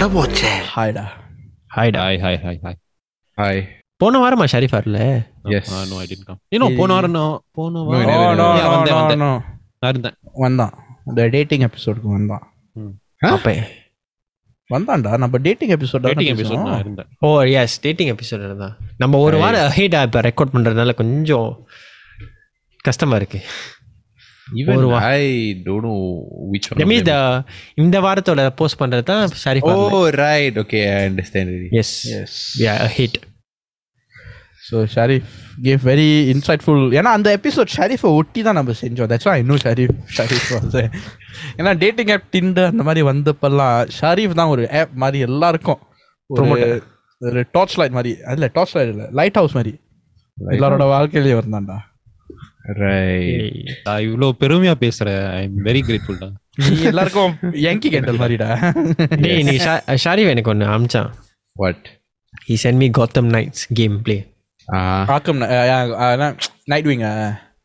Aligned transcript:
அட 0.00 0.06
போச்சே. 0.12 0.50
ஹாய்டா 0.68 1.02
ஹாய்டா 1.74 2.00
hi 2.02 2.18
hi 2.22 2.38
hi 2.44 2.58
hi 2.62 2.76
hi 3.38 3.60
போன 4.00 4.20
வாரமா 4.22 4.44
ஷரீஃப் 4.52 4.74
வரல? 4.76 4.98
Yes 5.56 5.72
no 5.90 5.96
I 5.96 6.06
did 6.10 6.22
come 6.24 6.38
ஏனோ 6.54 6.66
போன 6.78 6.94
வாரம் 6.96 7.16
போன 7.58 7.72
No, 7.74 7.82
வாரம் 7.88 8.06
no, 8.06 8.36
நோ 8.38 8.46
நோ 8.52 8.68
வந்தேன் 8.68 8.94
நோ 8.94 9.00
வந்தேன். 9.00 9.22
நோ 9.24 9.88
இருந்தேன். 9.88 10.16
வந்தான். 10.38 10.72
இந்த 11.06 11.26
டேட்டிங் 11.34 11.64
எபிசோடுக்கு 11.68 12.08
வந்தான். 12.14 12.44
அப்ப. 13.30 13.52
வந்தான்டா. 14.70 15.12
நம்ம 15.18 15.38
டேட்டிங் 15.38 15.74
எபிசோட் 15.76 16.06
டேட்டிங் 16.08 16.32
எபிசோட் 16.34 16.64
நான் 16.66 16.82
இருந்தேன். 16.84 17.10
ஓ 17.20 17.30
எஸ் 17.56 17.76
டேட்டிங் 17.80 18.12
எபிசோட் 18.14 18.46
தான் 18.64 18.74
நம்ம 18.98 19.20
ஒரு 19.26 19.38
வாரம் 19.38 19.70
ஹேட்டா 19.76 20.02
இப்போ 20.08 20.22
ரெக்கார்ட் 20.28 20.54
பண்றதுனால 20.56 20.94
கொஞ்சம் 20.94 21.50
கஷ்டமா 22.84 23.16
இருக்கு. 23.16 23.40
ஈவன் 24.60 24.78
ஒரு 24.80 24.88
I 25.08 25.22
don't 25.66 25.86
know 25.88 25.94
which 26.52 26.66
one 26.70 26.78
that 26.80 26.88
means 26.92 27.06
the 27.10 27.18
இந்த 27.82 27.96
வாரத்தோட 28.06 28.44
போஸ்ட் 28.60 28.80
பண்றது 28.82 29.04
தான் 29.10 29.24
Sharif 29.42 29.68
oh 29.72 30.04
right. 30.24 30.54
Okay 30.64 30.84
i 30.92 31.02
understand 31.10 31.48
already. 31.52 31.68
Yes 31.80 31.94
yes 32.20 32.38
yeah 32.64 32.74
hit 32.98 33.18
so 34.68 34.78
Sharif 34.94 35.30
gave 35.66 35.84
very 35.90 36.08
insightful 36.32 36.82
ஏன்னா 36.98 37.12
அந்த 37.18 37.28
எபிசோட் 37.38 37.70
ஷரீஃபை 37.76 38.10
ஒட்டி 38.20 38.40
தான் 38.48 38.58
நம்ம 38.58 38.74
செஞ்சோம். 38.82 39.08
That's 39.12 39.30
I 39.34 39.38
know 39.50 39.56
Sharif 39.64 39.94
Sharif 40.16 40.48
வந்து 40.58 40.82
ஏன்னா 41.58 41.72
டேட்டிங் 41.84 42.12
ஆப் 42.16 42.26
டிண்டர் 42.34 42.70
அந்த 42.72 42.84
மாதிரி 42.88 43.02
வந்தப்பெல்லாம் 43.10 43.76
ஷரீஃப் 43.98 44.38
தான் 44.40 44.52
ஒரு 44.54 44.64
ஆப் 44.80 44.96
மாதிரி 45.04 45.20
எல்லாருக்கும். 45.28 45.80
ஒரு 46.30 46.44
ஒரு 47.20 47.40
டார்ச் 47.56 47.76
லைட் 47.80 47.96
மாதிரி. 47.98 48.12
அதில் 48.30 48.52
டார்ச் 48.58 48.74
லைட் 48.76 48.92
இல்லை 48.94 49.06
லைட் 49.20 49.38
ஹவுஸ் 49.40 49.56
மாதிரி 49.58 49.72
எல்லாரோட 50.38 50.84
வாழ்க்கையிலேயே 50.94 51.36
வந்தான்டா 51.40 51.78
நான் 52.64 54.02
இவ்வளவு 54.06 54.32
பெருமையா 54.40 54.74
பேசுறேன். 54.82 55.22
ஐ 55.30 55.40
எம் 55.42 55.56
வெரி 55.68 55.80
கிரேட்ஃபுல் 55.86 56.18
டா. 56.22 56.28
நீ 56.64 56.74
எல்லாருக்கும் 56.90 57.32
யங்கி 57.64 57.88
கேண்டல் 57.94 58.20
மாதிரிடா 58.22 58.48
டேய் 59.22 59.44
நீ 59.48 59.54
ஷாரிவ் 60.04 60.32
எனக்கு 60.32 60.52
ஒன்னு 60.52 60.66
அம்ச்சான். 60.76 61.10
What 61.56 61.86
he 62.48 62.56
sent 62.64 62.80
me 62.82 62.88
Gotham 62.98 63.30
Knights 63.36 63.64
game 63.80 63.96
play 64.04 64.16
Arkham 65.16 65.40
Knight 66.72 66.88
wing 66.90 67.04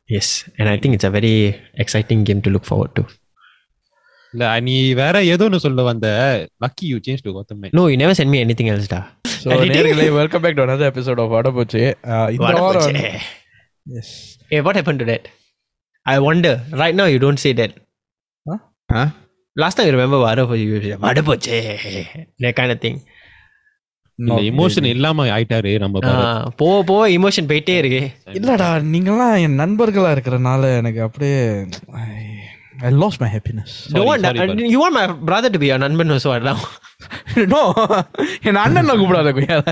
yes 0.09 0.33
and 0.57 0.71
I 0.73 0.77
think 0.81 0.95
it's 0.97 1.09
a 1.09 1.15
very 1.17 1.33
exciting 1.83 2.23
game 2.29 2.43
to 2.47 2.53
look 2.55 2.67
forward 2.69 2.95
to 2.99 3.05
இல்ல 4.33 4.47
நீ 4.61 4.75
வேற 4.95 5.15
ஏதோ 5.33 5.43
ஒன்னு 5.47 5.63
சொல்ல 5.65 5.81
வந்த. 5.83 6.07
Lucky 6.63 6.85
you 6.91 6.97
change 7.05 7.23
to 7.25 7.33
Gotham 7.35 7.61
no 7.77 7.83
you 7.91 7.97
never 8.01 8.17
sent 8.19 8.33
me 8.33 8.39
anything 8.45 8.71
எல்ஸ்டா 8.73 8.99
so 9.35 9.57
நேர்களே 9.71 10.07
welcome 10.19 10.43
back 10.45 10.57
to 10.57 10.65
another 10.65 10.91
episode 10.91 11.21
of 11.23 11.33
வடபோச்சு 11.35 11.83
இந்த 12.35 12.53
வாரம் 12.63 12.97
yes 13.85 14.13
Hey, 14.51 14.61
what 14.61 14.75
happened 14.79 14.99
to 14.99 15.07
that? 15.11 15.23
I 16.05 16.19
wonder. 16.19 16.53
Right 16.81 16.95
now, 16.95 17.05
you 17.05 17.19
don't 17.25 17.41
say 17.45 17.53
that. 17.59 17.71
huh 18.89 19.07
Last 19.55 19.75
time, 19.75 19.87
you 19.87 19.93
remember 19.93 20.17
Vadapoche, 20.25 20.63
you 20.63 20.79
said, 20.81 20.99
Vadapoche, 21.05 21.53
that 22.43 22.55
kind 22.59 22.71
of 22.75 22.79
thing. 22.85 22.97
இல்ல 24.19 24.35
emotion 24.49 24.85
இல்லாம 24.91 25.23
ஆயிட்டாரு 25.35 25.71
நம்ம. 25.83 26.01
Ah, 26.09 26.35
போக 26.61 26.75
போக 26.89 27.07
emotion 27.15 27.49
போயிட்டே 27.49 27.75
இருக்கு 27.81 27.99
இல்லடா 28.39 28.69
நீங்களாம் 28.93 29.33
என் 29.45 29.57
நண்பர்களா 29.61 30.11
இருக்கிறனால 30.15 30.69
எனக்கு 30.81 31.01
அப்படியே 31.07 31.39
loss 33.01 33.19
my 33.23 33.29
happiness 33.33 33.73
No 33.95 33.99
Sorry, 33.99 34.07
one, 34.11 34.21
sorry, 34.27 34.39
uh, 34.45 34.69
you 34.73 34.79
want 34.83 34.95
my 34.99 35.05
brother 35.29 35.49
to 35.55 35.59
be 35.63 35.69
your 35.71 35.79
நண்பன் 35.85 36.13
also 36.15 36.31
now. 36.47 36.55
நோ 37.53 37.61
என் 38.49 38.61
அண்ணன் 38.63 38.91
கூப்பிடாத 39.01 39.31
குய்யால 39.37 39.63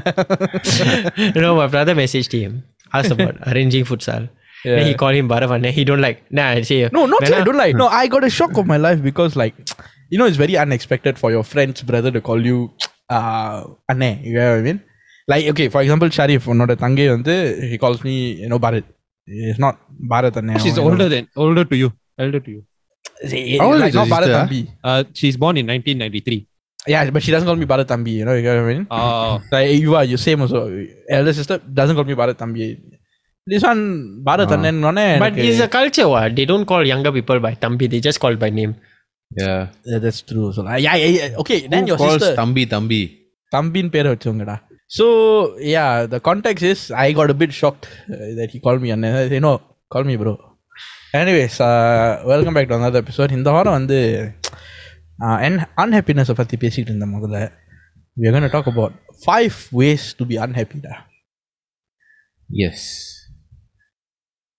no, 1.44 1.52
my 1.62 1.68
brother 1.76 1.96
messaged 2.02 2.36
him, 2.42 2.54
asked 2.93 3.13
about 3.17 3.37
arranging 3.53 3.85
futsal. 3.91 4.29
Yeah. 4.65 4.77
Then 4.77 4.87
he 4.89 4.95
called 5.01 5.17
him 5.21 5.29
Bharavan. 5.33 5.65
He 5.79 5.85
don't 5.85 6.01
like. 6.01 6.19
Nah, 6.39 6.49
I 6.59 6.63
say. 6.63 6.79
No, 6.93 7.07
not 7.07 7.23
when 7.23 7.35
I 7.41 7.45
don't 7.49 7.57
like. 7.57 7.75
No, 7.83 7.89
I 8.03 8.07
got 8.15 8.25
a 8.25 8.31
shock 8.39 8.57
of 8.63 8.67
my 8.67 8.79
life 8.87 9.01
because 9.09 9.35
like 9.43 9.55
you 10.11 10.19
know 10.21 10.27
it's 10.31 10.41
very 10.45 10.57
unexpected 10.65 11.19
for 11.23 11.31
your 11.31 11.45
friend's 11.53 11.83
brother 11.91 12.11
to 12.17 12.21
call 12.29 12.41
you 12.51 12.59
uh 13.17 13.65
Anne. 13.89 14.11
You 14.29 14.35
know 14.39 14.51
what 14.53 14.59
I 14.61 14.63
mean? 14.69 14.81
Like 15.33 15.47
okay, 15.53 15.69
for 15.75 15.81
example, 15.85 16.11
Sharif, 16.19 16.45
உன்னோட 16.53 16.75
தங்கை 16.85 17.07
வந்து 17.17 17.35
he 17.71 17.79
calls 17.85 18.01
me, 18.09 18.15
you 18.43 18.49
know, 18.53 18.61
Bharat. 18.67 18.87
It's 19.51 19.61
not 19.67 19.75
Bharat 20.13 20.37
Anne. 20.43 20.55
she's 20.65 20.79
older 20.87 21.09
than 21.15 21.25
older 21.45 21.65
to 21.73 21.77
you 21.83 21.89
elder 22.25 22.41
to 22.47 22.51
you 22.55 22.61
How 23.61 23.67
old 23.67 23.81
like, 23.81 23.91
is 23.91 23.97
not 23.99 24.07
your 24.09 24.13
Bharat 24.15 24.29
sister? 24.31 24.39
Thambi. 24.39 24.61
uh, 24.91 25.01
she's 25.21 25.37
born 25.43 25.57
in 25.63 25.67
1993 25.67 26.39
Yeah, 26.93 27.11
but 27.15 27.23
she 27.25 27.33
doesn't 27.33 27.49
call 27.49 27.57
me 27.63 27.67
Bharat 27.67 27.89
Thambi, 27.93 28.13
you 28.19 28.25
know, 28.27 28.35
you 28.35 28.45
know 28.45 28.55
what 28.59 28.71
I 28.71 28.75
mean? 28.75 28.85
oh 28.91 29.41
Like 29.55 29.71
you 29.85 29.95
are 29.99 30.05
you 30.05 30.19
same 30.27 30.41
also. 30.45 30.61
Elder 31.17 31.35
sister 31.39 31.57
doesn't 31.79 31.97
call 31.99 32.07
me 32.11 32.15
Bharat 32.21 32.37
Thambi. 32.43 32.67
This 33.47 33.65
one 33.71 33.83
Bharat 34.29 34.53
Ah. 34.53 34.57
Annen 34.57 35.19
But 35.25 35.37
it's 35.47 35.61
a 35.61 35.69
culture, 35.69 36.09
what? 36.15 36.37
They 36.39 36.47
don't 36.53 36.67
call 36.73 36.85
younger 36.93 37.13
people 37.19 37.41
by 37.47 37.53
Tambi. 37.65 37.89
They 37.95 38.01
just 38.09 38.21
call 38.27 38.37
by 38.45 38.51
name. 38.61 38.75
yeah 39.31 39.63
yeah, 39.91 39.99
that's 40.05 40.21
true. 40.29 40.47
So 40.57 40.63
like, 40.67 40.83
yeah, 40.85 40.95
yeah, 41.01 41.11
yeah. 41.17 41.41
Okay, 41.43 41.59
then 41.73 41.83
Who 41.83 41.91
your 41.91 41.99
calls 42.03 42.15
sister 42.15 42.31
தம்பி 42.39 42.63
தம்பி 42.75 43.01
தம்பின் 43.53 43.91
பேரை 43.95 44.09
வச்சவங்கடா 44.13 44.55
so 44.97 45.07
yeah 45.73 45.85
the 46.15 46.19
contact 46.29 46.65
is 46.71 46.85
I 47.05 47.09
got 47.19 47.33
a 47.35 47.37
bit 47.43 47.55
shocked 47.61 47.87
that 48.39 48.53
he 48.55 48.61
call 48.67 48.81
me 48.85 48.91
அண்ணன் 48.95 49.45
no 49.47 49.53
call 49.95 50.09
me 50.11 50.17
bro 50.23 50.35
anyways 51.21 51.59
welcome 52.33 52.57
back 52.59 52.71
to 52.71 52.77
another 52.81 53.03
episode 53.05 53.37
இந்த 53.39 53.51
வாரம் 53.57 53.77
வந்து 53.79 53.99
an 55.19 55.59
அன்ஹாப்பினஸை 55.77 56.35
பற்றி 56.35 56.57
பேசிக்கிட்டு 56.57 56.93
இருந்தேன் 56.93 57.23
முதல்ல 57.23 57.53
we 58.21 58.27
are 58.27 58.33
going 58.33 58.51
to 58.51 58.59
talk 58.59 58.67
about 58.67 58.93
five 59.25 59.69
ways 59.73 60.15
to 60.15 60.25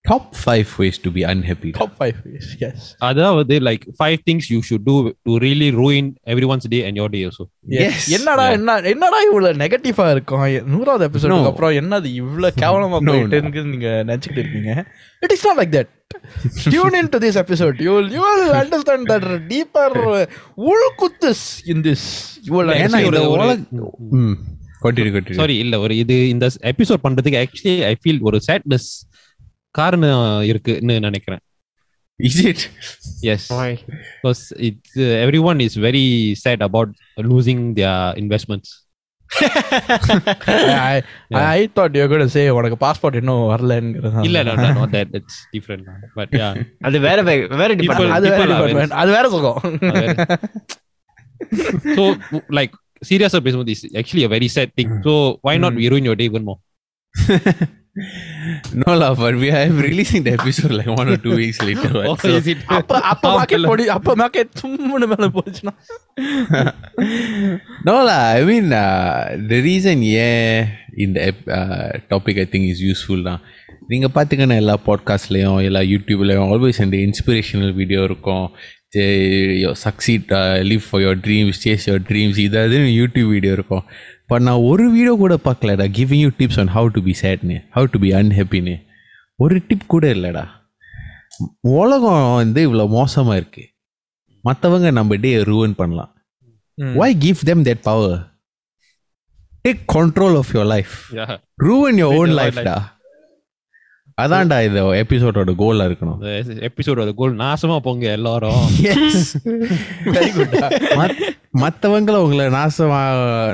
top 0.04 0.34
five 0.36 0.68
ways 0.78 0.96
to 0.98 1.10
be 1.10 1.22
unhappy. 1.24 1.70
Top 1.74 1.92
five 2.00 2.16
ways 2.24 2.46
yes. 2.62 2.78
அதாவது 3.08 3.54
like 3.68 3.84
five 3.98 4.16
things 4.26 4.48
you 4.52 4.58
should 4.68 4.84
do 4.88 4.94
to 5.26 5.34
really 5.44 5.68
ruin 5.78 6.08
everyone's 6.50 6.68
day 6.74 6.80
and 6.88 6.98
your 7.00 7.12
day 7.14 7.20
also 7.28 7.44
Yes. 7.76 7.96
என்னடா 8.16 8.44
என்ன 8.56 8.74
என்னடா 8.92 9.18
இவ்வளவு 9.28 9.60
நெகட்டிவா 9.62 10.06
இருக்கும்? 10.14 10.42
நூறாவது 10.74 11.06
எபிசோடுக்கு. 11.08 11.50
அப்புறம் 11.52 11.74
என்னது 11.80 12.10
இவ்வளவு 12.20 12.58
கேவலமா 12.62 13.00
போயிட்டு 13.08 13.40
நீங்க 13.70 13.90
நினைச்சிட்டு 14.04 14.40
இருக்கீங்க? 14.42 14.72
It 15.22 15.34
is 15.36 15.46
not 15.48 15.58
like 15.60 15.72
that 15.78 15.90
tune 16.68 16.98
in 17.00 17.10
to 17.14 17.20
this 17.24 17.40
episode 17.44 17.80
you 17.86 17.94
will 17.96 18.12
you 18.16 18.22
will 18.28 18.54
understand 18.60 19.08
that 19.12 19.28
deeper 19.54 19.96
உள் 20.68 20.86
குத்துஸ் 21.02 21.44
இன் 21.74 21.82
திஸ் 21.88 22.06
யூ 22.48 22.54
வில் 22.58 22.74
ஏன்னா 22.76 23.00
சாரி 25.40 25.56
இல்ல 25.64 25.74
ஒரு 25.84 25.96
இது 26.02 26.18
இந்த 26.34 26.46
எபிசோட் 26.72 27.04
பண்றதுக்கு 27.06 27.42
ஆக்சுவலி 27.44 27.76
ஐ 27.90 27.94
ஃபீல் 28.02 28.22
ஒரு 28.28 28.40
சேட்னஸ் 28.48 28.88
காரணம் 29.75 30.25
இருக்குன்னு 30.43 30.97
நினைக்கிறேன் 30.99 31.43
is 32.19 32.37
it 32.49 32.61
S 33.33 33.45
Why? 33.57 33.71
Because 34.15 34.41
it's 34.67 34.97
every 35.23 35.41
one 35.49 35.59
is 35.65 35.77
very 35.85 36.05
sad 36.41 36.63
about 36.67 36.91
losing 37.29 37.63
their 37.77 38.17
investments 38.21 38.73
I 40.81 40.95
I 41.49 41.59
thought 41.77 41.95
you 41.99 42.05
code 42.11 42.33
சே 42.35 42.43
உனக்கு 42.57 42.77
பாஸ்போர்ட் 42.85 43.17
இன்னும் 43.19 43.43
வரலங்கிறது 43.51 44.25
இல்ல 44.27 44.39
no 44.43 44.55
no 44.55 44.69
not 44.79 44.91
that 44.97 45.09
it's 45.19 45.37
different 45.55 45.85
but 46.19 46.29
yeah 46.41 46.51
அது 46.87 46.99
வேற 47.07 47.19
வே- 47.21 47.47
வேற 47.61 47.69
People- 47.73 47.83
department. 47.83 48.15
அது 48.17 48.27
வேற 48.29 48.41
people 48.41 48.55
are 48.57 48.61
department. 48.63 48.93
அது 49.01 49.11
வேற 49.17 49.25
சுகம் 49.35 49.59
so 51.97 52.03
like 52.59 52.73
serious 53.01 53.35
பேசும்போது 53.45 53.73
is 53.75 53.81
actually 54.01 54.23
a 54.23 54.33
very 54.35 54.49
sad 54.49 54.71
thing 54.77 54.89
so 55.05 55.13
why 55.47 55.55
not 55.57 55.75
we 55.81 55.87
ruin 55.93 56.03
your 56.03 56.17
day 56.21 56.27
even 56.31 56.45
more 56.49 56.59
no 58.74 58.92
lah 59.00 59.10
but 59.18 59.34
we 59.42 59.48
are 59.56 59.68
releasing 59.86 60.24
the 60.24 60.32
episode 60.32 60.72
like 60.78 60.88
one 60.96 61.08
or 61.08 61.16
two 61.16 61.34
weeks 61.36 61.58
later 61.62 61.90
what? 61.92 62.06
oh, 62.06 62.14
So- 62.14 62.36
is 62.36 62.46
it? 62.46 62.56
அப்ப 62.66 63.00
அப்ப 63.00 63.42
market 63.42 63.66
போடி 63.66 63.88
அப்ப 63.88 64.16
market 64.16 64.56
சும்முன்னு 64.62 65.06
மேல 65.12 65.28
போச்சுன்னா. 65.28 65.74
No 67.84 67.94
lah 68.08 68.22
I 68.30 68.42
mean 68.42 68.66
uh, 68.72 69.50
the 69.50 69.58
reason 69.60 69.98
ஏன் 70.00 70.66
இந்த 70.96 71.32
ep- 71.32 71.50
uh, 71.50 71.90
topic 72.10 72.38
I 72.38 72.48
think 72.52 72.64
is 72.72 72.80
useful 72.92 73.22
தான் 73.22 73.40
நீங்கள் 73.86 74.10
பார்த்துக்கணும் 74.14 74.56
எல்லா 74.56 74.78
பாட்காஸ்ட்லேயும் 74.86 75.62
எல்லா 75.62 75.80
யூடியூப்லேயும் 75.80 76.50
ஆல்வேஸ் 76.52 76.82
இந்த 76.82 76.96
இன்ஸ்பிரேஷனல் 76.96 77.74
வீடியோ 77.74 78.02
இருக்கும். 78.02 78.50
Succeed 79.84 80.30
live 80.70 80.80
for 80.90 81.00
your 81.00 81.18
dreams 81.18 81.60
chase 81.64 81.84
your 81.86 82.02
dreams 82.08 82.40
இதாவது 82.46 82.76
யூடியூப் 83.00 83.28
வீடியோ 83.28 83.52
இருக்கும். 83.52 83.84
பட் 84.30 84.42
நான் 84.42 84.66
ஒரு 84.70 84.90
வீடியோ 84.90 85.14
கூட 85.22 85.38
பார்க்கலடா. 85.44 85.86
Giving 85.96 86.22
you 86.24 86.30
tips 86.38 86.60
on 86.62 86.70
how 86.76 86.88
to 86.94 87.00
be 87.08 87.14
சேட்னு 87.22 87.58
how 87.74 87.86
to 87.92 87.98
be 87.98 88.10
அன்ஹாப்பின்னு 88.20 88.76
ஒரு 89.38 89.62
டிப் 89.68 89.86
கூட 89.86 90.14
இல்லைடா. 90.14 90.44
உலகம் 91.60 92.34
வந்து 92.34 92.66
இவ்வளோ 92.66 92.88
மோசமாக 92.88 93.40
இருக்குது 93.40 93.72
மற்றவங்க 94.44 94.92
நம்ம 94.92 95.16
டே 95.16 95.42
ரூவன் 95.50 95.74
பண்ணலாம். 95.80 96.10
Why 97.00 97.18
give 97.18 97.44
them 97.44 97.64
that 97.64 97.82
power 97.82 98.32
take 99.68 99.94
control 99.94 100.36
of 100.36 100.52
your 100.52 100.70
life 100.74 101.12
ruin 101.62 102.02
your 102.02 102.22
own 102.22 102.34
லைஃப்டா 102.40 102.76
அதான்டா 104.22 104.66
இது 104.66 104.80
எபிசோடோட 105.02 105.54
கோல் 105.62 105.84
இருக்கணும். 105.84 106.20
எபிசோடோட 106.68 107.14
கோல் 107.14 107.36
நாசமா 107.36 107.78
போங்க 107.86 108.10
எல்லாரும். 108.10 108.74
மத்தவங்கள 111.53 112.15
உங்களை 112.15 112.45
நாசமா 112.45 112.99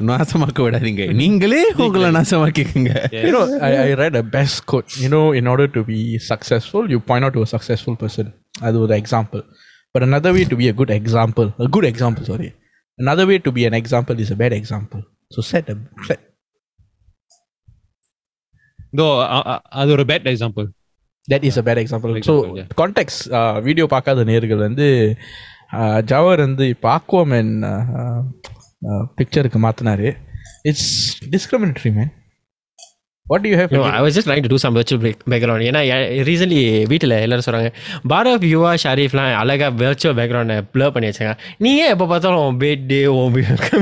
நாசமாக்க 0.10 0.60
விடாதீங்க 0.66 1.14
நீங்களே 1.14 1.74
உங்களை 1.78 2.10
நாசமாக்கிக்கங்க 2.12 2.92
You 3.12 3.32
know, 3.36 3.60
I, 3.60 3.72
I 3.78 3.94
read 3.94 4.16
a 4.16 4.26
best 4.38 4.58
quote. 4.72 4.92
You 5.04 5.10
know, 5.10 5.26
in 5.38 5.48
order 5.48 5.68
to 5.68 5.82
be 5.84 6.18
successful, 6.32 6.84
you 6.90 7.00
point 7.00 7.26
out 7.26 7.34
to 7.34 7.42
a 7.42 7.46
successful 7.46 7.96
person. 7.96 8.28
அது 8.60 8.80
ஒரு 8.80 8.96
example. 8.96 9.44
But 9.94 10.04
another 10.04 10.34
way 10.34 10.44
to 10.44 10.56
be 10.56 10.68
a 10.68 10.74
good 10.74 10.92
example, 11.00 11.50
a 11.60 11.70
good 11.72 11.86
example, 11.94 12.24
sorry. 12.24 12.50
another 12.98 13.26
way 13.26 13.38
to 13.40 13.52
be 13.52 13.66
an 13.66 13.74
example 13.74 14.18
is 14.20 14.32
a 14.32 14.36
bad 14.36 14.54
example. 14.62 15.02
So 15.30 15.42
set 15.52 15.70
a 15.70 15.78
set. 16.08 16.20
இதோ 18.92 19.08
அ- 19.36 19.46
அ- 19.48 19.62
அது 19.62 19.92
ஒரு 19.92 20.04
bad 20.04 20.28
example 20.34 20.68
That 21.32 21.44
is 21.44 21.56
a 21.58 21.64
bad 21.64 21.78
example. 21.78 22.12
Example, 22.16 22.22
so 22.22 22.56
yeah. 22.56 22.68
context 22.82 23.20
uh, 23.32 23.62
video 23.62 23.86
பார்க்காத 23.86 24.24
நேர்கள் 24.24 24.58
வந்து 24.58 25.18
uh, 25.18 25.24
ஜவர் 26.06 26.40
வந்து 26.40 26.68
இப்போ 26.68 26.90
Aquaman 26.98 27.54
பிக்சருக்கு 29.18 29.60
மாத்தினாரு 29.60 30.10
it's 30.64 30.92
discriminatory 31.30 31.92
man 31.94 32.12
what 33.26 33.46
you 33.46 33.54
have 33.58 33.72
No, 33.76 33.84
I 33.92 34.02
was 34.02 34.14
just 34.16 34.28
trying 34.30 34.44
to 34.44 34.50
do 34.50 34.58
some 34.64 34.74
virtual 34.74 35.00
break- 35.04 35.24
background. 35.28 35.62
ஏன்னா 35.62 35.80
recently 36.24 36.60
வீட்டில் 36.88 37.16
எல்லாரும் 37.18 37.46
சொல்கிறாங்க 37.48 37.70
பாரத் 38.08 38.46
யுவா 38.52 38.72
ஷரீஃப்லாம் 38.84 39.32
அழகாக 39.40 39.72
virtual 39.84 40.14
background 40.14 40.52
blur 40.74 40.90
பண்ணி 40.90 41.10
வச்சாங்க 41.10 41.34
நீ 41.58 41.72
ஏன் 41.78 41.92
எப்போ 41.96 42.06
பார்த்தாலும் 42.06 42.60
பெட்டு 42.60 43.00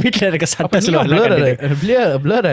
வீட்டில் 0.04 0.28
இருக்க 0.30 0.46
சட்டை 0.46 0.80
பிளர் 2.24 2.48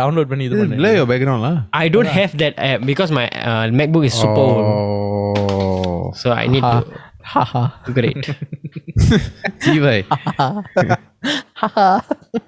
டவுன்லோட் 0.00 0.30
பண்ணி 0.32 0.44
இது 0.44 0.56
பண்ணு 0.56 0.76
இல்லை 0.76 0.92
பேக்ரவுண்ட்லாம் 1.12 1.58
I 1.82 1.88
don't 1.88 2.12
have 2.20 2.34
that 2.44 2.56
app 2.70 2.80
because 2.92 3.10
my 3.10 3.26
uh, 3.44 3.64
MacBook 3.80 4.06
is 4.10 4.16
super 4.24 4.46
old. 4.52 6.16
So 6.16 6.30
I 6.32 6.46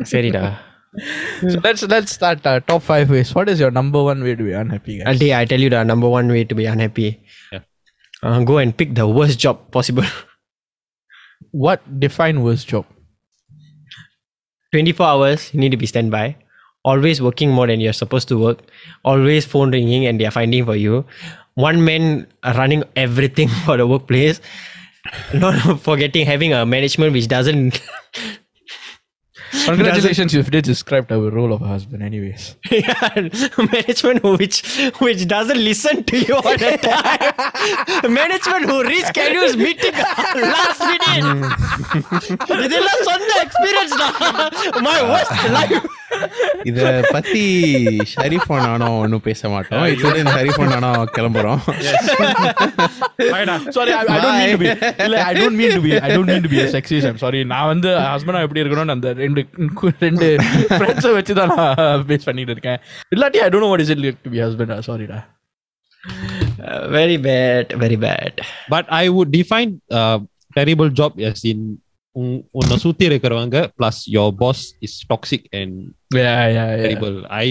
See, 0.03 0.31
so 1.41 1.59
let's 1.63 1.83
let's 1.83 2.11
start 2.11 2.45
uh, 2.45 2.59
top 2.61 2.81
five 2.83 3.09
ways. 3.09 3.33
What 3.33 3.49
is 3.49 3.59
your 3.59 3.71
number 3.71 4.03
one 4.03 4.23
way 4.23 4.35
to 4.35 4.43
be 4.43 4.53
unhappy, 4.53 4.99
guys? 4.99 5.07
Auntie, 5.07 5.33
I 5.33 5.45
tell 5.45 5.59
you 5.59 5.69
the 5.69 5.83
number 5.83 6.07
one 6.07 6.27
way 6.27 6.43
to 6.43 6.55
be 6.55 6.65
unhappy. 6.65 7.21
Yeah. 7.51 7.59
Uh, 8.21 8.43
go 8.43 8.59
and 8.59 8.75
pick 8.75 8.93
the 8.95 9.07
worst 9.07 9.39
job 9.39 9.71
possible. 9.71 10.05
what 11.51 11.81
define 11.99 12.43
worst 12.43 12.67
job? 12.67 12.85
Twenty 14.71 14.91
four 14.91 15.07
hours. 15.07 15.53
You 15.53 15.59
need 15.59 15.71
to 15.71 15.77
be 15.77 15.87
standby. 15.87 16.35
Always 16.85 17.21
working 17.21 17.49
more 17.49 17.67
than 17.67 17.79
you're 17.79 17.93
supposed 17.93 18.27
to 18.27 18.37
work. 18.37 18.59
Always 19.03 19.45
phone 19.45 19.71
ringing 19.71 20.05
and 20.05 20.19
they're 20.19 20.31
finding 20.31 20.65
for 20.65 20.75
you. 20.75 21.05
One 21.55 21.83
man 21.85 22.27
running 22.43 22.83
everything 22.95 23.47
for 23.65 23.77
the 23.77 23.87
workplace. 23.87 24.41
Not 25.33 25.81
forgetting 25.81 26.25
having 26.25 26.53
a 26.53 26.65
management 26.65 27.13
which 27.13 27.27
doesn't. 27.27 27.81
congratulations 29.64 30.34
you've 30.34 30.50
just 30.50 30.64
described 30.64 31.10
our 31.12 31.30
role 31.30 31.52
of 31.52 31.62
a 31.62 31.66
husband 31.66 32.02
anyways 32.02 32.56
management 33.72 34.22
which 34.40 34.56
which 34.98 35.26
doesn't 35.26 35.62
listen 35.62 36.02
to 36.04 36.18
you 36.18 36.34
all 36.36 36.56
the 36.56 36.72
time. 36.84 38.14
management 38.14 38.64
who 38.70 38.76
reschedules 38.84 39.56
meeting 39.56 39.96
last 40.54 40.80
minute. 40.92 41.26
இதெல்லாம் 42.66 43.02
சொந்த 43.08 43.30
experience 43.44 43.94
தான் 44.02 44.16
my 44.88 44.98
worst 45.12 45.34
life 45.58 45.78
இத 46.70 46.80
பத்தி 47.14 47.42
ஷரீஃபோன் 48.12 48.62
நானும் 48.66 48.96
ஒன்றும் 49.02 49.24
பேச 49.26 49.48
மாட்டோம் 49.54 49.84
இதோட 49.94 50.22
ஷரீஃபோன் 50.36 50.72
நானும் 50.74 51.10
கிளம்புறோம் 51.16 51.60
sorry 53.76 53.92
I, 53.98 54.04
I 54.16 54.20
don't 54.24 54.38
mean 54.40 54.52
to 54.54 54.60
be 54.62 54.68
இல்ல 55.06 55.16
I 55.30 55.34
don't 55.40 55.56
mean 55.60 55.72
to 55.76 55.82
be 55.86 55.92
I 56.06 56.10
don't 56.14 56.28
mean 56.32 56.42
to 56.46 56.52
be 56.54 56.60
a 56.64 56.68
sexist 56.76 57.06
I'm 57.10 57.20
sorry 57.24 57.40
நான் 57.54 57.68
வந்து 57.72 57.90
ஹஸ்பண்டா 58.14 58.42
எப்படி 58.46 58.62
இருக்கணும்னு 58.64 58.96
அந்த 58.96 59.10
ரெண்டு 59.22 59.41
ரெண்டு 59.42 60.28
ஃப்ரெண்ட்ஸை 60.76 61.12
வச்சு 61.18 61.34
தான் 61.40 61.52
நான் 61.54 62.04
பேஸ் 62.10 62.28
பண்ணிட்டு 62.28 62.54
இருக்கேன் 62.56 62.80
இல்லாட்டி 63.16 63.40
I 63.46 63.50
don't 63.52 63.64
know 63.64 63.72
what 63.74 63.82
is 63.86 63.90
it 63.94 64.00
like 64.04 64.20
to 64.26 64.32
be 64.34 64.40
a 64.42 64.46
husband 64.48 64.72
சாரிடா 64.88 65.20
Uh, 66.68 66.84
very 66.90 67.16
bad 67.26 67.66
very 67.82 67.96
bad 68.04 68.32
but 68.72 68.88
I 68.98 69.04
would 69.16 69.30
define 69.36 69.70
terrible 70.56 70.90
job 71.00 71.16
S 71.28 71.42
in 71.50 71.64
உன்னை 72.58 72.76
சுத்தி 72.84 73.04
இருக்கிறவங்க 73.08 73.58
plus 73.78 74.00
your 74.16 74.32
boss 74.42 74.62
is 74.86 74.96
toxic 75.12 75.46
and 75.60 75.76
yeah 76.18 76.38
yeah 76.56 76.68
yeah 76.72 76.84
terrible 76.84 77.16
ஐ 77.40 77.46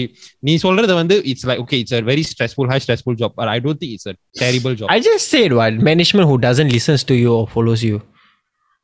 நீ 0.48 0.54
சொல்றது 0.64 0.94
வந்து 1.00 1.16
it's 1.32 1.46
like 1.50 1.60
okay 1.64 1.78
it's 1.82 1.96
a 1.98 2.02
very 2.10 2.24
stressful 2.30 2.70
high 2.72 2.78
stressful 2.84 3.18
job 3.22 3.34
but 3.40 3.50
I 3.54 3.58
don't 3.66 3.80
think 3.82 3.94
it's 3.96 4.10
a 4.12 4.16
terrible 4.42 4.74
job 4.80 4.92
I 4.96 5.00
just 5.10 5.26
said 5.34 5.52
what 5.60 5.76
management 5.90 6.28
who 6.32 6.38
doesn't 6.48 6.72
listens 6.78 7.04
to 7.12 7.16
you 7.22 7.32
or 7.38 7.44
follows 7.56 7.84
you 7.90 7.98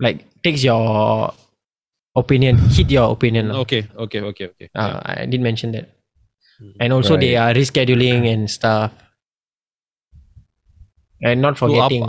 like 0.00 0.20
takes 0.46 0.64
your 0.70 0.82
opinion 2.22 2.54
hit 2.76 2.90
your 2.96 3.06
opinion 3.16 3.44
lah. 3.50 3.56
Okay 3.62 3.78
okay 4.04 4.18
okay 4.30 4.44
okay 4.52 4.66
Uh, 4.82 4.92
I 5.22 5.26
did 5.32 5.42
mention 5.48 5.70
that 5.76 5.86
and 6.82 6.90
also 6.96 7.14
they 7.24 7.32
are 7.44 7.52
rescheduling 7.60 8.22
and 8.32 8.44
stuff 8.58 8.90
and 11.28 11.38
not 11.46 11.56
forgetting 11.62 12.04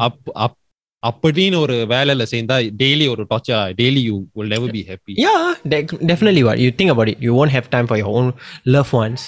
அப்படின்னு 1.09 1.57
ஒரு 1.63 1.75
வேலையில 1.93 2.23
சேர்ந்தா 2.31 2.55
daily 2.81 3.05
ஒரு 3.13 3.23
torture 3.31 3.73
daily 3.79 4.01
you 4.09 4.15
will 4.37 4.51
never 4.53 4.71
be 4.75 4.81
happy 4.91 5.13
Yeah, 5.25 5.43
de- 5.71 5.99
definitely. 6.11 6.43
What 6.47 6.57
you 6.63 6.71
think 6.79 6.91
about 6.93 7.09
it, 7.11 7.17
you 7.25 7.33
won't 7.39 7.53
have 7.57 7.67
time 7.75 7.87
for 7.91 7.97
your 8.01 8.11
own 8.19 8.27
loved 8.75 8.93
ones. 9.03 9.23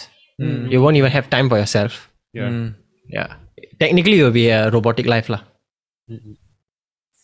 You 0.74 0.80
won't 0.84 0.98
even 1.02 1.12
have 1.18 1.28
time 1.36 1.48
for 1.52 1.58
yourself. 1.62 1.94
Yeah. 2.40 2.50
Mm. 2.54 2.66
Yeah, 3.18 3.30
technically, 3.84 4.18
you'll 4.19 4.38
be 4.44 4.48
a 4.60 4.62
robotic 4.75 5.06
life, 5.14 5.30
lah. 5.34 5.42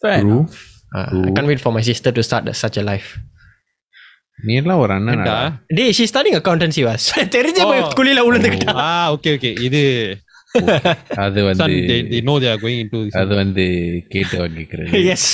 fair 0.01 0.19
enough. 0.25 0.53
Uh, 0.97 1.09
I 1.27 1.31
can't 1.35 1.49
wait 1.51 1.61
for 1.65 1.71
my 1.77 1.83
sister 1.89 2.11
நீ 4.47 4.53
எல்லாம் 4.61 4.81
ஒரு 4.83 4.93
அண்ணன் 4.97 5.25
Day, 5.79 5.87
she's 5.97 6.11
studying 6.13 6.37
accountancy. 6.41 6.81
Was 6.89 7.05
தெரிஞ்ச 7.37 7.59
போய் 7.69 7.81
குழியில 7.99 8.21
விழுந்துக்கிட்டா. 8.27 8.75
ஆ 8.85 8.89
okay 9.15 9.31
okay 9.37 9.51
இது 9.67 9.81
அது 11.25 11.39
son, 11.41 11.47
வந்து 11.49 11.75
they, 11.89 11.99
they 12.11 12.21
know 12.27 12.35
they 12.43 12.51
are 12.53 12.59
going 12.65 12.79
into 12.83 12.99
this 13.05 13.15
அது 13.21 13.33
வந்து 13.43 13.65
கேட்டு 14.13 14.37
வாங்கிக்கிறது 14.43 15.03
yes. 15.11 15.25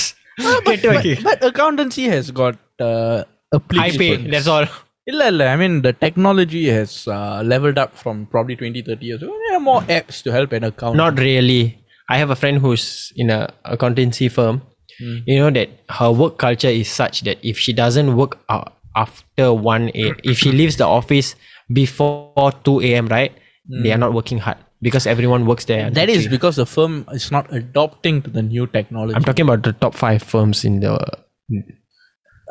Get 0.42 0.62
but, 0.66 0.84
okay. 0.92 1.14
but 1.26 1.40
accountancy 1.48 2.04
has 2.12 2.26
got 2.42 2.56
uh, 2.90 3.18
High 3.52 3.58
applicable 3.58 3.98
pay. 4.02 4.30
That's 4.34 4.48
all. 4.54 4.66
இல்ல 5.10 5.22
இல்ல 5.32 5.42
I 5.54 5.56
mean 5.62 5.74
the 5.86 5.92
technology 6.04 6.62
has 6.76 6.90
uh, 7.16 7.38
leveled 7.52 7.78
up 7.84 7.92
from 8.02 8.16
probably 8.32 8.56
20 8.56 8.82
30 8.88 9.06
years 9.10 9.20
ago. 9.24 9.34
There 9.44 9.56
are 9.58 9.64
more 9.72 9.82
apps 9.98 10.18
to 10.24 10.30
help 10.36 10.50
an 10.58 10.64
account. 10.70 10.96
Not 11.04 11.18
really. 11.28 11.62
I 12.14 12.18
have 12.22 12.30
a 12.36 12.38
friend 12.42 12.58
who's 12.64 12.84
in 13.22 13.28
a 13.38 13.40
accountancy 13.74 14.28
firm. 14.36 14.56
You 15.30 15.36
know 15.42 15.50
that 15.58 15.68
her 15.98 16.10
work 16.20 16.34
culture 16.44 16.72
is 16.82 16.88
such 17.02 17.16
that 17.28 17.38
if 17.50 17.58
she 17.64 17.72
doesn't 17.82 18.10
work 18.20 18.32
uh, 18.54 18.64
after 18.96 19.46
1 19.52 19.90
a 19.94 20.06
if 20.24 20.38
she 20.38 20.50
leaves 20.52 20.76
the 20.82 20.86
office 20.86 21.28
before 21.72 22.50
2 22.64 22.80
a.m., 22.90 23.06
right? 23.08 23.32
They 23.82 23.92
are 23.92 23.98
not 23.98 24.12
working 24.12 24.38
hard 24.38 24.58
because 24.82 25.06
everyone 25.06 25.46
works 25.46 25.64
there. 25.66 25.82
until 25.86 25.94
that 26.00 26.08
is 26.12 26.22
3. 26.24 26.30
because 26.36 26.56
the 26.56 26.66
firm 26.66 26.94
is 27.12 27.30
not 27.30 27.46
adopting 27.52 28.16
to 28.22 28.30
the 28.30 28.42
new 28.42 28.66
technology. 28.66 29.14
I'm 29.16 29.22
talking 29.22 29.46
about 29.48 29.62
the 29.62 29.74
top 29.84 29.94
five 29.94 30.22
firms 30.32 30.64
in 30.64 30.80
the. 30.80 30.94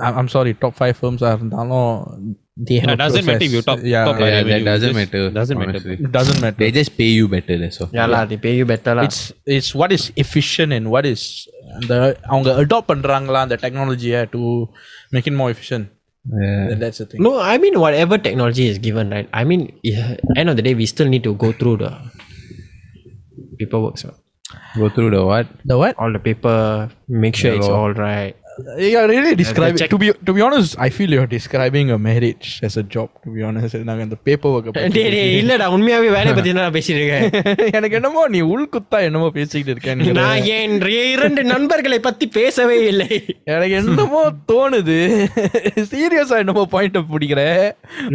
I'm, 0.02 0.18
I'm 0.20 0.30
sorry, 0.30 0.54
top 0.64 0.76
five 0.82 0.96
firms 1.02 1.22
are 1.28 1.34
இருந்தாலும் 1.38 1.90
they 2.68 2.78
have 2.84 2.90
Yeah, 2.90 2.96
a 2.96 3.02
doesn't 3.02 3.26
matter 3.30 3.46
if 3.48 3.52
you 3.56 3.62
process. 3.62 3.82
top- 3.82 3.86
yeah, 3.92 4.06
top 4.08 4.18
Yeah, 4.22 4.26
I 4.28 4.32
that 4.32 4.46
mean, 4.48 4.60
you 4.62 4.66
doesn't 4.70 4.88
just- 4.94 5.00
matter. 5.02 5.22
doesn't 5.40 5.58
matter. 5.62 5.70
honestly. 5.72 5.94
it 6.08 6.12
doesn't 6.18 6.40
matter. 6.44 6.58
They 6.64 6.72
just 6.80 6.92
pay 7.00 7.10
you 7.20 7.26
better, 7.36 7.56
that's 7.62 7.78
all. 7.84 7.90
Yeah, 7.98 8.08
lah, 8.14 8.24
they 8.32 8.38
pay 8.46 8.54
you 8.60 8.66
better. 8.74 8.94
lah. 8.98 9.04
it's 9.10 9.20
it's 9.58 9.70
what 9.82 9.92
is 9.98 10.04
efficient 10.24 10.72
and 10.78 10.86
what 10.96 11.06
is 11.14 11.22
the 11.92 12.00
அவங்க 12.32 12.50
adopt 12.64 12.88
பண்றாங்களா 12.92 13.42
அந்த 13.48 13.58
டெக்னாலஜியை 13.64 14.22
to 14.36 14.42
make 15.16 15.28
it 15.32 15.38
more 15.42 15.50
efficient. 15.56 15.88
Yeah. 16.27 16.69
Then 16.69 16.79
that's 16.81 16.99
the 16.99 17.07
thing. 17.07 17.23
No, 17.23 17.39
I 17.39 17.59
mean, 17.59 17.79
whatever 17.79 18.17
technology 18.19 18.67
is 18.69 18.79
given, 18.79 19.11
right? 19.11 19.29
I 19.33 19.45
mean, 19.45 19.79
yeah, 19.83 20.17
end 20.37 20.49
of 20.49 20.57
the 20.57 20.63
day, 20.63 20.75
we 20.75 20.87
still 20.87 21.07
need 21.09 21.23
to 21.25 21.35
go 21.35 21.53
through 21.53 21.79
the 21.79 21.93
paperwork. 23.59 23.99
So 23.99 24.15
Go 24.77 24.89
through 24.89 25.11
the 25.11 25.25
what? 25.25 25.47
The 25.65 25.77
what? 25.79 25.97
all 25.99 26.13
the 26.13 26.19
paper, 26.19 26.91
make 27.09 27.37
sure 27.37 27.53
it's 27.55 27.67
Yeah. 27.67 27.73
all 27.73 27.93
right. 27.93 28.37
You 28.86 28.98
are 29.00 29.08
really 29.08 29.34
describing. 29.36 29.78
check- 29.82 29.92
To 29.92 29.98
be 29.98 30.08
to 30.28 30.32
be 30.38 30.42
honest, 30.42 30.72
I 30.78 30.90
feel 30.90 31.10
you're 31.16 31.30
describing 31.34 31.88
a 31.92 32.00
marriage 32.08 32.48
as 32.68 32.74
a 32.76 32.86
job. 32.96 33.10
To 33.26 33.30
be 33.36 33.42
honest, 33.50 33.76
நாங்க 33.90 34.04
இந்த 34.08 34.18
paperwork 34.28 34.66
டேய், 34.78 34.90
டேய், 34.96 35.36
இல்லடா 35.42 35.68
உண்மையாவே 35.76 36.10
வேலையை 36.16 36.34
பத்தி 36.34 36.52
தான் 36.52 36.62
நான் 36.62 36.76
பேசிட்டு 36.78 37.00
இருக்கேன் 37.02 37.28
எனக்கு 37.78 37.98
என்னமோ 38.00 38.24
நீ 38.28 38.42
உள்குத்தா 38.54 39.00
என்னமோ 39.08 39.30
பேசிக்கிட்டு 39.38 39.74
இருக்க 39.76 39.96
நீ. 39.96 40.08
நான் 40.20 40.42
என் 40.58 40.76
இரண்டு 41.14 41.44
நண்பர்களை 41.54 42.00
பத்தி 42.00 42.28
பேசவே 42.40 42.80
இல்லை 42.92 43.10
எனக்கு 43.54 43.76
என்னமோ 43.82 44.24
தோணுது 44.52 44.98
சீரியஸா 45.94 46.38
என்னமோ 46.44 46.66
பாயிண்ட் 46.76 47.00
பிடிக்கிற 47.14 47.42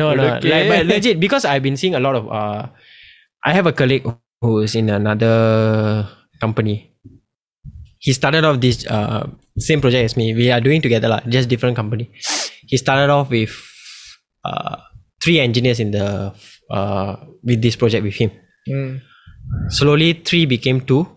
no 0.01 0.05
But 0.09 0.19
no 0.19 0.27
okay. 0.29 0.51
like, 0.51 0.69
but 0.71 0.87
legit 0.87 1.19
because 1.21 1.45
I've 1.45 1.63
been 1.63 1.77
seeing 1.77 1.95
a 1.95 2.05
lot 2.07 2.17
of 2.17 2.27
uh 2.41 2.61
I 3.43 3.53
have 3.53 3.67
a 3.67 3.77
colleague 3.81 4.07
who 4.43 4.53
is 4.61 4.75
in 4.75 4.89
another 4.91 5.35
company 6.41 6.77
he 8.00 8.14
started 8.14 8.44
off 8.48 8.60
this 8.66 8.86
uh 8.88 9.28
same 9.58 9.82
project 9.82 10.06
as 10.10 10.16
me. 10.18 10.34
We 10.34 10.52
are 10.52 10.62
doing 10.62 10.82
together 10.82 11.10
lah, 11.14 11.22
just 11.28 11.50
different 11.50 11.76
company. 11.76 12.10
He 12.72 12.78
started 12.78 13.10
off 13.12 13.30
with 13.30 13.52
uh 14.46 14.78
three 15.24 15.40
engineers 15.40 15.80
in 15.80 15.92
the 15.92 16.34
uh 16.72 17.16
with 17.44 17.62
this 17.62 17.76
project 17.76 18.04
with 18.04 18.16
him. 18.16 18.32
Slowly 19.70 20.14
three 20.14 20.46
became 20.46 20.82
two. 20.82 21.08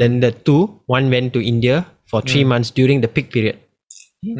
Then 0.00 0.20
the 0.20 0.32
two 0.32 0.80
one 0.86 1.08
went 1.14 1.32
to 1.34 1.40
india 1.40 1.86
for 2.10 2.20
three 2.30 2.44
months 2.52 2.70
during 2.78 3.00
the 3.00 3.08
peak 3.08 3.30
period. 3.32 3.58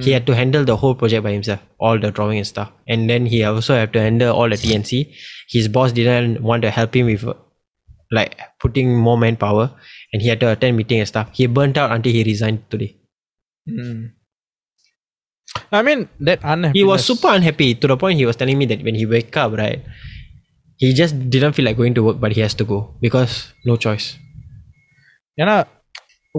He 0.04 0.10
had 0.10 0.26
to 0.26 0.34
handle 0.34 0.64
the 0.70 0.76
whole 0.76 0.94
project 0.94 1.22
by 1.22 1.32
himself 1.32 1.60
all 1.78 1.98
the 2.04 2.10
drawing 2.10 2.38
and 2.38 2.46
stuff. 2.46 2.70
And 2.88 3.08
then 3.08 3.26
he 3.26 3.44
also 3.44 3.74
had 3.80 3.92
to 3.96 4.00
handle 4.00 4.34
all 4.34 4.48
the 4.48 4.56
tnc 4.56 5.06
his 5.48 5.68
boss 5.68 5.92
didn't 5.92 6.42
want 6.42 6.62
to 6.62 6.70
help 6.70 6.96
him 6.96 7.06
with 7.06 7.24
like 8.10 8.36
putting 8.60 8.96
more 8.96 9.16
manpower 9.16 9.70
and 10.11 10.19
he 10.23 10.29
had 10.31 10.39
to 10.43 10.49
attend 10.53 10.75
meeting 10.79 10.99
and 11.03 11.09
stuff 11.13 11.27
he 11.39 11.45
burnt 11.57 11.77
out 11.83 11.91
until 11.97 12.13
he 12.17 12.23
resigned 12.33 12.61
today 12.73 12.91
I 15.77 15.81
mean 15.87 15.99
that 16.27 16.39
unhappiness. 16.43 16.77
He 16.79 16.83
was 16.83 17.01
super 17.09 17.29
unhappy 17.37 17.67
to 17.81 17.87
the 17.91 17.97
point 18.01 18.17
he 18.21 18.25
was 18.29 18.37
telling 18.41 18.57
me 18.61 18.65
that 18.71 18.81
when 18.85 18.95
he 18.99 19.05
wake 19.05 19.35
up, 19.41 19.51
right, 19.61 19.81
he 20.81 20.87
just 20.99 21.13
didn't 21.33 21.53
feel 21.57 21.65
like 21.67 21.77
going 21.81 21.95
to 21.99 22.03
work, 22.07 22.17
but 22.23 22.31
he 22.37 22.41
has 22.45 22.55
to 22.61 22.65
go 22.73 22.79
because 23.05 23.33
no 23.69 23.75
choice. 23.85 24.07
ஏன்னா 25.41 25.55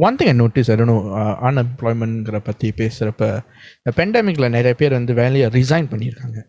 one 0.06 0.16
thing 0.18 0.30
I 0.32 0.34
notice 0.42 0.68
I 0.72 0.76
don't 0.80 0.92
அன்எம்ப்ளாய்மெண்ட்ங்கிற 1.48 2.38
பற்றி 2.48 2.68
பேசுகிறப்ப 2.80 3.22
இந்த 3.80 3.92
பெண்டமிக்கில் 3.98 4.52
நிறைய 4.56 4.74
பேர் 4.80 4.96
வந்து 4.98 5.14
வேலையை 5.22 5.48
resign 5.58 5.88
பண்ணியிருக்காங்க 5.92 6.40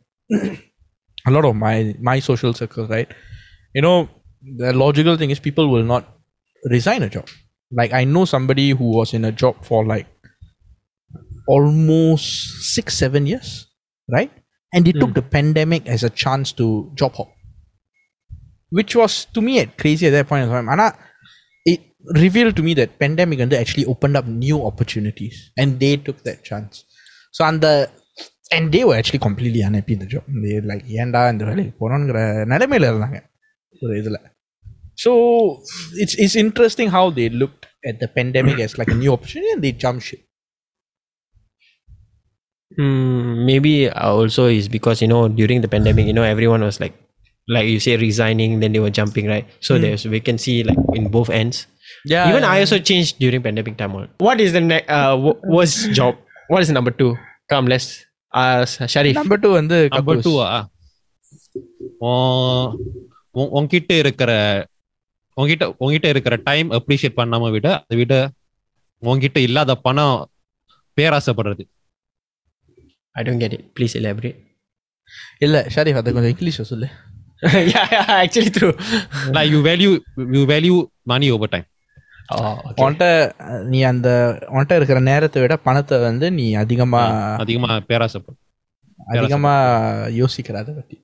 a 1.29 1.33
lot 1.35 1.45
of 1.49 1.55
my 1.65 1.75
my 2.09 2.17
social 2.29 2.51
circle 2.59 2.85
right 2.95 3.09
you 3.77 3.83
know 3.85 3.95
the 4.61 4.71
logical 4.83 5.15
thing 5.21 5.31
is 5.35 5.39
people 5.47 5.67
will 5.73 5.87
not 5.93 6.03
resign 6.75 7.03
a 7.03 7.09
job 7.09 7.27
like 7.79 7.93
i 7.93 8.03
know 8.03 8.25
somebody 8.25 8.67
who 8.71 8.87
was 8.97 9.13
in 9.13 9.23
a 9.25 9.31
job 9.31 9.55
for 9.69 9.85
like 9.85 10.07
almost 11.47 12.27
six 12.75 12.97
seven 13.03 13.25
years 13.31 13.49
right 14.15 14.31
and 14.73 14.87
he 14.87 14.93
took 14.93 15.13
the 15.13 15.21
pandemic 15.21 15.87
as 15.87 16.03
a 16.03 16.11
chance 16.23 16.51
to 16.51 16.91
job 16.95 17.13
hop 17.15 17.29
which 18.77 18.95
was 18.95 19.25
to 19.35 19.41
me 19.41 19.59
at 19.59 19.77
crazy 19.77 20.07
at 20.07 20.11
that 20.11 20.27
point 20.27 20.43
in 20.43 20.49
time 20.49 20.69
and 20.69 20.93
it 21.65 21.81
revealed 22.23 22.55
to 22.55 22.63
me 22.63 22.73
that 22.73 22.97
pandemic 23.03 23.39
and 23.39 23.53
actually 23.53 23.85
opened 23.85 24.17
up 24.17 24.25
new 24.25 24.57
opportunities 24.69 25.51
and 25.57 25.79
they 25.79 25.95
took 25.97 26.23
that 26.23 26.43
chance 26.43 26.83
so 27.31 27.45
and 27.45 27.61
the 27.61 27.89
and 28.51 28.71
they 28.71 28.83
were 28.87 28.95
actually 28.95 29.19
completely 29.27 29.61
unhappy 29.61 29.93
in 29.93 29.99
the 29.99 30.09
job 30.13 30.23
they 30.43 30.55
like 30.71 30.85
ஏன்டா 31.03 31.21
இந்த 31.33 31.43
வேலைக்கு 31.49 31.73
போனோங்கிற 31.81 32.19
நிலைமையில 32.53 32.89
இருந்தாங்க 32.91 33.19
ஒரு 33.83 33.93
இதுல 34.01 34.17
so 35.03 35.11
it's 36.03 36.15
it's 36.23 36.35
interesting 36.35 36.89
how 36.89 37.05
they 37.17 37.27
looked 37.41 37.65
at 37.89 37.99
the 38.03 38.07
pandemic 38.07 38.59
as 38.59 38.77
like 38.81 38.89
a 38.89 38.97
new 39.01 39.11
opportunity 39.15 39.51
and 39.55 39.63
they 39.65 39.73
jumped 39.85 40.05
ship 40.09 40.21
Hmm, 42.77 43.45
maybe 43.45 43.89
also 43.89 44.47
is 44.47 44.67
because 44.67 45.01
you 45.01 45.07
know 45.07 45.27
during 45.29 45.61
the 45.61 45.67
pandemic, 45.67 46.05
you 46.07 46.13
know 46.13 46.23
everyone 46.23 46.61
was 46.61 46.79
like, 46.83 46.93
like 47.47 47.67
you 47.67 47.79
say 47.79 47.95
resigning, 47.95 48.59
then 48.59 48.73
they 48.73 48.79
were 48.79 48.89
jumping 48.89 49.27
right. 49.27 49.45
So 49.61 49.77
there's 49.79 50.03
vacancy 50.03 50.63
like 50.63 50.77
in 50.93 51.07
both 51.09 51.29
ends. 51.29 51.67
yeah 52.05 52.27
Even 52.29 52.43
I 52.43 52.59
also 52.59 52.79
changed 52.79 53.19
during 53.19 53.41
pandemic 53.45 53.77
time. 53.77 53.93
all. 53.95 54.07
What 54.17 54.41
is 54.41 54.51
the 54.51 54.61
next? 54.61 54.89
Uh, 54.89 55.15
wh- 55.15 55.39
worst 55.55 55.91
job? 55.93 56.15
What 56.49 56.61
is 56.63 56.71
number 56.71 56.91
two? 56.91 57.15
Come, 57.49 57.67
let's. 57.67 57.87
Uh, 58.33 58.65
Sharif. 58.95 59.15
number 59.21 59.37
two 59.45 59.53
வந்து 59.59 59.77
number 59.95 60.17
couples. 60.17 60.25
டூவா 60.27 60.49
உன்கிட்ட 63.59 63.91
இருக்கிற 64.03 64.31
உன்கிட்ட 65.36 65.64
உன்கிட்ட 65.80 66.06
இருக்கிற 66.08 66.36
time 66.44 66.68
appreciate 66.76 67.18
பண்ணாம 67.18 67.50
விட 67.50 67.68
அதை 67.80 67.96
விட 67.98 68.14
உன்கிட்ட 69.02 69.38
இல்லாத 69.40 69.74
பணம் 69.80 70.16
பேராசைப்படுறது 70.96 71.64
I 73.16 73.24
don't 73.24 73.38
get 73.38 73.52
it. 73.52 73.62
Please 73.76 73.94
elaborate. 73.96 74.38
இல்ல 75.40 75.56
ஷரீஃப் 75.74 76.00
அதை 76.00 76.10
கொஞ்சம் 76.12 76.32
இங்கிலீஷ்ல 76.34 76.66
சொல்லு 76.68 76.88
actually 78.18 78.50
true. 78.50 78.72
Like 79.36 79.50
you 79.52 79.60
value 79.66 79.90
you 80.32 80.42
value 80.46 80.76
money 81.06 81.28
over 81.30 81.52
time 81.52 81.68
Oh, 82.32 82.40
ah, 82.40 83.62
நீ 83.70 83.78
அந்த 83.84 84.08
உன்கிட்ட 84.50 84.74
இருக்கிற 84.76 84.98
நேரத்தை 85.06 85.38
விட 85.42 85.54
பணத்தை 85.64 85.96
வந்து 86.00 86.26
நீ 86.30 86.44
அதிகமா 86.56 87.00
அதிகமா 87.40 87.70
பேராசைப்படும் 87.88 88.40
அதிகமா 89.14 89.54
யோசிக்கிற 90.18 90.58
அதை 90.60 90.74
பத்தி 90.74 90.96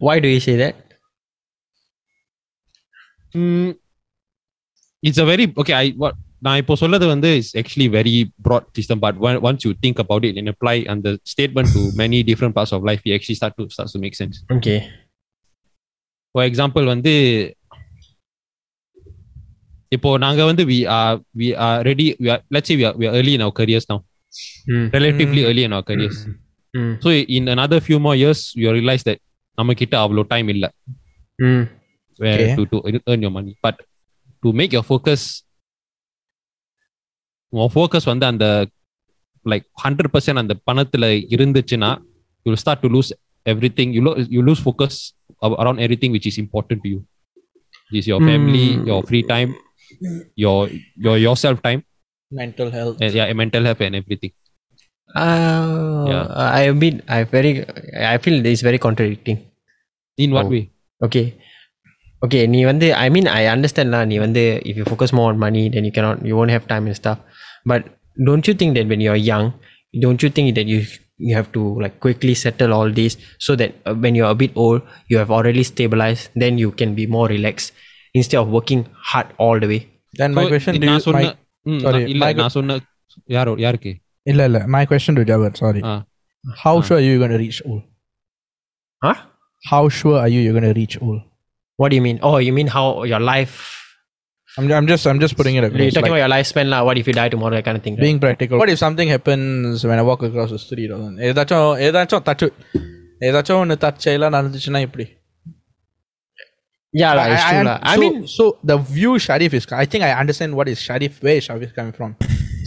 Why 0.00 0.16
do 0.18 0.28
you 0.28 0.40
say 0.40 0.54
that? 0.56 0.76
It's 5.03 5.21
a 5.23 5.27
very 5.31 5.45
okay 5.61 5.73
ஐ 5.75 5.85
நான் 6.47 6.57
இப்போ 6.57 6.75
சொல்லது 6.81 7.05
வந்து 7.05 7.29
it's 7.39 7.53
actually 7.61 7.87
very 7.95 8.15
broad 8.47 8.67
system 8.77 9.01
but 9.05 9.17
once 9.47 9.65
you 9.67 9.71
think 9.85 9.99
about 10.03 10.25
it 10.29 10.37
and 10.41 10.51
apply 10.53 10.75
அந்த 10.93 11.09
statement 11.33 11.71
to 11.75 11.83
many 12.01 12.19
different 12.29 12.55
parts 12.57 12.73
of 12.77 12.85
life 12.89 13.03
you 13.07 13.13
actually 13.17 13.37
start 13.39 13.57
to 13.59 13.65
start 13.75 13.95
to 13.95 14.01
make 14.05 14.17
sense 14.21 14.37
Okay. 14.57 14.77
For 16.35 16.47
example 16.49 16.85
வந்து 16.93 17.13
இப்போ 19.91 20.09
நாங்க 20.17 20.41
வந்து 20.49 20.63
we 20.71 20.77
are 20.95 21.15
we 21.39 21.47
are 21.67 21.79
ready 21.87 22.05
let's 22.55 22.71
we 22.79 22.83
are 22.89 23.17
early 23.19 23.33
in 23.37 23.43
our 23.47 23.55
careers 23.61 23.87
now 23.93 23.99
Mm. 24.67 24.83
relatively 24.95 25.41
early 25.49 25.63
in 25.67 25.71
our 25.75 25.85
careers 25.87 26.17
Mm. 26.73 26.91
so 27.03 27.09
in 27.37 27.43
another 27.53 27.79
few 27.87 27.97
more 27.99 28.13
years 28.15 28.39
you 28.61 28.73
realize 28.77 29.03
that 29.07 29.19
நம்ம 29.57 29.73
கிட்ட 29.79 29.95
அவ்வளோ 30.03 30.23
time 30.33 30.49
இல்ல 30.53 30.65
Mm. 31.39 31.61
where 32.19 32.39
Okay. 32.39 32.55
to, 32.57 32.63
to 32.71 32.77
earn 33.09 33.21
your 33.21 33.31
money 33.31 33.53
but 33.65 33.75
to 34.43 34.49
make 34.59 34.73
your 34.77 34.85
focus 34.85 35.21
உன் 37.53 37.71
focus 37.75 38.07
வந்து 38.11 38.25
அந்த 38.31 38.45
like 39.45 39.65
hundred 39.83 40.11
percent 40.15 40.41
அந்த 40.41 40.55
பணத்துல 40.69 41.05
இருந்துச்சுன்னா 41.35 41.89
you 42.45 42.57
start 42.63 42.83
to 42.85 42.89
lose 42.95 43.09
every 43.45 43.69
thing 43.79 43.93
you 43.97 44.01
you 44.35 44.41
lose 44.49 44.61
focus 44.65 44.97
around 45.61 45.81
every 45.85 45.97
thing 46.03 46.13
which 46.17 46.27
is 46.31 46.39
important 46.43 46.83
to 46.85 46.89
you 46.93 46.99
is 47.91 48.09
your 48.13 48.25
family 48.27 48.65
Hmm. 48.69 48.83
Your 48.89 49.05
free 49.07 49.21
time 49.33 49.51
your 50.45 50.67
your 51.07 51.19
your 51.27 51.39
self 51.45 51.63
time 51.67 51.81
mental 52.31 52.71
health 52.77 53.01
mental 53.41 53.67
health 53.69 53.83
and 53.87 53.99
every 54.01 54.19
thing 54.23 54.35
Uh, 55.09 56.01
Yeah. 56.09 56.25
I 56.57 56.63
admit 56.71 56.95
I 57.15 57.23
very 57.31 57.51
I 58.09 58.17
feel 58.23 58.35
it's 58.49 58.61
very 58.67 58.79
contradicting. 58.85 59.37
In 60.17 60.33
what 60.35 60.49
Oh. 60.49 60.51
Way 60.55 60.59
Okay. 61.01 61.23
Okay, 62.21 62.41
நீ 62.53 62.61
வந்து 62.69 62.87
I 62.95 63.09
mean 63.09 63.27
I 63.31 63.43
understand 63.55 63.89
lah 63.95 64.01
நீ 64.11 64.15
வந்து 64.23 64.41
if 64.69 64.75
you 64.79 64.85
focus 64.85 65.11
more 65.13 65.27
on 65.31 65.37
money 65.39 65.65
then 65.73 65.83
you 65.87 65.93
cannot 65.97 66.17
you 66.29 66.35
won't 66.39 66.53
have 66.55 66.65
time 66.67 66.85
and 66.89 66.95
stuff. 66.95 67.19
But 67.65 67.81
don't 68.17 68.45
you 68.47 68.55
think 68.61 68.71
that 68.77 68.87
when 68.91 69.01
you're 69.05 69.21
young, 69.25 69.45
don't 69.93 70.21
you 70.23 70.29
think 70.29 70.49
that 70.57 70.67
you 70.73 70.79
you 71.27 71.33
have 71.35 71.49
to 71.51 71.61
like 71.83 71.95
quickly 71.99 72.33
settle 72.41 72.71
all 72.73 72.89
this 72.99 73.13
so 73.45 73.51
that 73.61 73.71
uh, 73.81 73.93
when 74.03 74.13
you're 74.17 74.29
a 74.29 74.39
bit 74.43 74.51
old 74.65 74.81
you 75.11 75.17
have 75.21 75.31
already 75.37 75.63
stabilized 75.71 76.25
then 76.43 76.53
you 76.63 76.69
can 76.73 76.91
be 76.99 77.05
more 77.15 77.27
relaxed 77.29 77.69
instead 78.15 78.39
of 78.41 78.49
working 78.49 78.81
hard 79.11 79.29
all 79.45 79.57
the 79.63 79.69
way. 79.73 79.81
Then 80.13 80.35
my 80.37 80.43
question 80.51 80.79
to 80.83 80.87
நான் 80.91 81.03
சொன்ன 81.07 81.23
ம், 81.65 81.81
sorry, 81.83 81.99
நான் 81.99 82.11
இல்ல 82.13 82.23
my- 82.25 82.35
நான் 82.39 82.53
சொன்ன 82.55 82.77
யாரோ 83.35 83.51
யாருக்கு 83.65 83.91
இல்ல 84.25 84.41
இல்ல 84.49 84.59
my 84.75 84.83
question 84.91 85.17
to 85.19 85.23
Jawahar 85.31 85.55
sorry 85.61 85.81
ah 85.89 85.95
how 86.63 86.79
Ah. 86.79 86.85
Sure 86.87 87.03
you 87.07 87.13
gonna 87.23 87.37
reach 87.43 87.61
old 87.71 87.81
Huh? 89.01 89.17
How 89.63 89.89
sure 89.99 90.17
are 90.23 90.31
you 90.35 90.39
you 90.47 90.53
gonna 90.57 90.71
reach 90.79 90.97
old 91.07 91.19
What 91.79 91.89
do 91.91 91.95
you 91.99 92.05
mean? 92.07 92.19
Oh, 92.29 92.37
you 92.47 92.53
mean 92.59 92.67
how 92.77 92.85
your 93.11 93.21
life 93.33 93.57
I'm, 94.57 94.65
I'm 94.77 94.87
just 94.87 95.05
I'm 95.09 95.19
just 95.23 95.35
putting 95.39 95.55
it 95.55 95.59
you're 95.59 95.67
across. 95.67 95.93
talking 95.97 96.11
Like, 96.11 96.11
about 96.13 96.21
your 96.23 96.31
lifespan 96.35 96.67
lah. 96.73 96.79
What 96.87 96.97
if 97.01 97.07
you 97.09 97.13
die 97.19 97.29
tomorrow? 97.35 97.55
That 97.57 97.65
kind 97.67 97.77
of 97.79 97.83
thing. 97.85 97.95
Right? 97.95 98.05
being 98.07 98.19
practical. 98.25 98.57
What 98.61 98.69
if 98.73 98.79
something 98.85 99.07
happens 99.15 99.85
when 99.89 99.97
I 100.01 100.05
walk 100.09 100.23
across 100.29 100.49
the 100.55 100.59
street? 100.65 100.89
or 100.95 100.97
something? 101.03 101.21
ஏதாச்சும் 101.29 101.69
ஏதாச்சும் 101.87 102.25
தச்சு 102.29 102.47
ஏதாச்சும் 103.29 103.61
ஒன்று 103.63 103.77
தச்சையெல்லாம் 103.85 104.35
நடந்துச்சுன்னா 104.37 104.81
எப்படி 104.89 105.07
Yeah, 106.93 107.11
lah, 107.17 107.25
it's 107.31 107.43
true 107.49 107.63
lah. 107.69 107.77
I 107.89 107.95
so, 107.95 108.01
mean, 108.01 108.15
so 108.35 108.43
the 108.69 108.77
view 108.93 109.11
Sharif 109.25 109.53
is. 109.57 109.65
I 109.83 109.85
think 109.91 110.03
I 110.07 110.11
understand 110.21 110.55
what 110.59 110.67
is 110.71 110.79
Sharif. 110.87 111.21
Where 111.25 111.35
is 111.39 111.43
Sharif 111.49 111.73
coming 111.77 111.93
from? 111.99 112.11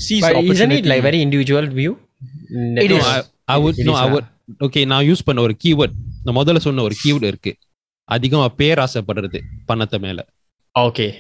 Sees 0.05 0.23
but 0.25 0.37
isn't 0.37 0.37
it 0.37 0.51
opportunity. 0.51 0.89
like 0.93 1.03
very 1.09 1.21
individual 1.27 1.67
view? 1.81 1.93
It 2.85 2.91
No, 2.93 2.99
is. 2.99 3.07
I, 3.15 3.19
I 3.55 3.59
would 3.65 3.77
It 3.83 3.87
no 3.89 3.95
is, 3.95 4.01
I 4.05 4.07
ah. 4.07 4.13
would 4.15 4.27
okay 4.67 4.85
நான் 4.93 5.05
use 5.09 5.25
பண்ண 5.29 5.41
ஒரு 5.47 5.55
keyword 5.65 5.95
நான் 6.27 6.37
முதல்ல 6.39 6.61
சொன்ன 6.67 6.85
ஒரு 6.89 6.97
keyword 7.03 7.27
இருக்கு 7.33 7.53
அதிகமா 8.16 8.48
பேராசைப்படுறது 8.62 9.40
பணத்தை 9.70 10.00
மேல. 10.08 10.20
You 10.76 10.90
okay. 10.90 11.12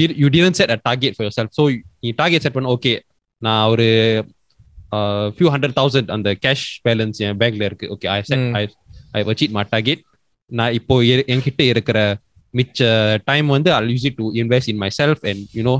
did 0.00 0.10
you 0.22 0.28
didn't 0.34 0.56
set 0.58 0.70
a 0.74 0.78
target 0.86 1.12
for 1.16 1.24
yourself. 1.26 1.48
So 1.58 1.64
நீ 2.02 2.10
டார்கெட் 2.20 2.44
செட் 2.44 2.56
பண்ண 2.56 2.74
ஓகே 2.76 2.92
நான் 3.46 3.64
ஒரு 3.72 3.86
ஃபியூ 5.36 5.48
ஹண்ட்ரட் 5.54 5.76
தௌசண்ட் 5.78 6.10
அந்த 6.16 6.28
கேஷ் 6.44 6.66
பேலன்ஸ் 6.86 7.18
என் 7.26 7.38
பேங்க்ல 7.40 7.68
இருக்கு. 7.70 7.86
Okay 7.94 8.08
I 8.14 8.18
set. 8.28 8.44
I 8.60 8.62
I 9.16 9.22
achieve 9.32 9.54
my 9.56 9.64
target 9.74 10.02
நான் 10.60 10.74
இப்போ 10.78 10.96
என்கிட்ட 11.34 11.62
இருக்கிற 11.72 11.98
மிச்ச 12.58 12.88
டைம் 13.30 13.46
வந்து 13.56 13.70
I 13.76 13.80
use 13.94 14.06
it 14.10 14.18
to 14.20 14.26
invest 14.42 14.70
in 14.72 14.80
myself 15.00 15.22
and 15.30 15.42
you know 15.58 15.74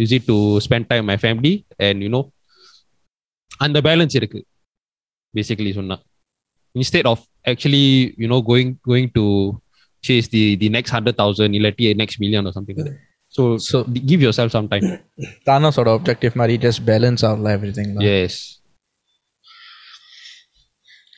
use 0.00 0.14
it 0.18 0.26
to 0.32 0.36
spend 0.66 0.88
time 0.92 1.06
my 1.12 1.16
family 1.24 1.54
and 1.88 2.02
you know 2.06 2.22
அந்த 3.66 3.80
பேலன்ஸ் 3.88 4.14
இருக்கு. 4.20 4.40
பேசிக்கலி 5.34 5.72
சொன்னா. 5.80 5.98
Instead 6.74 7.08
of 7.12 7.24
actually 7.46 8.14
you 8.16 8.28
know 8.28 8.42
going 8.42 8.78
going 8.84 9.10
to 9.10 9.60
chase 10.02 10.28
the 10.28 10.56
the 10.56 10.68
next 10.68 10.90
hundred 10.90 11.16
thousand, 11.16 11.52
illati 11.54 11.94
next 11.96 12.20
million 12.20 12.46
or 12.46 12.52
something 12.52 12.76
like 12.76 12.86
that. 12.86 12.98
So 13.28 13.58
so 13.58 13.84
give 13.84 14.22
yourself 14.22 14.52
some 14.52 14.68
time. 14.68 15.00
Tana 15.44 15.72
sort 15.72 15.88
of 15.88 16.00
objective, 16.00 16.36
Mari, 16.36 16.58
just 16.58 16.84
balance 16.84 17.24
out 17.24 17.44
everything. 17.44 17.94
like. 17.94 18.04
Yes. 18.04 18.60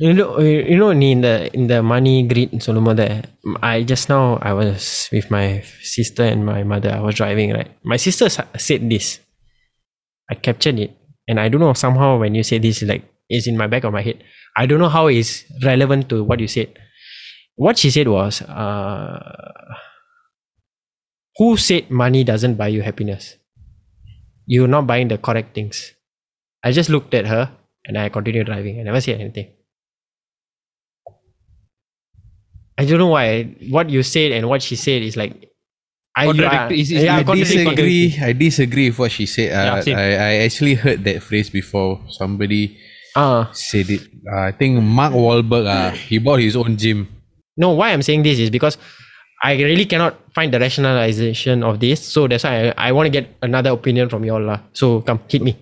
You 0.01 0.15
know, 0.15 0.39
you 0.39 0.79
know, 0.79 0.91
in 0.91 1.21
the 1.23 1.51
in 1.53 1.67
the 1.67 1.83
money 1.83 2.23
greed 2.23 2.63
Solomon 2.63 3.27
I 3.61 3.83
just 3.83 4.09
now 4.09 4.39
I 4.41 4.53
was 4.53 5.09
with 5.11 5.29
my 5.29 5.63
sister 5.83 6.23
and 6.23 6.47
my 6.47 6.63
mother. 6.63 6.95
I 6.95 7.01
was 7.01 7.17
driving 7.17 7.53
right. 7.53 7.67
My 7.83 7.97
sister 7.99 8.31
said 8.31 8.89
this. 8.89 9.19
I 10.31 10.35
captured 10.37 10.79
it, 10.79 10.95
and 11.27 11.41
I 11.41 11.49
don't 11.49 11.61
know 11.61 11.73
somehow 11.73 12.19
when 12.19 12.37
you 12.37 12.45
say 12.45 12.59
this, 12.59 12.83
like 12.83 13.03
it's 13.29 13.49
in 13.49 13.57
my 13.57 13.67
back 13.67 13.83
of 13.83 13.93
my 13.93 14.03
head. 14.03 14.23
I 14.59 14.67
don't 14.67 14.81
know 14.83 14.89
how 14.93 15.07
it's 15.07 15.45
relevant 15.63 16.09
to 16.11 16.23
what 16.25 16.41
you 16.43 16.49
said. 16.49 16.75
What 17.65 17.79
she 17.79 17.91
said 17.97 18.09
was, 18.15 18.41
uh, 18.43 19.19
"Who 21.39 21.57
said 21.57 21.91
money 21.91 22.25
doesn't 22.25 22.57
buy 22.63 22.69
you 22.77 22.83
happiness? 22.83 23.37
You're 24.47 24.73
not 24.77 24.87
buying 24.91 25.09
the 25.15 25.19
correct 25.29 25.55
things." 25.55 25.83
I 26.65 26.73
just 26.73 26.91
looked 26.91 27.15
at 27.15 27.27
her 27.35 27.45
and 27.87 27.97
I 27.99 28.09
continued 28.09 28.47
driving. 28.51 28.81
I 28.81 28.83
never 28.91 29.01
said 29.01 29.21
anything. 29.21 29.49
I 32.79 32.85
don't 32.85 32.99
know 32.99 33.09
why. 33.15 33.45
What 33.71 33.91
you 33.91 34.03
said 34.03 34.33
and 34.33 34.49
what 34.49 34.63
she 34.63 34.77
said 34.77 35.03
is 35.03 35.17
like. 35.17 35.35
I, 36.17 36.27
Contradict- 36.27 36.73
is- 36.73 36.91
is- 36.91 37.03
yeah, 37.05 37.17
I 37.19 37.23
disagree. 37.23 38.17
I 38.21 38.33
disagree 38.33 38.91
with 38.91 38.99
what 38.99 39.13
she 39.13 39.27
said. 39.27 39.53
Uh, 39.55 39.83
Yeah. 39.87 39.99
I, 39.99 40.09
I 40.15 40.33
actually 40.47 40.75
heard 40.75 41.05
that 41.05 41.23
phrase 41.23 41.49
before. 41.51 42.01
Somebody 42.11 42.77
Ah, 43.17 43.51
said 43.53 43.91
it. 43.91 44.03
Uh, 44.27 44.49
I 44.49 44.53
think 44.53 44.83
Mark 44.83 45.13
Wahlberg. 45.13 45.67
Uh, 45.67 45.91
he 45.91 46.19
bought 46.19 46.41
his 46.41 46.57
own 46.57 46.77
gym. 46.77 47.09
no, 47.57 47.73
why 47.73 47.91
I'm 47.91 48.03
saying 48.03 48.23
this 48.23 48.39
is 48.39 48.51
because 48.51 48.79
I 49.43 49.55
really 49.55 49.85
cannot 49.87 50.15
find 50.35 50.53
the 50.55 50.61
rationalization 50.61 51.63
of 51.63 51.81
this. 51.81 52.03
So 52.03 52.29
that's 52.29 52.45
why 52.45 52.71
I, 52.71 52.89
I 52.89 52.93
want 52.93 53.07
to 53.07 53.11
get 53.11 53.35
another 53.43 53.71
opinion 53.71 54.09
from 54.09 54.25
you 54.25 54.35
all. 54.35 54.43
lah. 54.43 54.61
So 54.73 55.01
come, 55.03 55.21
hit 55.29 55.43
me. 55.43 55.57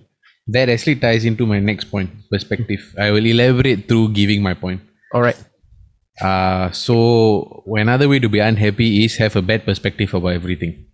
That 0.48 0.68
actually 0.68 0.96
ties 0.96 1.24
into 1.24 1.46
my 1.46 1.58
next 1.58 1.84
point 1.90 2.10
perspective. 2.30 2.94
I 2.98 3.10
will 3.10 3.26
elaborate 3.26 3.88
through 3.88 4.12
giving 4.12 4.42
my 4.42 4.54
point. 4.54 4.80
All 5.12 5.22
right. 5.22 5.36
Uh, 6.20 6.70
so 6.70 7.64
another 7.66 8.08
way 8.08 8.18
to 8.20 8.28
be 8.28 8.38
unhappy 8.40 9.04
is 9.04 9.16
have 9.16 9.36
a 9.36 9.42
bad 9.42 9.64
perspective 9.64 10.14
about 10.14 10.32
everything. 10.36 10.86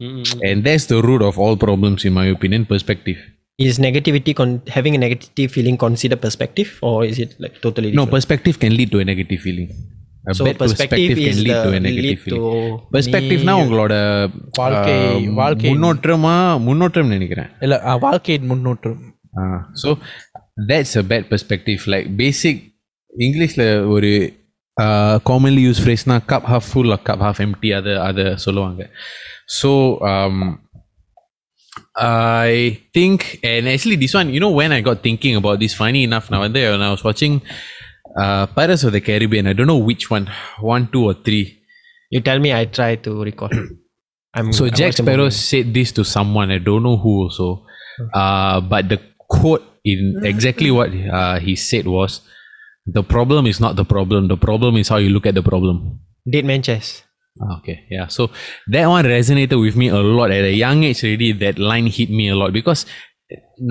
Mm-mm. 0.00 0.24
And 0.44 0.62
that's 0.62 0.86
the 0.86 1.02
root 1.02 1.22
of 1.22 1.38
all 1.38 1.56
problems, 1.56 2.04
in 2.04 2.12
my 2.12 2.26
opinion, 2.26 2.66
perspective 2.66 3.18
Is 3.59 3.75
negativity 3.79 4.33
con- 4.33 4.61
having 4.67 4.95
a 4.95 4.99
negative 4.99 5.51
feeling 5.51 5.75
consider 5.77 6.17
perspective 6.17 6.69
or 6.81 7.05
is 7.05 7.17
it 7.19 7.31
like 7.39 7.55
totally 7.61 7.89
No, 7.89 7.93
different? 7.93 8.11
perspective 8.11 8.55
can 8.59 8.73
lead 8.73 8.89
to 8.91 8.99
a 8.99 9.05
negative 9.05 9.39
feeling. 9.41 9.67
A 10.25 10.33
so 10.33 10.45
bad 10.45 10.57
perspective, 10.57 10.99
perspective 10.99 11.19
is 11.19 11.27
can 11.29 11.43
lead 11.43 11.55
the 11.55 11.63
to 11.63 11.75
a 11.75 11.79
negative 11.79 12.05
lead 12.05 12.19
feeling. 12.19 12.43
to 12.43 12.87
பெர்ஸ்பெக்டிவ்னா 12.93 13.53
me- 13.53 13.61
உங்களோட 13.61 13.93
வாழ்க்கை- 14.57 14.97
ஆஹ், 15.05 15.27
வாழ்க்கை- 15.33 15.69
முன்னோற்றமா 15.69 16.33
முன்னோற்றம் 16.59 17.07
நினைக்கிறேன் 17.07 17.49
இல்ல 17.61 17.81
அஹ், 17.85 17.99
வாழ்க்கையின் 17.99 18.49
முன்னோட்டம் 18.51 18.99
so 19.81 19.91
that's 20.67 20.97
a 20.97 21.03
bad 21.03 21.27
perspective 21.29 21.83
like 21.87 22.15
basic 22.15 22.61
இங்கிலீஷில் 23.13 23.65
ஒரு 23.87 24.11
commonly 25.25 25.63
use 25.67 25.81
ஃப்ரேஸ்னா 25.83 26.17
cup 26.27 26.47
half 26.51 26.69
full 26.71 26.93
cup 27.05 27.23
half 27.23 27.41
empty 27.41 27.71
அதை 27.75 27.95
அதை 28.01 28.35
சொல்லுவாங்க 28.37 28.81
so 29.61 29.71
I 31.98 32.80
think, 32.94 33.40
and 33.42 33.68
actually, 33.68 33.96
this 33.96 34.14
one, 34.14 34.30
you 34.30 34.38
know, 34.38 34.50
when 34.50 34.70
I 34.70 34.80
got 34.80 35.02
thinking 35.02 35.34
about 35.34 35.58
this, 35.58 35.74
funny 35.74 36.04
enough, 36.04 36.30
now 36.30 36.42
and 36.42 36.54
there, 36.54 36.70
when 36.70 36.82
I 36.82 36.90
was 36.90 37.02
watching 37.02 37.42
uh, 38.16 38.46
Pirates 38.46 38.84
of 38.84 38.92
the 38.92 39.00
Caribbean, 39.00 39.48
I 39.48 39.52
don't 39.52 39.66
know 39.66 39.78
which 39.78 40.10
one, 40.10 40.30
one, 40.60 40.88
two, 40.92 41.04
or 41.04 41.14
three. 41.14 41.60
You 42.10 42.20
tell 42.20 42.38
me, 42.38 42.54
I 42.54 42.66
try 42.66 42.96
to 42.96 43.22
recall. 43.22 43.50
I'm, 44.34 44.52
so 44.52 44.66
I 44.66 44.70
Jack 44.70 44.92
Sparrow 44.92 45.28
said 45.30 45.74
this 45.74 45.90
to 45.92 46.04
someone, 46.04 46.52
I 46.52 46.58
don't 46.58 46.84
know 46.84 46.96
who 46.96 47.24
also, 47.24 47.66
hmm. 47.98 48.06
uh, 48.14 48.60
but 48.60 48.88
the 48.88 49.00
quote 49.28 49.64
in 49.84 50.18
hmm. 50.20 50.26
exactly 50.26 50.70
what 50.70 50.90
uh, 50.90 51.40
he 51.40 51.56
said 51.56 51.88
was, 51.88 52.20
"The 52.86 53.02
problem 53.02 53.46
is 53.46 53.58
not 53.58 53.74
the 53.74 53.84
problem. 53.84 54.28
The 54.28 54.36
problem 54.36 54.76
is 54.76 54.88
how 54.88 54.98
you 54.98 55.10
look 55.10 55.26
at 55.26 55.34
the 55.34 55.42
problem." 55.42 55.98
Did 56.30 56.44
Manchester. 56.44 57.07
Okay, 57.57 57.77
yeah. 57.89 58.07
So 58.07 58.29
that 58.67 58.87
one 58.87 59.05
resonated 59.05 59.59
with 59.59 59.75
me 59.75 59.87
a 59.89 60.01
lot 60.17 60.29
at 60.31 60.43
a 60.43 60.53
young 60.53 60.83
age. 60.83 61.03
Already, 61.03 61.31
that 61.43 61.57
line 61.57 61.87
hit 61.87 62.09
me 62.09 62.25
a 62.29 62.35
lot 62.41 62.53
because 62.59 62.83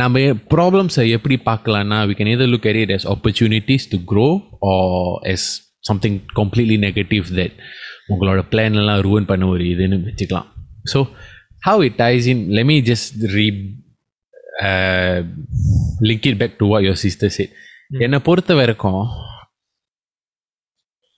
நம்ம 0.00 0.20
ப்ராப்ளம்ஸை 0.52 1.04
எப்படி 1.16 1.36
பார்க்கலாம்னா 1.48 1.98
we 2.10 2.14
can 2.18 2.28
either 2.32 2.46
look 2.52 2.64
at 2.70 2.76
it 2.82 2.90
as 2.96 3.02
opportunities 3.14 3.82
to 3.92 3.96
grow 4.12 4.30
or 4.70 4.80
as 5.32 5.42
something 5.88 6.14
completely 6.40 6.78
negative 6.86 7.26
that 7.38 7.52
உங்களோட 8.12 8.40
plan 8.52 8.78
எல்லாம் 8.82 9.02
ruin 9.08 9.24
பண்ண 9.30 9.46
ஒரு 9.54 9.64
இதுன்னு 9.72 9.98
வச்சுக்கலாம் 10.08 10.48
so 10.92 11.00
how 11.66 11.76
it 11.88 11.94
ties 12.02 12.26
in 12.32 12.38
let 12.58 12.66
me 12.70 12.76
just 12.90 13.08
re 13.36 13.46
uh, 14.68 15.18
link 16.08 16.24
it 16.30 16.36
back 16.42 16.54
to 16.62 16.66
what 16.72 16.82
your 16.88 16.96
sister 17.04 17.30
said 17.38 17.52
என்னை 18.06 18.18
பொறுத்த 18.28 18.52
வரைக்கும் 18.60 19.02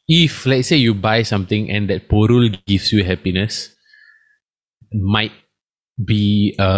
if 0.08 0.34
let's 0.50 0.68
say 0.70 0.78
you 0.86 0.94
buy 1.08 1.18
something 1.32 1.62
and 1.74 1.84
that 1.90 2.02
பொருள் 2.14 2.46
gives 2.70 2.88
you 2.94 3.02
happiness 3.10 3.54
might 5.16 5.36
be 5.98 6.22
a 6.68 6.72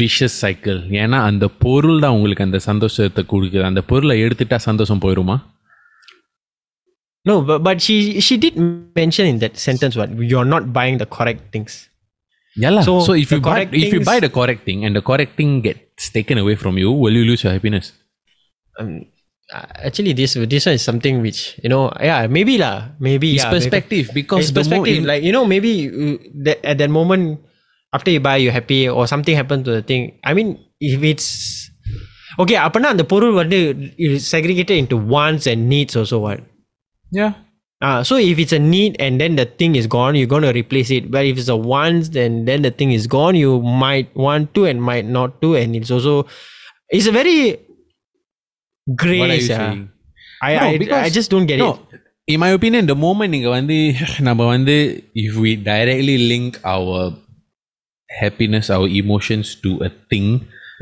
vicious 0.00 0.34
cycle 0.44 0.78
ஏன்னா 1.02 1.18
அந்த 1.30 1.44
பொருள் 1.64 2.00
தான் 2.04 2.14
உங்களுக்கு 2.16 2.46
அந்த 2.48 2.58
சந்தோஷத்தை 2.68 3.24
கொடுக்குது 3.32 3.64
அந்த 3.70 3.82
பொருளை 3.92 4.16
எடுத்துட்டா 4.26 4.58
சந்தோஷம் 4.68 5.02
போயிருமா 5.06 5.38
No, 7.24 7.34
but, 7.48 7.58
but 7.66 7.80
she 7.80 7.96
she 8.26 8.36
did 8.44 8.54
mention 9.00 9.26
in 9.32 9.36
that 9.42 9.56
sentence 9.56 9.94
what 9.98 10.10
you're 10.30 10.48
not 10.54 10.64
buying 10.78 10.96
the 11.02 11.06
correct 11.16 11.42
things. 11.54 11.72
Yeah, 12.56 12.80
so, 12.80 12.84
So, 12.84 13.04
so 13.08 13.12
if 13.14 13.28
the 13.28 13.36
you 13.36 13.42
buy 13.42 13.50
correct 13.50 13.74
if 13.74 13.84
you 13.84 13.90
things- 13.92 14.08
buy 14.10 14.16
the 14.24 14.30
correct 14.38 14.64
thing 14.68 14.84
and 14.86 14.96
the 14.98 15.02
correct 15.10 15.36
thing 15.40 15.52
gets 15.66 16.10
taken 16.16 16.36
away 16.42 16.56
from 16.62 16.74
you, 16.82 16.90
will 17.02 17.12
you 17.12 17.24
lose 17.24 17.42
your 17.44 17.52
happiness? 17.52 17.86
Um, 18.76 18.90
uh, 18.90 18.98
actually, 19.52 20.12
this 20.12 20.34
this 20.34 20.64
one 20.66 20.74
is 20.74 20.82
something 20.82 21.20
which 21.20 21.58
you 21.62 21.68
know, 21.68 21.92
yeah, 22.00 22.26
maybe 22.26 22.56
lah, 22.58 22.96
maybe 22.98 23.34
It's 23.34 23.44
yeah, 23.44 23.50
maybe- 23.50 23.56
perspective 23.58 24.04
because 24.14 24.48
it's 24.48 24.52
the 24.52 24.64
mo- 24.64 24.80
perspective. 24.82 24.96
in- 24.98 25.06
like 25.06 25.22
you 25.22 25.32
know, 25.32 25.44
maybe 25.44 25.72
uh, 25.88 26.16
that 26.46 26.58
at 26.64 26.78
that 26.78 26.90
moment 26.90 27.40
after 27.92 28.10
you 28.10 28.20
buy, 28.20 28.36
you're 28.36 28.52
happy 28.52 28.88
or 28.88 29.06
something 29.06 29.36
happened 29.36 29.64
to 29.66 29.72
the 29.72 29.82
thing. 29.82 30.18
I 30.24 30.32
mean, 30.32 30.56
if 30.80 31.02
it's 31.02 31.28
okay, 32.40 32.56
அப்பனா 32.66 32.90
அந்த 32.94 33.04
பொருள் 33.12 33.34
வந்து 33.42 33.58
is 34.06 34.24
segregated 34.34 34.76
into 34.82 34.96
wants 35.14 35.46
and 35.52 35.68
needs 35.74 35.94
also 36.02 36.18
what. 36.26 36.40
yeah. 37.12 37.32
Uh, 37.86 38.00
so 38.08 38.14
if 38.30 38.38
it's 38.42 38.54
a 38.56 38.60
need 38.62 38.92
and 39.04 39.20
then 39.20 39.32
the 39.38 39.44
thing 39.60 39.72
is 39.78 39.86
gone, 39.94 40.14
you're 40.18 40.30
going 40.32 40.44
to 40.46 40.52
replace 40.58 40.90
it. 40.96 41.10
But 41.14 41.26
if 41.30 41.36
it's 41.40 41.50
a 41.54 41.58
wants, 41.70 42.10
then 42.16 42.44
then 42.48 42.62
the 42.66 42.70
thing 42.70 42.90
is 42.98 43.06
gone. 43.14 43.34
You 43.34 43.52
might 43.84 44.08
want 44.24 44.54
to 44.56 44.66
and 44.70 44.78
might 44.90 45.06
not 45.16 45.30
to, 45.42 45.48
and 45.60 45.74
it's 45.78 45.90
also 45.96 46.14
it's 46.98 47.08
a 47.12 47.14
very 47.20 47.38
gray. 49.02 49.18
What 49.18 49.30
are 49.30 49.40
you 49.42 49.48
yeah. 49.48 49.60
saying? 49.62 49.82
I, 50.42 50.54
No, 50.54 50.66
I 50.68 50.78
because- 50.82 51.04
I 51.06 51.10
just 51.18 51.30
don't 51.30 51.46
get 51.46 51.58
No, 51.58 51.70
it. 51.92 52.00
in 52.32 52.38
my 52.40 52.50
opinion, 52.58 52.86
the 52.88 52.98
moment 53.06 53.30
நீங்க 53.30 53.48
வந்து 53.48 53.76
நம்ம 54.28 54.46
வந்து 54.46 54.76
if 55.24 55.32
we 55.44 55.50
directly 55.72 56.16
link 56.32 56.50
our 56.74 57.00
happiness, 58.20 58.66
our 58.76 58.88
emotions 59.02 59.48
to 59.64 59.70
a 59.88 59.90
thing, 60.10 60.28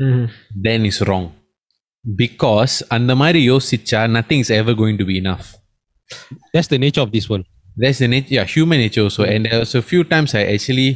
Mhm. 0.01 0.23
then 0.65 0.79
it's 0.89 1.01
wrong. 1.07 1.27
Because 2.21 2.75
அந்த 2.87 3.15
மாதிரி 3.15 3.49
யோசிச்சா 3.49 4.01
nothing 4.17 4.39
is 4.45 4.51
ever 4.59 4.73
going 4.73 4.97
to 4.97 5.05
be 5.11 5.15
enough. 5.23 5.47
That's 6.53 6.69
the 6.71 6.77
nature 6.77 7.03
of 7.05 7.11
this 7.15 7.27
world. 7.29 7.45
That's 7.81 7.99
the 8.03 8.07
nature, 8.07 8.33
yeah, 8.37 8.47
human 8.55 8.79
nature 8.79 9.03
also. 9.07 9.23
And 9.23 9.45
there 9.45 9.59
was 9.59 9.73
a 9.75 9.83
few 9.91 10.01
times 10.13 10.31
I 10.35 10.43
actually 10.55 10.89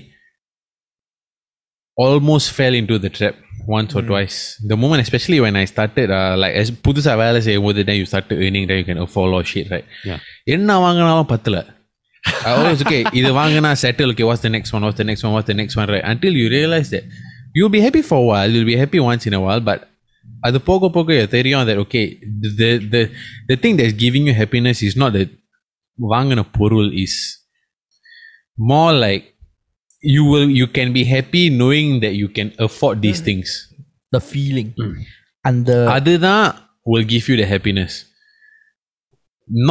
almost 2.06 2.48
fell 2.52 2.74
into 2.74 2.96
the 3.04 3.10
trap 3.10 3.36
once 3.70 3.92
or 3.98 4.04
twice. 4.10 4.38
The 4.72 4.78
moment, 4.84 5.02
especially 5.06 5.40
when 5.46 5.56
I 5.62 5.66
started, 5.66 6.10
uh, 6.20 6.36
like 6.42 6.56
as 6.62 6.68
புதுசா 6.86 7.14
வேலை 7.24 7.40
செய்யும் 7.46 7.68
போது 7.68 7.86
then 7.88 7.98
you 8.02 8.06
started 8.12 8.36
earning, 8.46 8.66
then 8.70 8.78
you 8.82 8.88
can 8.90 9.00
afford 9.06 9.32
all 9.36 9.46
shit, 9.54 9.68
right? 9.76 9.88
Yeah. 10.10 10.20
என்ன 10.56 10.78
வாங்கினாலும் 10.86 11.32
பத்தல 11.34 11.60
I 12.48 12.52
always 12.58 12.80
okay 12.86 13.02
இது 13.20 13.30
வாங்கினா 13.40 13.72
settle 13.86 14.12
okay 14.14 14.26
what's 14.30 14.44
the 14.48 14.54
next 14.58 14.72
one 14.76 14.84
what's 14.86 15.00
the 15.02 15.08
next 15.12 15.24
one 15.26 15.34
what's 15.36 15.50
the 15.52 15.58
next 15.62 15.76
one 15.80 15.90
right 15.96 16.06
until 16.14 16.34
you 16.42 16.48
realize 16.58 16.90
that 16.96 17.04
you'll 17.58 17.76
be 17.80 17.84
happy 17.88 18.02
for 18.10 18.18
a 18.24 18.26
while 18.30 18.50
you'll 18.54 18.72
be 18.74 18.78
happy 18.84 19.00
once 19.12 19.26
in 19.30 19.36
a 19.40 19.44
while 19.48 19.64
but 19.70 19.82
அது 20.48 20.58
போக 20.70 20.90
போக 20.96 21.18
தெரியும் 21.36 21.68
that 21.70 21.80
okay 21.84 22.06
the 22.62 22.70
the 22.94 23.02
the 23.50 23.58
thing 23.64 23.74
that's 23.80 23.96
giving 24.06 24.24
you 24.30 24.34
happiness 24.42 24.80
is 24.88 24.96
not 25.02 25.12
the 25.18 25.24
வாங்கின 26.14 26.44
பொருள் 26.58 26.90
is 27.06 27.14
more 28.72 28.94
like 29.06 29.24
you 30.16 30.24
will 30.32 30.50
you 30.62 30.68
can 30.78 30.90
be 30.98 31.04
happy 31.16 31.44
knowing 31.62 31.90
that 32.04 32.16
you 32.22 32.30
can 32.38 32.50
afford 32.66 32.98
these 33.06 33.22
things 33.28 33.50
the 34.16 34.22
feeling 34.32 34.70
அந்த 35.50 35.72
அதுதான் 35.96 36.48
will 36.92 37.08
give 37.14 37.26
you 37.30 37.36
the 37.42 37.48
happiness 37.54 37.94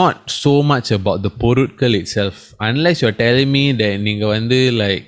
not 0.01 0.17
so 0.43 0.63
much 0.73 0.89
about 0.99 1.19
the 1.27 1.33
பொருட்கள் 1.43 1.95
itself 2.03 2.37
unless 2.69 2.97
you're 3.03 3.19
telling 3.25 3.51
me 3.57 3.65
that 3.81 3.95
நீங்க 4.07 4.25
வந்து 4.37 4.59
like 4.83 5.07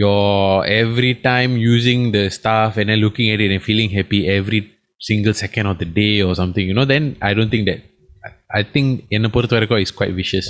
you're 0.00 0.56
every 0.82 1.12
time 1.28 1.52
using 1.74 2.00
the 2.16 2.24
stuff 2.38 2.72
and 2.80 2.88
then 2.90 3.00
looking 3.06 3.28
at 3.34 3.40
it 3.44 3.50
and 3.56 3.62
feeling 3.68 3.90
happy 3.98 4.20
every 4.38 4.60
single 5.08 5.34
second 5.42 5.66
of 5.72 5.76
the 5.82 5.88
day 6.02 6.14
or 6.26 6.32
something 6.40 6.64
you 6.70 6.74
know 6.78 6.88
then 6.94 7.04
I 7.28 7.32
don't 7.36 7.52
think 7.54 7.66
that 7.70 7.80
I- 8.28 8.34
I 8.60 8.64
think 8.74 8.86
என்னை 9.16 9.28
பொறுத்த 9.36 9.56
வரைக்கும் 9.58 9.84
is 9.86 9.92
quite 10.00 10.14
vicious 10.22 10.46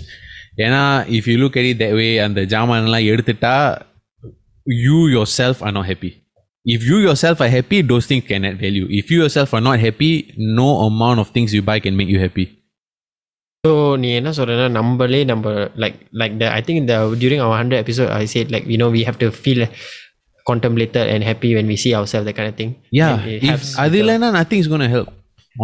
ஏன்னா 0.66 0.82
if 1.18 1.24
you 1.30 1.36
look 1.42 1.56
at 1.60 1.66
it 1.70 1.78
that 1.84 1.94
way 2.00 2.10
அந்த 2.26 2.40
ஜாமான்லாம் 2.54 3.08
எடுத்துட்டா 3.12 3.54
you 4.84 4.98
yourself 5.16 5.58
are 5.66 5.74
not 5.78 5.86
happy 5.90 6.12
if 6.74 6.80
you 6.88 6.96
yourself 7.06 7.36
are 7.44 7.52
happy 7.58 7.78
those 7.90 8.06
things 8.10 8.24
can 8.30 8.42
add 8.48 8.56
value 8.64 8.86
if 9.00 9.06
you 9.12 9.18
yourself 9.24 9.50
are 9.56 9.64
not 9.68 9.78
happy 9.86 10.10
no 10.60 10.68
amount 10.88 11.18
of 11.22 11.28
things 11.36 11.52
you 11.56 11.62
buy 11.70 11.78
can 11.86 11.96
make 12.00 12.10
you 12.14 12.20
happy 12.26 12.46
So 13.64 13.70
நீ 14.02 14.08
என்ன 14.18 14.30
சொல்றேன்னா 14.38 14.66
நம்மளே 14.78 15.20
நம்ம 15.30 15.46
like 15.82 15.96
like 16.20 16.34
the 16.42 16.48
I 16.58 16.62
think 16.66 16.78
the 16.90 16.98
during 17.22 17.40
our 17.44 17.54
100 17.54 17.78
episode 17.84 18.10
I 18.18 18.26
said 18.32 18.46
like 18.54 18.66
you 18.72 18.78
know 18.82 18.90
we 18.96 19.02
have 19.08 19.18
to 19.22 19.28
feel 19.44 19.62
contemplated 20.50 21.06
and 21.14 21.22
happy 21.30 21.50
when 21.56 21.66
we 21.72 21.76
see 21.84 21.92
ourselves 21.98 22.26
that 22.28 22.36
kind 22.38 22.50
of 22.52 22.56
thing. 22.60 22.70
yeah 23.00 23.10
And 23.14 23.26
it 23.34 23.42
if 23.42 23.48
helps 23.50 23.70
அது 23.82 23.88
with 23.88 23.94
the- 23.96 24.02
இல்லைன்னா 24.02 24.28
nothing 24.38 24.60
is 24.64 24.68
going 24.72 24.84
to 24.86 24.90
help 24.96 25.08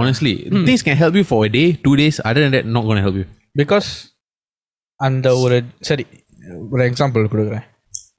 honestly 0.01 0.33
things 0.69 0.83
can 0.89 0.97
help 1.03 1.15
you 1.21 1.25
for 1.33 1.39
a 1.49 1.53
day 1.59 1.67
two 1.87 1.95
days 2.03 2.17
other 2.31 2.41
than 2.45 2.53
that 2.57 2.67
not 2.77 2.85
going 2.89 2.99
to 3.01 3.05
help 3.07 3.17
you 3.21 3.27
because 3.63 3.89
அந்த 5.06 5.28
ஒரு 5.44 5.58
சரி 5.88 6.06
ஒரு 6.74 6.82
example 6.90 7.30
கொடுக்குறேன். 7.34 7.66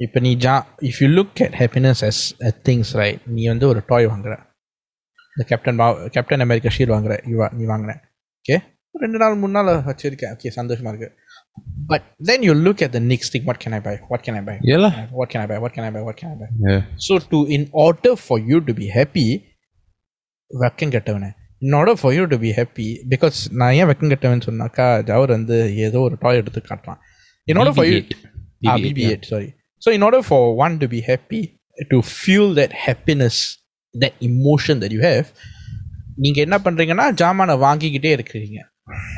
இப்போ 0.04 0.18
நீ 0.26 0.30
ஜா 0.44 0.54
if 0.88 1.00
you 1.02 1.08
look 1.16 1.40
at 1.46 1.56
happiness 1.62 2.02
as 2.08 2.20
things 2.68 2.92
right 3.00 3.22
நீ 3.36 3.42
வந்து 3.52 3.66
ஒரு 3.72 3.80
டாய் 3.90 4.10
வாங்குற. 4.12 4.34
இந்த 5.32 5.44
கேப்டன் 5.50 5.80
கேப்டன் 6.16 6.44
அமெரிக்கா 6.46 6.70
ஷீல் 6.76 6.92
வாங்குற 6.94 7.16
நீ 7.60 7.64
வாங்கின. 7.72 7.96
ஓகே 8.40 8.56
ரெண்டு 9.02 9.18
நாள் 9.22 9.40
மூணு 9.42 9.54
நாள் 9.56 9.70
வச்சிருக்கேன். 9.88 10.32
ஓகே 10.36 10.50
சந்தோஷமா 10.60 10.92
இருக்கு. 10.92 11.10
But 11.90 12.06
then 12.28 12.44
you 12.46 12.52
look 12.64 12.82
at 12.86 12.92
the 12.96 13.02
next 13.10 13.28
thing 13.32 13.44
what 13.48 13.58
can 13.62 13.72
i 13.78 13.80
buy? 13.86 13.94
What 14.10 14.22
can 14.26 14.34
i 14.40 14.42
buy? 14.48 14.56
Yeah 14.70 14.88
what 15.18 15.28
can 15.32 15.40
i 15.44 15.48
buy? 15.50 15.58
What 15.64 15.72
can 15.76 15.84
i 15.88 15.92
buy? 15.94 16.02
What 16.08 16.16
can 16.20 16.28
i 16.34 16.38
buy? 16.42 16.48
Yeah. 16.66 16.80
so 17.06 17.14
to 17.32 17.38
in 17.56 17.62
order 17.84 18.12
for 18.26 18.38
you 18.50 18.58
to 18.68 18.74
be 18.80 18.88
happy 18.98 19.28
வெக்கம் 20.62 20.92
கெட்டவனே. 20.94 21.30
In 21.62 21.76
order 21.80 21.98
for 22.00 22.14
you 22.18 22.24
to 22.32 22.38
be 22.44 22.50
happy 22.58 22.88
because 23.12 23.38
நான் 23.60 23.74
ஏன் 23.80 23.88
வெக்கம் 23.90 24.12
கட்டவேன்னு 24.14 24.46
சொன்னாக்கா 24.50 24.86
ஜவர் 25.10 25.32
வந்து 25.36 25.56
ஏதோ 25.86 26.00
ஒரு 26.08 26.18
toy 26.24 26.40
எடுத்து 26.42 26.62
காட்டுறான் 26.70 27.00
in 27.48 27.60
order 27.62 27.76
for 27.78 27.88
you 27.90 28.00
BP 28.82 29.04
eight 29.10 29.28
sorry 29.32 29.48
so 29.82 29.94
in 29.98 30.04
order 30.08 30.26
for 30.28 30.46
one 30.66 30.76
to 30.82 30.88
be 30.94 31.00
happy 31.10 31.40
to 31.92 32.00
fuel 32.16 32.52
that 32.60 32.76
happiness 32.86 33.40
that 33.94 34.18
emotion 34.30 34.80
that 34.84 34.94
you 34.96 35.02
have 35.10 35.28
நீங்கள் 36.24 36.44
என்ன 36.46 36.56
பண்ணுறீங்கன்னா 36.66 37.06
ஜாமானை 37.22 37.56
வாங்கிக்கிட்டே 37.66 38.12
இருக்கிறீங்க 38.18 38.60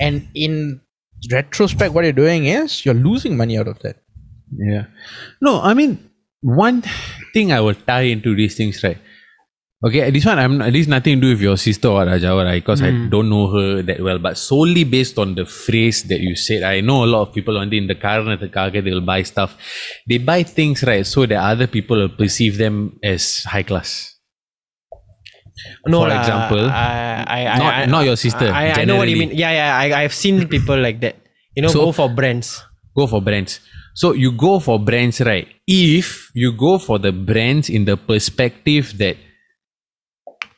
and 0.07 0.23
in 0.47 0.61
retrospect 1.17 1.95
what 1.95 2.05
you're 2.07 2.21
doing 2.25 2.45
is 2.57 2.85
you're 2.85 3.01
losing 3.09 3.35
money 3.37 3.57
out 3.61 3.69
of 3.69 3.79
that. 3.81 3.97
Yeah. 4.71 4.85
No, 5.41 5.53
I 5.61 5.75
mean, 5.75 5.93
one 6.43 6.79
thing 7.35 7.53
I 7.53 7.61
will 7.61 7.79
tie 7.91 8.07
into 8.15 8.31
these 8.35 8.55
things, 8.57 8.83
right? 8.85 9.01
Okay, 9.85 10.11
this 10.13 10.25
one, 10.25 10.39
I'm 10.39 10.59
this 10.73 10.87
nothing 10.87 11.17
to 11.17 11.21
do 11.21 11.31
with 11.31 11.41
your 11.41 11.57
sister 11.57 11.89
or 11.89 12.07
Rajawara 12.07 12.55
because 12.55 12.81
I 12.83 12.93
hmm. 12.93 13.09
don't 13.11 13.29
know 13.29 13.49
her 13.49 13.83
that 13.83 14.01
well, 14.01 14.21
but 14.21 14.39
solely 14.39 14.85
based 14.85 15.19
on 15.19 15.35
the 15.35 15.45
phrase 15.45 16.05
that 16.05 16.21
you 16.21 16.37
said, 16.37 16.63
I 16.63 16.81
know 16.81 17.03
a 17.03 17.11
lot 17.11 17.27
of 17.27 17.35
people 17.35 17.59
on 17.59 17.69
the 17.69 17.79
in 17.79 17.89
the 17.89 17.97
car 17.97 18.21
and 18.21 18.41
the 18.41 18.49
car 18.49 18.71
they 18.71 18.81
will 18.81 19.01
buy 19.01 19.25
stuff. 19.25 19.57
They 20.09 20.19
buy 20.19 20.45
things, 20.45 20.85
right, 20.85 21.05
so 21.05 21.27
that 21.27 21.37
other 21.37 21.67
people 21.67 21.97
will 21.97 22.15
perceive 22.15 22.59
them 22.59 23.01
as 23.03 23.43
high 23.43 23.65
class. 23.65 24.15
No, 25.87 26.03
For 26.03 26.15
example, 26.15 26.71
I, 26.71 27.25
I, 27.27 27.47
I, 27.47 27.59
not- 27.59 27.89
not 27.89 28.05
your 28.05 28.17
sister, 28.17 28.53
I, 28.53 28.71
I 28.71 28.85
know 28.85 28.97
what 28.97 29.09
you 29.09 29.17
mean. 29.17 29.31
Yeah, 29.35 29.51
yeah. 29.51 29.77
I, 29.77 30.05
I've 30.05 30.15
seen 30.15 30.47
people 30.47 30.79
like 30.79 31.01
that. 31.01 31.17
You 31.57 31.63
know, 31.63 31.69
So- 31.69 31.87
go 31.87 31.93
for 31.93 32.09
brands. 32.09 32.63
go 32.95 33.09
for 33.09 33.21
brands. 33.21 33.59
So 33.95 34.13
you 34.13 34.31
go 34.33 34.61
for 34.61 34.79
brands, 34.79 35.21
right? 35.21 35.49
If 35.67 36.31
you 36.35 36.53
go 36.53 36.79
for 36.79 36.99
the 36.99 37.13
brands 37.13 37.69
in 37.69 37.85
the 37.85 37.97
perspective 37.97 38.97
that 38.99 39.17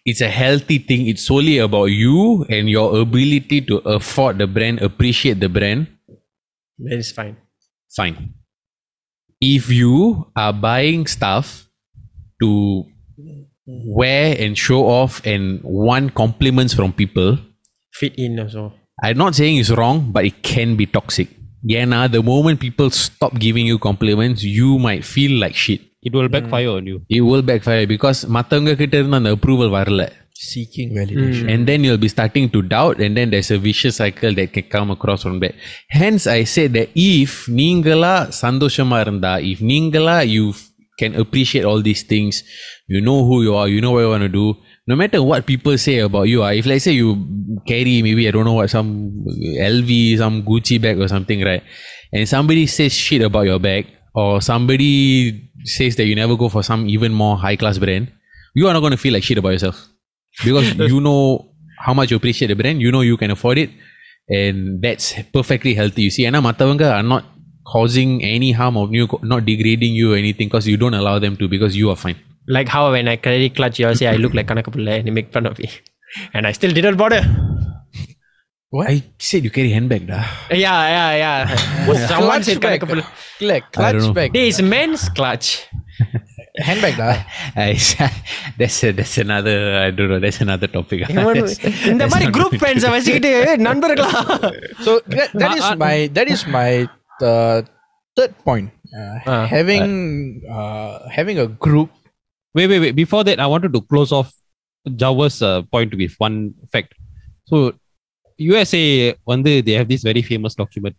it's 0.04 0.20
a 0.20 0.28
healthy 0.28 0.78
thing, 0.78 1.06
it's 1.08 1.26
solely 1.26 1.58
about 1.58 1.86
you 1.86 2.44
and 2.48 2.68
your 2.68 2.98
ability 3.00 3.60
to 3.62 3.78
afford 3.78 4.38
the 4.38 4.46
brand, 4.46 4.80
appreciate 4.82 5.40
the 5.40 5.48
brand, 5.48 5.86
That 6.78 6.98
is 6.98 7.12
fine. 7.12 7.36
fine. 7.96 8.34
If 9.40 9.70
you 9.70 10.30
are 10.36 10.52
buying 10.52 11.06
stuff 11.06 11.68
to 12.42 12.84
wear 13.66 14.36
and 14.38 14.56
show 14.58 14.86
off 14.86 15.24
and 15.26 15.60
want 15.62 16.14
compliments 16.14 16.74
from 16.74 16.92
people, 16.92 17.38
Fit 17.92 18.14
in 18.18 18.40
also. 18.40 18.72
I'm 19.02 19.16
not 19.16 19.34
saying 19.34 19.56
it's 19.58 19.70
wrong, 19.70 20.10
but 20.12 20.24
it 20.24 20.42
can 20.42 20.76
be 20.76 20.86
toxic. 20.86 21.28
Yeah, 21.62 21.84
now 21.84 22.08
the 22.08 22.22
moment 22.22 22.60
people 22.60 22.90
stop 22.90 23.38
giving 23.38 23.66
you 23.66 23.78
compliments, 23.78 24.42
you 24.42 24.78
might 24.78 25.04
feel 25.04 25.38
like 25.38 25.54
shit. 25.54 25.80
It 26.07 26.13
will 26.17 26.29
backfire 26.35 26.69
on 26.77 26.83
you. 26.91 26.97
It 27.17 27.23
will 27.29 27.43
backfire 27.49 27.85
because 27.93 28.19
மற்றவங்க 28.35 28.73
கிட்ட 28.81 28.95
இருந்து 29.01 29.19
அந்த 29.21 29.31
approval 29.38 29.69
வரல 29.77 30.03
seeking 30.51 30.89
validation 30.97 31.45
and 31.53 31.62
then 31.69 31.79
you'll 31.85 32.03
be 32.03 32.09
starting 32.13 32.45
to 32.53 32.59
doubt 32.73 32.97
and 33.05 33.13
then 33.17 33.27
there's 33.31 33.49
a 33.55 33.59
vicious 33.65 33.95
cycle 34.01 34.33
that 34.38 34.49
can 34.55 34.65
come 34.75 34.89
across 34.95 35.21
from 35.25 35.35
that 35.43 35.55
hence 35.99 36.23
i 36.35 36.41
said 36.53 36.69
that 36.77 36.89
if 37.07 37.31
நீங்களா 37.62 38.13
சந்தோஷமா 38.43 38.99
இருந்தா 39.05 39.33
if 39.51 39.59
நீங்களா 39.71 40.15
you 40.35 40.45
f- 40.59 40.63
can 41.01 41.12
appreciate 41.23 41.65
all 41.71 41.81
these 41.89 42.03
things 42.13 42.38
you 42.93 43.01
know 43.07 43.19
who 43.27 43.35
you 43.47 43.53
are 43.62 43.67
you 43.73 43.81
know 43.85 43.91
what 43.95 44.03
you 44.05 44.12
want 44.13 44.25
to 44.29 44.33
do 44.41 44.47
no 44.91 44.95
matter 45.01 45.19
what 45.31 45.41
people 45.51 45.75
say 45.88 45.97
about 46.07 46.25
you 46.31 46.39
ah, 46.47 46.53
if 46.62 46.65
let's 46.71 46.85
say 46.89 46.95
you 47.01 47.09
carry 47.71 47.95
maybe 48.07 48.23
i 48.29 48.33
don't 48.38 48.47
know 48.51 48.57
what 48.62 48.71
some 48.77 48.89
lv 49.75 49.91
some 50.23 50.38
gucci 50.49 50.77
bag 50.85 50.97
or 51.05 51.09
something 51.15 51.41
right 51.49 51.63
and 52.15 52.23
somebody 52.35 52.65
says 52.77 52.93
shit 53.05 53.23
about 53.29 53.45
your 53.51 53.62
bag 53.69 53.83
or 54.21 54.31
somebody 54.51 54.91
says 55.64 55.96
that 55.96 56.07
you 56.07 56.14
never 56.14 56.37
go 56.37 56.48
for 56.48 56.62
some 56.62 56.88
even 56.88 57.12
more 57.12 57.37
high 57.37 57.57
class 57.57 57.79
brand 57.79 58.12
you 58.55 58.68
are 58.68 58.72
not 58.72 58.81
going 58.81 58.92
to 58.92 58.96
feel 58.96 59.12
like 59.12 59.22
shit 59.22 59.38
about 59.38 59.50
yourself 59.50 59.88
because 60.44 60.74
you 60.92 61.00
know 61.00 61.50
how 61.79 61.94
much 61.94 62.11
you 62.11 62.16
appreciate 62.16 62.48
the 62.48 62.55
brand 62.55 62.81
you 62.81 62.92
know 62.92 63.00
you 63.00 63.16
can 63.16 63.31
afford 63.31 63.59
it 63.59 63.70
and 64.29 64.83
that's 64.83 65.14
perfectly 65.33 65.74
healthy 65.74 66.03
you 66.03 66.11
see 66.11 66.27
and 66.27 66.37
matavanga 66.37 66.92
are 66.98 67.03
not 67.03 67.24
causing 67.66 68.22
any 68.22 68.53
harm 68.53 68.77
of 68.77 68.92
you 68.92 69.09
not 69.22 69.44
degrading 69.44 69.94
you 69.94 70.12
or 70.12 70.16
anything 70.16 70.48
because 70.48 70.66
you 70.68 70.77
don't 70.77 70.94
allow 70.94 71.18
them 71.18 71.37
to 71.37 71.48
because 71.48 71.77
you 71.77 71.90
are 71.90 71.96
fine 71.96 72.16
Like 72.46 72.68
how 72.68 72.92
when 72.92 73.09
I 73.09 73.16
carry 73.16 73.48
clutch, 73.48 73.79
you 73.79 73.88
all 73.88 73.94
say 73.94 74.07
I 74.07 74.16
look 74.16 74.35
like 74.35 74.46
Kanakapulla 74.46 74.98
and 74.98 75.07
you 75.07 75.12
make 75.12 75.33
fun 75.33 75.46
of 75.46 75.59
me. 75.59 75.70
And 76.35 76.46
I 76.46 76.53
still 76.53 76.72
didn't 76.72 76.96
bother. 76.96 77.22
i 78.93 78.95
said 79.27 79.43
you 79.45 79.51
carry 79.57 79.71
handbag 79.75 80.03
da. 80.09 80.17
Yeah, 80.65 80.81
yeah, 80.95 81.12
yeah. 81.23 82.05
Someone 82.12 82.41
said 82.47 82.59
bag. 82.62 82.79
Kanakapulla. 82.81 83.05
like 83.51 83.65
I 83.77 83.91
don't 83.93 84.01
clutch 84.01 84.07
know. 84.07 84.13
bag 84.17 84.29
This 84.35 84.47
is 84.55 84.62
men's 84.73 85.03
clutch. 85.17 85.47
handbag 86.67 86.95
da 87.01 87.07
I, 87.63 87.67
that's 88.59 88.77
a, 88.88 88.91
that's 88.97 89.15
another 89.23 89.55
i 89.85 89.89
don't 89.97 90.09
know 90.12 90.19
that's 90.25 90.39
another 90.45 90.67
topic 90.75 90.99
That's- 91.07 91.57
இந்த 91.89 91.99
that's 92.01 92.13
மாதிரி 92.13 92.27
not 92.29 92.35
group 92.38 92.55
ஃப்ரெண்ட்ஸை 92.62 92.89
வச்சுக்கிட்டு 92.95 93.31
நண்பர்களா 93.67 94.09
so 94.85 94.91
that, 95.15 95.29
that 95.41 95.53
is 95.59 95.67
my 95.85 95.95
that 96.17 96.27
is 96.35 96.41
my 96.57 96.69
uh, 97.29 97.57
third 98.17 98.33
point 98.47 98.69
uh, 98.99 99.15
Ah. 99.33 99.43
having 99.55 99.88
uh, 100.57 100.93
having 101.17 101.39
a 101.45 101.49
group 101.67 101.89
Wait, 102.57 102.67
wait, 102.71 102.79
wait. 102.83 102.95
Before 102.99 103.19
that, 103.27 103.39
I 103.43 103.47
wanted 103.51 103.71
to 103.75 103.81
close 103.91 104.12
off 104.17 104.29
Java's 105.01 105.35
uh, 105.49 105.62
point 105.73 105.91
with 105.99 106.13
one 106.23 106.38
fact. 106.73 106.91
So, 107.49 107.57
USA, 108.39 109.15
one 109.25 109.43
day 109.43 109.62
they 109.62 109.73
have 109.73 109.88
this 109.88 110.03
very 110.03 110.21
famous 110.21 110.55
document. 110.55 110.95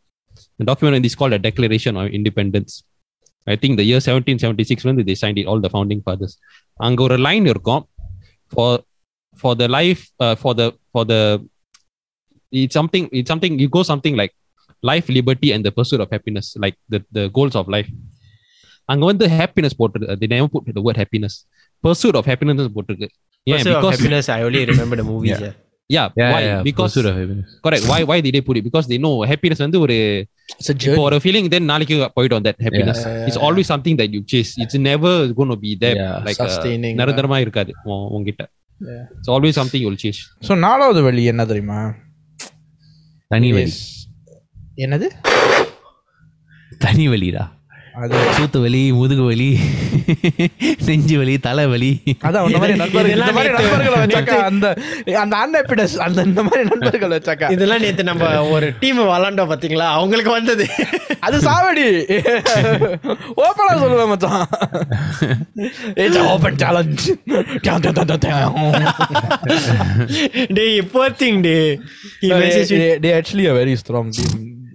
The 0.59 0.65
document 0.65 1.05
is 1.07 1.15
called 1.15 1.33
a 1.33 1.39
Declaration 1.39 1.97
of 1.97 2.09
Independence. 2.09 2.85
I 3.47 3.57
think 3.57 3.79
the 3.79 3.85
year 3.85 3.97
1776 3.97 4.85
when 4.85 5.05
they 5.05 5.15
signed 5.15 5.39
it, 5.39 5.47
all 5.47 5.61
the 5.61 5.71
founding 5.77 6.03
fathers. 6.09 6.35
அங்க 6.87 7.03
ஒரு 7.07 7.17
line 7.27 7.47
இருக்கும் 7.53 7.83
for 8.55 8.71
for 9.43 9.53
the 9.61 9.69
life 9.79 10.03
uh, 10.25 10.37
for 10.43 10.53
the 10.61 10.67
for 10.93 11.03
the 11.11 11.21
it's 12.61 12.77
something 12.79 13.05
it's 13.19 13.31
something 13.33 13.53
you 13.63 13.69
go 13.79 13.83
something 13.91 14.15
like 14.21 14.33
life 14.91 15.07
liberty 15.19 15.49
and 15.55 15.63
the 15.67 15.73
pursuit 15.79 16.01
of 16.05 16.09
happiness 16.17 16.47
like 16.65 16.77
the 16.93 17.01
the 17.17 17.25
goals 17.39 17.57
of 17.61 17.67
life 17.77 17.91
அங்க 18.93 19.05
வந்து 19.11 19.27
happiness 19.41 19.75
போட்டிருக்கு 19.81 20.17
they 20.21 20.31
never 20.35 20.49
put 20.55 20.71
the 20.79 20.85
word 20.87 20.99
happiness 21.03 21.35
pursuit 21.87 22.17
of 22.21 22.25
happiness 22.33 22.69
போட்டிருக்கு 22.77 23.09
ஏன் 23.53 23.59
Pursuit 23.59 23.77
of 23.77 23.83
because 23.83 23.99
happiness, 23.99 24.29
I 24.37 24.43
only 24.47 24.63
remember 24.73 24.97
the 25.03 25.09
movies. 25.13 25.41
Yeah. 25.90 26.10
yeah, 26.16 26.24
yeah, 26.24 26.32
why 26.34 26.42
yeah, 26.44 26.62
because 26.64 26.92
pursuit 26.94 27.08
of 27.10 27.16
happiness. 27.18 27.50
correct 27.66 27.84
why 27.90 27.98
why 28.10 28.16
did 28.20 28.34
they 28.36 28.42
put 28.42 28.58
it 28.58 28.64
because 28.64 28.86
they 28.92 28.98
know 29.04 29.12
happiness 29.32 29.60
வந்து 29.66 29.80
ஒரு 29.80 29.96
it's 30.60 30.70
a 30.72 30.76
இப்போ 30.88 31.02
ஒரு 31.08 31.18
feeling 31.18 31.46
then 31.54 31.64
நாளைக்கு 31.72 31.96
போயிடும் 32.16 32.46
that 32.48 32.58
happiness 32.68 33.00
it's 33.28 33.40
always 33.48 33.68
something 33.74 33.96
that 34.02 34.10
you 34.16 34.22
chase 34.34 34.52
it's 34.64 34.78
never 34.92 35.14
going 35.40 35.52
to 35.56 35.60
be 35.68 35.74
there 35.84 35.96
Yeah, 35.96 36.16
like 36.28 36.40
sustaining, 36.46 36.96
uh, 36.96 37.00
நிரந்தரமா 37.02 37.40
இருக்காது 37.46 37.74
Yeah. 38.82 39.04
it's 39.20 39.30
always 39.36 39.54
something 39.60 39.82
you'll 39.84 40.02
chase 40.06 40.22
so 40.48 40.56
நாலாவது 40.56 41.02
வழி 41.02 41.24
என்ன 41.34 41.46
தெரியுமா 41.52 41.82
தனி 43.34 43.52
Is- 43.62 43.78
என்னது 44.86 45.10
தனி 46.78 47.06
வலிடா 47.08 47.44
அது 48.04 48.16
சூத்து 48.38 48.60
வலி 48.64 48.80
முதுகு 48.98 49.24
வலி 49.28 49.48
நெஞ்சு 50.88 51.16
வலி 51.20 51.34
தலை 51.46 51.64
வலி. 51.74 51.90
அதான் 52.28 52.48
இந்த 52.48 52.60
மாதிரி 52.62 52.76
நண்பர்கள் 52.80 53.96
வச்சாக்கா 54.02 54.36
அந்த 54.50 54.66
அந்த 55.22 55.36
அன்ஹாப்பினஸ் 55.44 55.96
அந்த 56.06 56.26
இந்த 56.30 56.42
மாதிரி 56.48 56.64
நண்பர்கள் 56.72 57.14
வச்சாக்கா? 57.16 57.48
இதெல்லாம் 57.56 57.82
நேத்து 57.86 58.04
நம்ம 58.10 58.32
ஒரு 58.56 58.68
டீம் 58.82 59.00
விளாண்டோம் 59.12 59.52
பாத்தீங்களா? 59.52 59.88
அவங்களுக்கு 60.00 60.32
வந்தது. 60.38 60.66
அது 61.28 61.38
சாவடி. 61.48 61.86
ஓப்பனா 63.46 63.74
சொல்லுவேன் 63.84 64.12
மச்சான். 64.14 64.46
இட்ஸ் 66.04 66.22
ஓப்பன் 66.34 66.60
சேலஞ்ச் 66.64 67.06
டேய் 70.60 70.82
poor 70.94 71.10
thing 71.22 71.38
டே 71.48 71.58
messaged 72.44 72.76
me. 72.82 72.86
they 73.06 73.14
actually 73.22 73.48
a 73.52 73.56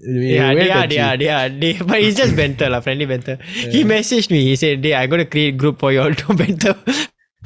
very 0.06 0.70
strong 0.70 0.90
team 0.90 1.06
yeah, 1.08 1.14
yeah, 1.14 1.14
yeah, 1.14 1.14
yeah, 1.14 1.46
yeah. 1.48 1.84
But 1.84 2.02
he's 2.02 2.16
just 2.16 2.36
banter, 2.36 2.70
lah, 2.70 2.80
friendly 2.82 3.06
banter. 3.06 3.38
He 3.76 3.84
messaged 3.84 4.30
me. 4.30 4.44
He 4.46 4.56
said, 4.56 4.84
"Hey, 4.86 4.94
I'm 4.94 5.10
gonna 5.10 5.26
create 5.26 5.58
group 5.58 5.80
for 5.80 5.92
you 5.92 6.02
all 6.02 6.14
to 6.14 6.34
banter." 6.34 6.76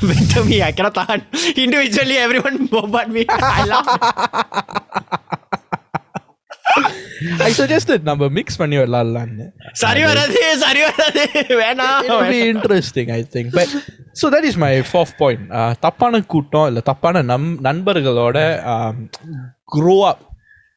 banter 0.02 0.44
me. 0.46 0.62
I 0.62 0.72
cannot 0.72 0.94
tahan. 0.94 1.24
Individually, 1.56 2.18
everyone 2.18 2.68
bombard 2.68 3.10
me. 3.10 3.26
I 3.30 3.66
laugh. 3.66 3.88
I 7.48 7.52
suggested 7.52 8.00
நம்ம 8.10 8.28
mix 8.38 8.60
பண்ணி 8.60 8.78
விளாடலான்னு 8.80 9.46
சரி 9.82 10.02
வராது 10.10 10.42
சரி 10.64 10.82
வராது 10.88 11.24
வேணாம் 11.62 12.04
It 12.06 12.12
will 12.12 12.30
be 12.36 12.42
interesting, 12.54 13.12
I 13.20 13.24
think. 13.34 13.48
But 13.58 13.70
so 14.20 14.30
that 14.34 14.44
is 14.50 14.56
my 14.66 14.74
fourth 14.92 15.14
point. 15.24 15.42
Uh, 15.60 15.72
தப்பான 15.86 16.22
கூட்டம் 16.34 16.68
இல்ல 16.68 16.80
தப்பான 16.92 17.22
நம் 17.32 17.50
நண்பர்களோட 17.68 18.38
um, 18.74 18.96
grow 19.76 20.00
up 20.12 20.22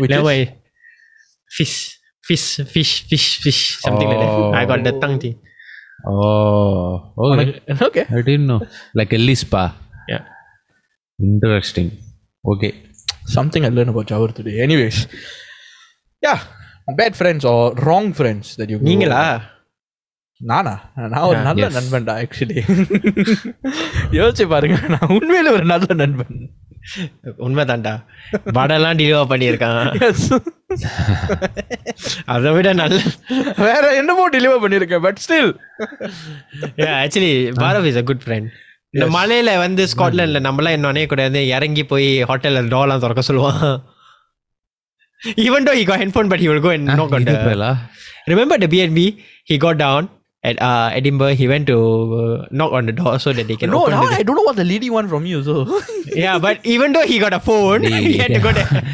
Which 0.00 0.10
Never 0.10 0.24
is? 0.24 0.28
mind. 0.30 0.50
fish 1.56 1.74
fish 2.28 2.44
fish 2.74 2.92
fish 3.10 3.26
fish 3.44 3.60
something 3.84 4.08
like 4.10 4.20
that 4.22 4.54
I 4.60 4.64
got 4.70 4.82
the 4.88 4.94
tongue 5.02 5.18
thing 5.24 5.36
Oh, 6.12 7.12
okay. 7.26 7.50
okay. 7.88 8.04
I 8.10 8.22
didn't 8.28 8.46
know. 8.46 8.60
Like 9.00 9.12
a 9.12 9.20
lispa. 9.26 9.62
yeah 10.12 10.22
Interesting. 11.18 11.88
Okay. 12.44 12.72
Something 13.26 13.62
I 13.64 13.70
learned 13.76 13.90
about 13.90 14.06
Jawar 14.06 14.30
today. 14.38 14.54
Anyways, 14.60 14.96
yeah, 16.22 16.40
bad 17.00 17.14
friends 17.14 17.44
or 17.44 17.58
wrong 17.86 18.06
friends 18.20 18.46
that 18.58 18.70
you. 18.72 18.78
grow 18.80 18.88
நீங்களா 18.90 19.20
up- 19.34 19.48
நானா 20.40 20.72
நான் 21.12 21.26
ஒரு 21.28 21.38
Yeah, 21.38 21.46
நல்ல 21.48 21.64
yes. 21.66 21.74
நண்பன்டா 21.78 22.14
actually 22.22 22.56
யோசிச்சு 24.18 24.44
பாருங்க 24.54 24.78
நான் 24.94 25.12
உண்மையில 25.16 25.52
ஒரு 25.58 25.66
நல்ல 25.72 25.94
நண்பன் 26.02 26.34
உண்மைதான்டா. 27.45 27.93
வடெல்லாம் 28.57 28.99
டெலிவர் 29.01 29.31
பண்ணியிருக்கான். 29.31 29.89
அதை 32.33 32.51
விட 32.57 32.69
நல்ல 32.81 32.99
வேற 33.67 33.83
என்னமோ 34.01 34.25
டெலிவர் 34.35 34.63
பண்ணிருக்கேன் 34.63 35.03
but 35.07 35.21
still 35.25 35.51
actually 37.01 37.33
பாரவ் 37.63 37.87
is 37.91 38.01
a 38.01 38.05
good 38.09 38.23
friend 38.25 38.49
இந்த 38.93 39.07
மலையில 39.17 39.51
வந்து 39.65 39.83
ஸ்காட்லாண்ட்ல 39.93 40.41
நம்மளாம் 40.47 40.75
என்ன 40.77 40.91
நினைக்க 40.91 41.11
கூடாது 41.13 41.39
இறங்கி 41.55 41.83
போய் 41.91 42.09
ஹோட்டல்ல 42.29 42.61
டோர்லாம் 42.73 43.03
திறக்க 43.03 43.23
சொல்லுவான். 43.29 43.63
Even 45.45 45.67
though 45.67 45.73
he 45.79 45.83
got 45.89 46.01
headphone 46.03 46.29
but 46.33 46.43
he 46.43 46.47
will 46.51 46.65
go 46.67 46.71
and 46.77 46.89
the 47.27 47.33
இதுப்பேலா? 47.33 47.71
Remember 48.31 48.63
the 48.63 48.69
BNB 48.73 49.07
he 49.51 49.57
got 49.65 49.81
down 49.83 50.07
at 50.43 50.61
uh, 50.61 50.89
Edinburgh 50.93 51.35
he 51.35 51.47
went 51.47 51.67
to 51.67 51.77
uh, 52.15 52.45
knock 52.51 52.71
on 52.71 52.85
the 52.85 52.91
door 52.91 53.19
so 53.19 53.33
that 53.33 53.47
they 53.47 53.55
can 53.55 53.69
No, 53.71 53.81
open 53.83 53.91
now 53.91 54.03
the 54.05 54.15
I 54.15 54.23
don't 54.23 54.35
know 54.35 54.43
what 54.43 54.55
the 54.55 54.63
leading 54.63 54.93
one 54.93 55.07
from 55.07 55.25
you. 55.25 55.43
So 55.43 55.81
yeah 56.05 56.37
but 56.39 56.65
even 56.65 56.93
though 56.93 57.05
he 57.05 57.19
got 57.19 57.33
a 57.33 57.39
phone 57.39 57.83
he 57.83 58.17
had 58.17 58.33
to 58.33 58.39
go 58.39 58.51
there 58.51 58.83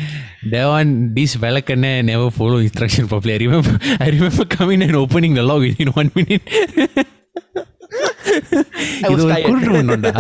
That 0.52 0.68
one, 0.68 1.14
this 1.14 1.38
Velakane 1.38 2.04
never 2.04 2.30
follow 2.30 2.58
instruction 2.58 3.08
properly. 3.08 3.36
I 3.36 3.38
remember, 3.38 3.80
I 4.02 4.10
remember 4.10 4.44
coming 4.44 4.82
and 4.82 4.94
opening 4.94 5.36
the 5.36 5.42
lock 5.44 5.60
within 5.60 5.88
one 5.90 6.12
minute. 6.16 6.42
I 8.23 9.09
was 9.09 9.13
இது 9.13 9.23
ஒரு 9.25 9.33
tired. 9.33 9.47
குருட்டு 9.49 9.71
ஒண்ணுண்டா. 9.79 10.11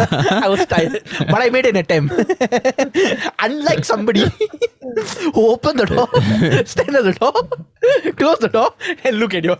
I 0.44 0.48
was 0.52 0.62
tired, 0.72 0.94
but 1.32 1.40
I 1.44 1.50
made 1.56 1.66
an 1.66 1.78
attempt. 1.82 2.12
Unlike 3.46 3.82
somebody 3.84 4.24
who 5.34 5.42
opened 5.52 5.78
the 5.80 5.86
door, 5.86 6.06
stand 6.64 6.94
at 6.96 7.04
the 7.04 7.14
door, 7.14 7.34
close 8.20 8.38
the 8.38 8.48
door, 8.48 8.68
and 9.04 9.12
look 9.22 9.34
at 9.34 9.46
you. 9.48 9.56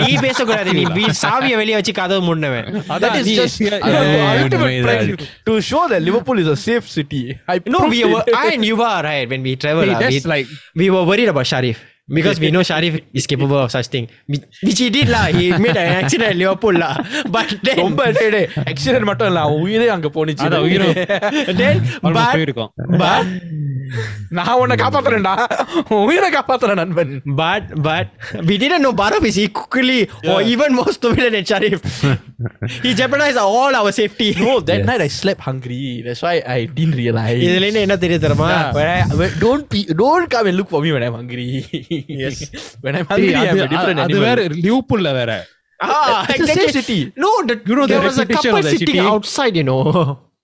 நீ 0.00 0.08
பேசக்கூடாது 0.24 0.72
நீ 0.78 0.84
வீ 0.96 1.04
சாவியை 1.22 1.56
வெளியே 1.60 1.76
வச்சு 1.80 1.94
கதவு 2.00 2.22
முன்னவன் 2.30 2.68
that 3.04 3.14
is 3.20 3.26
நீ- 3.30 3.36
just 3.40 3.58
yeah, 3.66 3.78
you 3.78 3.94
know, 3.94 4.04
the 4.06 4.18
yeah, 4.18 4.32
ultimate 4.34 4.66
உண்மைதான். 4.68 5.06
friend 5.06 5.22
to 5.48 5.54
show 5.70 5.84
that 5.92 6.02
Liverpool 6.08 6.40
is 6.44 6.50
a 6.56 6.60
safe 6.66 6.88
city. 6.96 7.22
I 7.48 7.58
no 7.66 7.80
proved 7.80 7.94
we 7.96 8.02
were 8.14 8.24
it. 8.26 8.36
I 8.42 8.54
and 8.56 8.66
you 8.70 8.76
were 8.82 8.98
right 9.10 9.26
when 9.32 9.42
we 9.48 9.54
travel 9.56 9.86
Hey, 9.86 9.96
ah, 9.96 10.02
that's 10.04 10.20
we, 10.20 10.32
like 10.34 10.48
we 10.82 10.88
were 10.96 11.04
worried 11.10 11.30
about 11.34 11.48
Sharif 11.52 11.78
Because 12.09 12.39
we 12.39 12.51
know 12.51 12.63
Sharif 12.63 12.99
is 13.13 13.27
capable 13.27 13.57
of 13.57 13.71
such 13.71 13.87
thing 13.87 14.07
Whi- 14.27 14.45
which 14.63 14.79
he 14.79 14.89
did 14.89 15.09
lah 15.09 15.25
he 15.27 15.51
made 15.57 15.75
an 15.75 15.89
accident 16.01 16.29
at 16.29 16.35
Liverpool 16.35 16.73
lah 16.73 16.93
but 17.29 17.49
then 17.63 17.77
ரொம்ப 17.77 18.03
accident 18.71 19.09
மட்டும் 19.11 19.27
இல்ல 19.27 19.39
அவன் 19.39 19.61
உயிரே 19.61 19.87
அங்க 19.87 20.07
போனிச்சு 20.07 20.61
உயிரும். 20.61 20.95
then 21.61 21.75
but 22.01 22.15
but 23.03 23.25
நான் 24.38 24.58
உன்னை 24.62 24.76
காப்பாத்துறேன்டா 24.82 25.32
உன் 25.92 26.04
உயிரை 26.08 26.28
காப்பாத்துறேன் 26.36 26.80
நண்பன் 26.82 27.12
But 27.40 27.64
but 27.86 28.06
we 28.48 28.54
didn't 28.62 28.82
know 28.84 28.92
Bharat 29.00 29.24
is 29.30 29.38
equally 29.44 30.00
or 30.32 30.38
even 30.52 30.70
more 30.78 30.92
stupid 30.98 31.32
than 31.34 31.44
Sharif. 31.50 31.80
he 32.84 32.90
jeopardized 33.00 33.40
all 33.44 33.74
our 33.80 33.92
safety. 34.00 34.28
No, 34.42 34.54
that 34.70 34.84
night 34.90 35.02
I 35.06 35.10
slept 35.20 35.42
hungry. 35.48 35.80
That's 36.06 36.22
why 36.26 36.34
I 36.56 36.66
didn't 36.78 36.98
realize. 37.02 37.38
இதுல 37.46 37.64
இருந்து 37.68 37.84
என்ன 37.86 37.96
தெரியுது 38.04 38.24
தெரியுமா 38.26 38.50
When 38.78 38.88
I, 38.96 39.00
when, 39.20 39.32
don't 39.46 39.66
be, 39.74 39.82
don't 40.02 40.28
come 40.34 40.48
and 40.50 40.56
look 40.60 40.70
for 40.74 40.82
me 40.86 40.92
when 40.96 41.04
I'm 41.08 41.16
hungry. 41.20 41.48
Yes. 42.22 42.36
when 42.86 42.94
I'm 43.00 43.08
hungry, 43.12 43.32
ஏய், 43.34 43.40
I'm 43.42 43.54
அது 43.56 43.64
a 43.68 43.72
different 43.74 44.00
அது 44.04 44.16
animal. 44.16 44.26
வேற 44.28 44.46
லிவர்பூல்ல 44.66 45.12
வேற 45.20 45.32
Ah, 45.80 45.92
It's 46.32 46.42
a 46.44 46.54
safe 46.58 46.74
city. 46.76 46.98
No, 47.22 47.30
the, 47.48 47.54
You 47.68 47.76
know 47.78 47.86
the 47.86 47.92
there 47.92 48.02
was 48.08 48.16
a 48.16 48.24
reputation 48.24 48.36
couple 48.50 48.58
of 48.58 48.66
the 48.66 48.72
sitting 48.74 48.98
city? 48.98 49.08
outside, 49.12 49.54
you 49.60 49.64
know. 49.70 49.80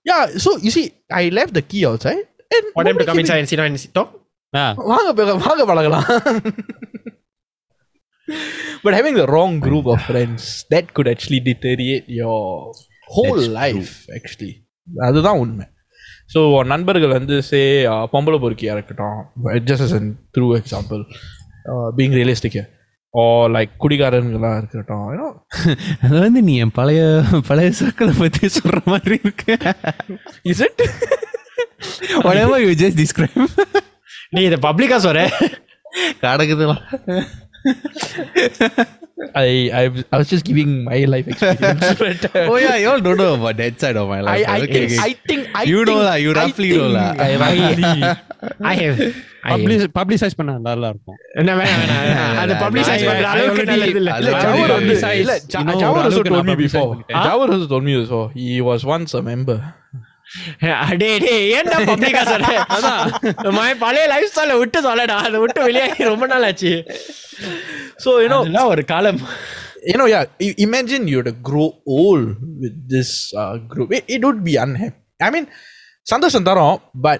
Yeah, 0.09 0.23
so 0.43 0.49
you 0.65 0.71
see, 0.75 0.83
I 1.19 1.29
left 1.37 1.53
the 1.57 1.63
key 1.71 1.83
outside. 1.89 2.23
And 2.53 2.67
For 2.75 2.83
them 2.83 2.93
to 2.93 2.99
nobody 2.99 3.05
come 3.05 3.17
came 3.17 3.23
inside 3.23 3.41
and 3.41 3.49
sit 3.49 3.59
down 3.59 3.67
and 3.67 3.79
sit- 3.79 3.93
talk. 3.93 4.09
Ah, 4.53 4.63
in. 4.69 4.85
வாங்க 4.91 5.09
பே- 5.17 5.39
வாங்க 5.47 5.63
பழகலாம் 5.65 6.07
but 8.83 8.93
having 8.93 9.15
the 9.15 9.25
wrong 9.25 9.59
group 9.59 9.85
of 9.85 9.99
friends 10.03 10.43
that 10.69 10.93
could 10.93 11.07
actually 11.07 11.39
deteriorate 11.41 12.07
your 12.19 12.39
whole 13.07 13.39
That's 13.39 13.53
life 13.61 13.91
actually 14.17 14.53
அதுதான் 15.07 15.39
உண்மை 15.39 15.65
so 16.33 16.39
நண்பர்கள் 16.63 17.15
வந்து 17.17 17.35
சே 17.41 17.59
பொம்பளை 18.13 18.37
பொறுக்கியாக 18.39 18.75
இருக்கட்டும் 18.77 19.19
just 19.69 19.85
as 19.87 19.93
an 19.99 20.07
through 20.35 20.47
example 20.59 21.01
being 21.97 22.15
realistic 22.19 22.59
O 23.13 23.21
like 23.55 23.71
குடிகாரன்களாக 23.83 24.57
இருக்கட்டும் 24.61 25.07
ஏன்னா 25.13 25.27
அது 26.03 26.15
வந்து 26.19 26.41
நீ 26.41 26.55
என் 26.65 26.75
பழைய 26.79 27.01
பழைய 27.47 27.69
சர்க்கிளை 27.79 28.13
பத்தி 28.19 28.49
சொல்ற 28.57 28.79
மாதிரி 28.85 29.17
இருக்கு 29.23 29.55
is 30.51 30.63
it 30.67 30.83
whatever 32.27 32.57
you 32.65 32.71
just 32.83 32.97
describe 33.03 33.37
நீ 34.35 34.41
இதை 34.49 34.59
பப்ளிக்கா 34.67 34.97
சொல்ற 35.07 35.21
கடக்குதுலாம் 36.25 36.81
I, 39.35 39.47
I 39.79 39.83
I 40.13 40.17
was 40.19 40.29
just 40.33 40.45
giving 40.49 40.69
my 40.85 40.99
life 41.13 41.27
experience. 41.31 41.87
but, 42.03 42.21
uh, 42.29 42.47
oh 42.51 42.57
yeah 42.65 42.75
you 42.81 42.87
all 42.91 43.01
don't 43.07 43.19
know 43.21 43.33
about 43.39 43.57
that 43.61 43.75
side 43.81 43.97
of 44.01 44.07
my 44.11 44.19
life 44.27 44.35
I, 44.35 44.55
I, 44.55 44.61
okay, 44.65 44.83
think, 44.87 44.91
okay. 44.91 44.99
I 45.07 45.11
think 45.29 45.41
I 45.61 45.63
You 45.71 45.79
know 45.87 45.97
think, 45.97 46.07
lah, 46.09 46.15
you 46.25 46.31
I 46.33 46.37
roughly 46.39 46.69
think 46.69 46.81
know 46.83 46.91
lah. 46.97 47.09
I 47.27 47.31
roughly 47.41 47.73
I 48.71 48.75
have. 48.81 48.97
I 49.43 49.51
have. 49.51 49.57
publish- 49.57 49.89
publicize 49.99 50.35
பண்ண 50.39 50.55
நல்லா 50.69 50.87
இருக்கும் 50.93 51.17
என்ன 51.41 51.51
வேணாம் 51.59 51.81
வேணாம் 51.81 52.01
வேணாம். 52.07 52.37
அது 52.43 52.53
publicize 52.63 53.03
I- 53.03 53.09
பண்ற 53.09 53.25
I 53.25 53.33
அளவுக்கு 53.33 53.61
already- 53.63 53.71
நல்லது 53.73 53.99
இல்ல. 54.01 54.11
அது 54.17 54.25
இல்ல, 54.25 54.37
already 54.37 54.45
Jawar 54.61 54.71
வந்து 54.77 54.93
publicized. 54.93 55.21
இல்ல, 55.23 55.33
Ja- 55.53 55.59
You 55.61 55.67
know, 55.69 55.77
Jawar 55.83 55.99
also 56.03 56.05
ஓரளவுக்கு 56.05 56.31
told 56.31 56.39
நான் 56.39 56.49
me 56.51 56.55
publicize 56.55 56.77
before. 56.77 56.89
பண்ணிட்டேன். 56.93 57.25
Jawar 57.27 57.47
also 57.55 57.67
told 57.73 57.85
me 57.89 57.95
before. 58.03 58.25
He 58.45 58.57
was 58.69 58.83
once 58.95 59.13
a 59.21 59.25
member. 59.31 59.57
டேய் 61.01 61.19
டேய் 61.25 61.45
ஏன்டா 61.59 61.77
பப்ளிக்கா 61.89 62.23
சொல்ற 62.31 63.53
my 63.59 63.69
பழைய 63.83 64.05
லைஃப் 64.13 64.31
ஸ்டைல 64.33 64.57
விட்டு 64.61 64.79
சொல்லடா 64.87 65.17
அதை 65.27 65.39
விட்டு 65.45 65.61
வெளியாகி 65.69 66.11
ரொம்ப 66.13 66.27
நாள் 66.33 66.47
ஆச்சு 66.51 66.73
So 68.03 68.11
you 68.23 68.29
know, 68.31 68.41
அதெல்லாம் 68.43 68.69
ஒரு 68.73 68.83
காலம் 68.91 69.19
you 69.89 69.97
know, 69.99 70.07
yeah. 70.13 70.23
i- 70.45 70.55
Imagine 70.65 71.03
you 71.13 71.19
to 71.27 71.31
grow 71.49 71.67
old 71.97 72.25
with 72.63 72.75
this 72.93 73.09
uh, 73.41 73.55
group. 73.71 73.89
It, 73.97 74.03
it 74.15 74.21
would 74.27 74.41
be 74.47 74.55
unhappy. 74.65 74.97
I 75.27 75.31
mean, 75.35 75.45
சந்தோஷம் 76.11 76.47
தரும், 76.49 76.77
but 77.05 77.19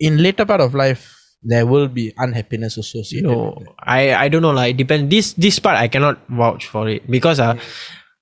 in 0.00 0.14
later 0.26 0.44
part 0.50 0.62
of 0.66 0.72
life, 0.82 1.04
there 1.52 1.66
will 1.72 1.88
be 1.98 2.04
unhappiness 2.24 2.74
associated. 2.82 3.30
No, 3.30 3.38
with 3.46 3.68
it. 3.68 3.72
I 3.98 4.02
I 4.22 4.28
don't 4.32 4.44
know. 4.46 4.54
Like 4.60 4.72
it 4.74 4.80
depends. 4.82 5.06
This 5.14 5.28
this 5.44 5.58
part 5.66 5.78
I 5.84 5.88
cannot 5.94 6.18
vouch 6.40 6.66
for 6.74 6.84
it 6.94 7.02
because 7.16 7.40
uh, 7.46 7.54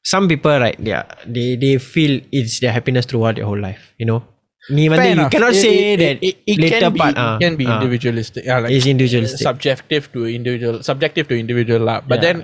some 0.03 0.27
people 0.27 0.51
right 0.59 0.77
they 0.83 0.93
are, 0.93 1.07
they 1.25 1.55
they 1.55 1.77
feel 1.77 2.21
it's 2.31 2.59
their 2.59 2.71
happiness 2.71 3.05
throughout 3.05 3.35
their 3.35 3.45
whole 3.45 3.59
life 3.59 3.93
you 3.97 4.05
know? 4.05 4.23
Ni 4.69 4.89
mandi, 4.89 5.17
you 5.17 5.29
cannot 5.29 5.57
it, 5.57 5.61
say 5.61 5.93
it, 5.93 5.97
that 5.97 6.17
it, 6.21 6.21
it, 6.21 6.37
it 6.45 6.57
later 6.61 6.79
can 6.79 6.93
part 6.93 7.15
be, 7.15 7.19
uh, 7.19 7.25
ah, 7.25 7.37
can 7.41 7.55
be 7.57 7.65
uh, 7.65 7.81
individualistic. 7.81 8.45
Yeah, 8.45 8.59
like 8.59 8.71
it's 8.71 8.85
individualistic. 8.85 9.41
subjective 9.41 10.11
to 10.13 10.29
individual 10.29 10.83
subjective 10.83 11.27
to 11.29 11.33
individual 11.33 11.81
lah. 11.81 12.01
but 12.05 12.21
yeah. 12.21 12.33
then 12.33 12.37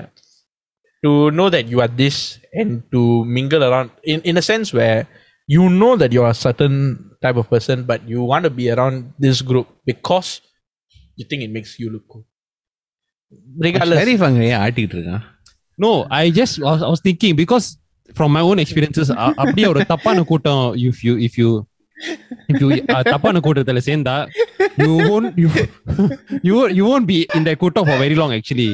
to 1.06 1.30
know 1.30 1.54
that 1.54 1.70
you 1.70 1.78
are 1.78 1.88
this 1.88 2.42
and 2.58 2.82
to 2.90 3.24
mingle 3.26 3.64
around 3.64 3.92
in, 4.02 4.22
in 4.26 4.36
a 4.36 4.42
sense 4.42 4.74
where 4.74 5.06
you 5.46 5.70
know 5.70 5.96
that 5.96 6.12
you're 6.12 6.28
a 6.28 6.34
certain 6.34 7.06
type 7.22 7.38
of 7.38 7.46
person 7.54 7.86
but 7.86 8.02
you 8.10 8.26
want 8.26 8.44
to 8.44 8.50
be 8.50 8.74
around 8.74 9.14
this 9.22 9.46
group 9.46 9.70
because 9.86 10.42
you 11.16 11.26
think 11.30 11.44
it 11.44 11.52
makes 11.52 11.78
you 11.78 11.94
look 11.94 12.10
cool. 12.10 12.26
Regardless. 13.62 14.00
very 14.00 14.18
funny 14.18 14.50
ஆட்டிட்டு 15.77 15.81
இருக்கான் 15.81 15.85
no 15.85 15.91
I 16.23 16.31
just 16.31 16.59
I 16.65 16.91
was 16.95 17.01
thinking 17.01 17.35
because 17.37 17.67
from 18.19 18.31
my 18.33 18.41
own 18.41 18.59
experiences 18.59 19.11
அ- 19.25 19.35
அப்படியே 19.43 19.67
ஒரு 19.67 19.81
தப்பான 19.93 20.23
கூட்டம் 20.23 20.65
if 20.91 20.99
you 21.07 21.15
if 21.29 21.35
you 21.43 21.51
if 22.53 22.57
you 22.63 22.69
uh, 22.95 23.03
தப்பான 23.13 23.41
கூட்டத்துல 23.41 23.79
சேர்ந்தா 23.89 24.17
you 24.83 24.93
won't 25.11 25.33
you 25.43 25.49
you 26.43 26.55
won't- 26.59 26.75
you 26.79 26.85
won't 26.91 27.07
be 27.07 27.19
in 27.35 27.45
that 27.45 27.59
கூட்டம் 27.65 27.87
for 27.91 27.99
very 28.07 28.15
long 28.15 28.33
actually 28.41 28.71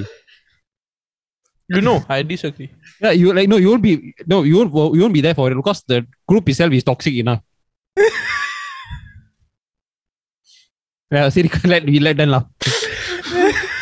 You 1.77 1.83
know, 1.87 1.97
I 2.09 2.23
disagree. 2.23 2.69
yeah 3.01 3.13
you 3.21 3.33
like 3.39 3.49
no 3.53 3.57
you 3.63 3.69
won't 3.71 3.83
be 3.83 3.93
no 4.33 4.43
you 4.51 4.55
won't 4.59 4.71
you 4.97 5.03
won't 5.03 5.13
be 5.13 5.21
there 5.21 5.35
for 5.35 5.47
it 5.51 5.57
because 5.57 5.81
the 5.93 5.99
group 6.31 6.49
itself 6.49 6.73
is 6.73 6.85
toxic 6.91 7.15
enough 7.25 7.43
yeah 11.11 11.29
சரி 11.35 11.51
let 11.73 11.85
we 11.93 12.01
let 12.01 12.17
them 12.21 12.31
laugh 12.35 12.47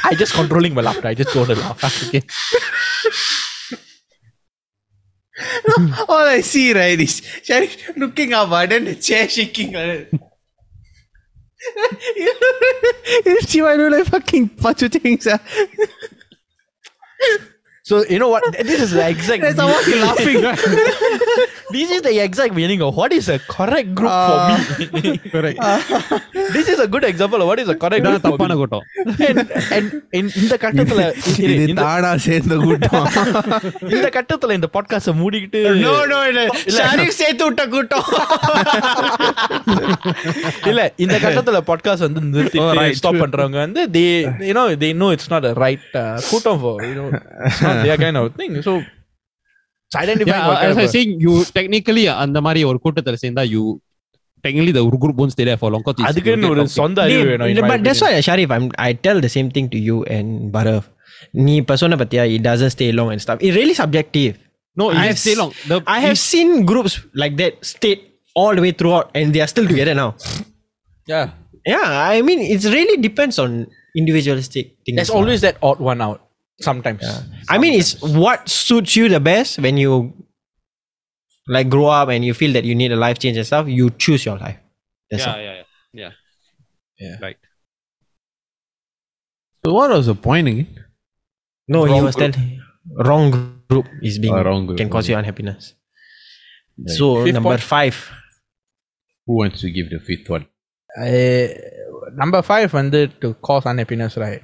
I 0.03 0.15
just 0.15 0.33
controlling 0.33 0.73
my 0.73 0.81
laughter. 0.81 1.07
I 1.07 1.13
just 1.13 1.33
don't 1.33 1.47
laugh. 1.49 2.07
Okay. 2.07 2.21
All 6.07 6.27
I 6.27 6.41
see 6.41 6.73
right 6.73 6.99
is 6.99 7.21
Sharif 7.43 7.95
looking 7.97 8.33
up, 8.33 8.51
and 8.51 8.71
then 8.71 8.85
the 8.85 8.95
chair 8.95 9.27
shaking. 9.27 9.73
like 9.73 10.11
that. 10.11 10.19
you 13.25 13.41
see 13.41 13.61
why 13.61 13.73
I 13.73 13.75
look 13.75 13.91
like 13.91 14.07
fucking 14.07 14.49
Pachu 14.49 14.91
things? 14.91 15.27
ah? 17.90 17.90
So 17.90 17.96
you 18.04 18.18
know 18.18 18.28
what? 18.28 18.44
This 18.64 18.80
is 18.80 18.90
the 18.92 19.08
exact. 19.08 19.42
There's 19.42 19.58
someone 19.58 19.84
laughing. 20.00 20.38
this 21.70 21.90
is 21.90 22.00
the 22.02 22.14
exact 22.20 22.52
meaning 22.52 22.80
of 22.82 22.96
what 22.96 23.12
is 23.12 23.26
a 23.28 23.38
correct 23.48 23.94
group 23.94 24.16
for 24.28 24.38
me. 24.96 25.10
correct 25.34 25.58
this 26.56 26.68
is 26.68 26.78
a 26.78 26.88
good 26.88 27.04
example 27.04 27.40
of 27.42 27.48
what 27.50 27.60
is 27.64 27.68
a 27.68 27.76
correct 27.76 28.02
இதான் 28.02 28.16
group 28.16 28.24
for 28.24 28.32
தப்பான 28.32 28.52
me. 28.52 28.58
கூட்டம் 28.60 28.84
And, 29.28 29.38
and 29.76 29.86
in 30.18 30.26
இந்த 30.40 30.54
கட்டத்துல 30.64 31.04
இது 31.44 31.52
இந்த- 31.66 31.82
தானா 31.82 32.10
சேர்ந்த 32.26 32.56
கூட்டம் 32.64 33.06
இந்த 33.94 34.10
கட்டத்துல 34.16 34.56
இந்த 34.58 34.70
பாட்காஸ்ட 34.76 35.14
மூடிக்கிட்டு 35.20 35.62
நோ 35.84 35.94
நோ 36.12 36.20
இல்ல 36.32 36.42
ஷரீஃப் 36.78 37.18
சேர்த்து 37.20 37.44
விட்ட 37.48 37.66
கூட்டம் 37.74 38.08
இல்ல 40.70 40.80
இந்த 40.96 41.16
கட்டத்துல 41.18 41.60
பாட்காஸ்ட் 41.70 42.06
வந்து 42.08 42.22
Oh, 42.22 42.30
நிறுத்தி 42.34 42.60
right. 42.80 42.96
ஸ்டாப் 43.00 43.22
பண்றவங்க 43.22 43.58
வந்து 43.64 43.82
they 43.96 44.08
you 44.48 44.56
know 44.58 44.66
they 44.84 44.92
know 45.00 45.10
it's 45.16 45.30
not 45.34 45.44
a 45.44 45.56
right 45.64 45.86
uh, 45.96 46.16
கூட்டம் 46.30 46.60
for 46.64 46.74
you 46.88 46.94
know 46.98 47.08
it's 47.80 47.80
not 47.80 47.80
their 47.86 47.98
kind 48.04 48.16
of 48.20 48.26
thing 48.40 48.54
so 48.68 48.74
it's 49.86 49.96
identifying 50.04 50.46
what 50.50 50.58
kind 50.60 50.70
as 50.70 50.76
of 50.76 50.82
I 50.84 50.88
a- 50.88 50.94
saying 50.94 51.10
you 51.24 51.34
technically 51.58 52.04
அந்த 52.24 52.38
மாதிரி 52.46 52.62
ஒரு 52.70 52.78
கூட்டத்துல 52.84 53.18
சேர்ந்தா 53.24 53.44
you 53.54 53.62
technically 54.44 54.72
the 54.78 54.82
group 55.02 55.16
won't 55.20 55.32
stay 55.36 55.46
there 55.48 55.60
for 55.62 55.68
long 55.74 55.82
'cause 55.84 55.96
it's- 55.98 56.08
அதுக்குன்னு 56.10 56.44
you'll 56.44 56.54
ஒரு 56.54 56.62
get 56.62 56.68
toxic. 56.68 56.80
சொந்த 56.82 57.00
அறிவு 57.06 57.22
வேணும் 57.30 57.50
in 57.52 57.58
my 57.64 57.68
but 57.72 57.80
that's 57.86 58.02
opinion. 58.02 58.18
why 58.18 58.26
Sharif 58.28 58.50
I'm, 58.56 58.66
I 58.88 58.92
tell 59.06 59.18
the 59.26 59.32
same 59.36 59.48
thing 59.56 59.68
to 59.74 59.80
you 59.88 59.96
and 60.16 60.28
Barav 60.56 60.82
நீ 61.46 61.52
இப்ப 61.62 61.76
சொன்ன 61.82 61.96
பத்தியா 62.02 62.22
it 62.36 62.42
doesn't 62.48 62.72
stay 62.76 62.88
long 62.98 63.08
and 63.14 63.20
stuff 63.24 63.38
it 63.46 63.52
really 63.60 63.76
subjective 63.82 64.34
no 64.76 64.86
I 64.90 64.96
it 64.96 65.06
have 65.10 65.18
stay 65.24 65.34
s- 65.36 65.40
long 65.42 65.52
the 65.70 65.76
I 65.96 66.00
have 66.06 66.18
seen 66.30 66.48
groups 66.70 66.94
like 67.22 67.34
that 67.42 67.54
stay 67.74 67.94
all 68.40 68.52
the 68.58 68.64
way 68.66 68.72
throughout 68.80 69.06
and 69.18 69.26
they 69.34 69.42
are 69.44 69.50
still 69.54 69.68
together 69.72 69.94
now 70.02 70.10
yeah 71.06 71.26
yeah 71.72 71.86
I 72.12 72.20
mean 72.28 72.40
it 72.54 72.64
really 72.76 72.96
depends 73.08 73.36
on 73.44 73.50
individualistic 74.00 74.66
things 74.84 74.96
there's 74.98 75.12
lah. 75.12 75.18
always 75.20 75.40
that 75.40 75.56
odd 75.68 75.80
one 75.90 76.00
out 76.06 76.20
Sometimes. 76.61 77.01
Yeah. 77.01 77.11
Sometimes. 77.11 77.45
I 77.49 77.57
mean, 77.57 77.73
it's 77.73 78.01
what 78.01 78.47
suits 78.47 78.95
you 78.95 79.09
the 79.09 79.19
best 79.19 79.59
when 79.59 79.77
you 79.77 80.13
like 81.47 81.69
grow 81.69 81.87
up 81.87 82.09
and 82.09 82.23
you 82.23 82.33
feel 82.33 82.53
that 82.53 82.63
you 82.63 82.75
need 82.75 82.91
a 82.91 82.95
life 82.95 83.19
change 83.19 83.37
and 83.37 83.45
stuff. 83.45 83.67
You 83.67 83.89
choose 83.89 84.25
your 84.25 84.37
life. 84.37 84.57
That's 85.09 85.25
yeah, 85.25 85.35
yeah, 85.35 85.53
yeah, 85.53 85.63
yeah, 85.93 86.11
yeah. 86.99 87.15
Right. 87.21 87.37
So 89.65 89.73
what 89.73 89.89
was 89.91 90.05
the 90.07 90.15
point 90.15 90.47
again? 90.47 90.85
No, 91.67 91.85
wrong 91.85 91.95
he 91.95 92.01
was 92.01 92.15
group. 92.15 92.33
telling 92.33 92.61
wrong 92.93 93.61
group 93.69 93.87
is 94.01 94.17
being 94.17 94.33
oh, 94.33 94.43
wrong 94.43 94.65
group, 94.65 94.77
can 94.77 94.89
cause 94.89 95.07
you 95.09 95.17
unhappiness. 95.17 95.75
Right. 96.77 96.89
So 96.89 97.23
fifth 97.23 97.33
number 97.33 97.49
point? 97.49 97.61
five. 97.61 98.11
Who 99.27 99.37
wants 99.37 99.61
to 99.61 99.71
give 99.71 99.89
the 99.89 99.99
fifth 99.99 100.29
one? 100.29 100.47
Uh, 100.97 101.47
number 102.13 102.41
five 102.41 102.73
under 102.73 103.07
to 103.07 103.33
cause 103.35 103.65
unhappiness, 103.65 104.17
right? 104.17 104.43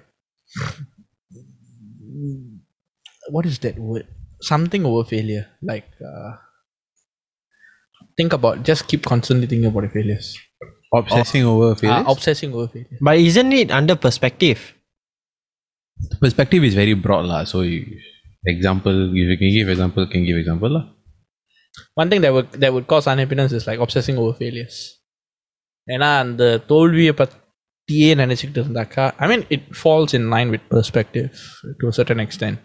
what 3.35 3.47
is 3.47 3.59
that 3.65 3.79
word 3.79 4.07
something 4.41 4.85
over 4.85 5.05
failure 5.05 5.45
like 5.63 5.89
uh, 6.11 6.33
think 8.17 8.33
about 8.33 8.63
just 8.63 8.89
keep 8.89 9.05
constantly 9.05 9.47
thinking 9.47 9.71
about 9.73 9.83
the 9.83 9.89
failures 9.89 10.39
Obsessing 10.95 11.45
over 11.45 11.71
uh, 11.71 11.75
failures? 11.75 12.07
obsessing 12.07 12.53
over 12.53 12.69
failure 12.69 12.99
but 13.01 13.17
isn't 13.17 13.53
it 13.53 13.71
under 13.71 13.97
perspective 13.97 14.75
Perspective 16.21 16.65
is 16.65 16.75
very 16.75 16.95
broad 16.95 17.27
lah. 17.27 17.45
So 17.45 17.61
you, 17.63 17.81
example, 18.45 19.11
if 19.11 19.27
you 19.31 19.39
can 19.39 19.51
give 19.53 19.69
example, 19.69 20.07
can 20.07 20.25
give 20.25 20.37
example 20.37 20.71
lah. 20.77 20.85
one 21.95 22.11
thing 22.11 22.21
that 22.21 22.33
would 22.33 22.51
that 22.63 22.73
would 22.75 22.87
cause 22.87 23.07
unhappiness 23.07 23.53
is 23.53 23.67
like 23.67 23.81
obsessing 23.85 24.17
over 24.23 24.35
failures 24.43 24.77
ஏன்னா 25.89 26.09
அந்த 26.19 26.43
தோல்வியை 26.73 27.13
பற்றியே 27.89 28.11
நினச்சிக்கிட்டு 28.15 28.63
இருந்தாக்கா 28.65 29.05
I 29.17 29.29
mean 29.29 29.45
it 29.49 29.69
falls 29.79 30.15
in 30.15 30.29
line 30.29 30.51
with 30.51 30.67
perspective 30.71 31.27
to 31.79 31.89
certain 31.97 32.23
extend 32.25 32.63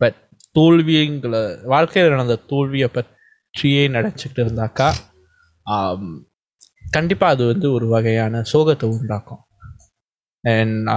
but 0.00 0.18
தோல்விங்களை 0.58 1.42
வாழ்க்கையில் 1.64 2.10
நடந்த 2.10 2.36
தோல்வியை 2.46 2.88
பற்றியே 2.88 3.88
நினச்சிக்கிட்டு 3.88 4.42
இருந்தாக்கா 4.44 4.88
கண்டிப்பாக 6.90 7.34
அது 7.34 7.42
வந்து 7.46 7.66
ஒரு 7.72 7.86
வகையான 7.86 8.42
சோகத்தை 8.52 8.88
உண்டாக்கும் 8.88 9.42
அண்ட் 10.44 10.88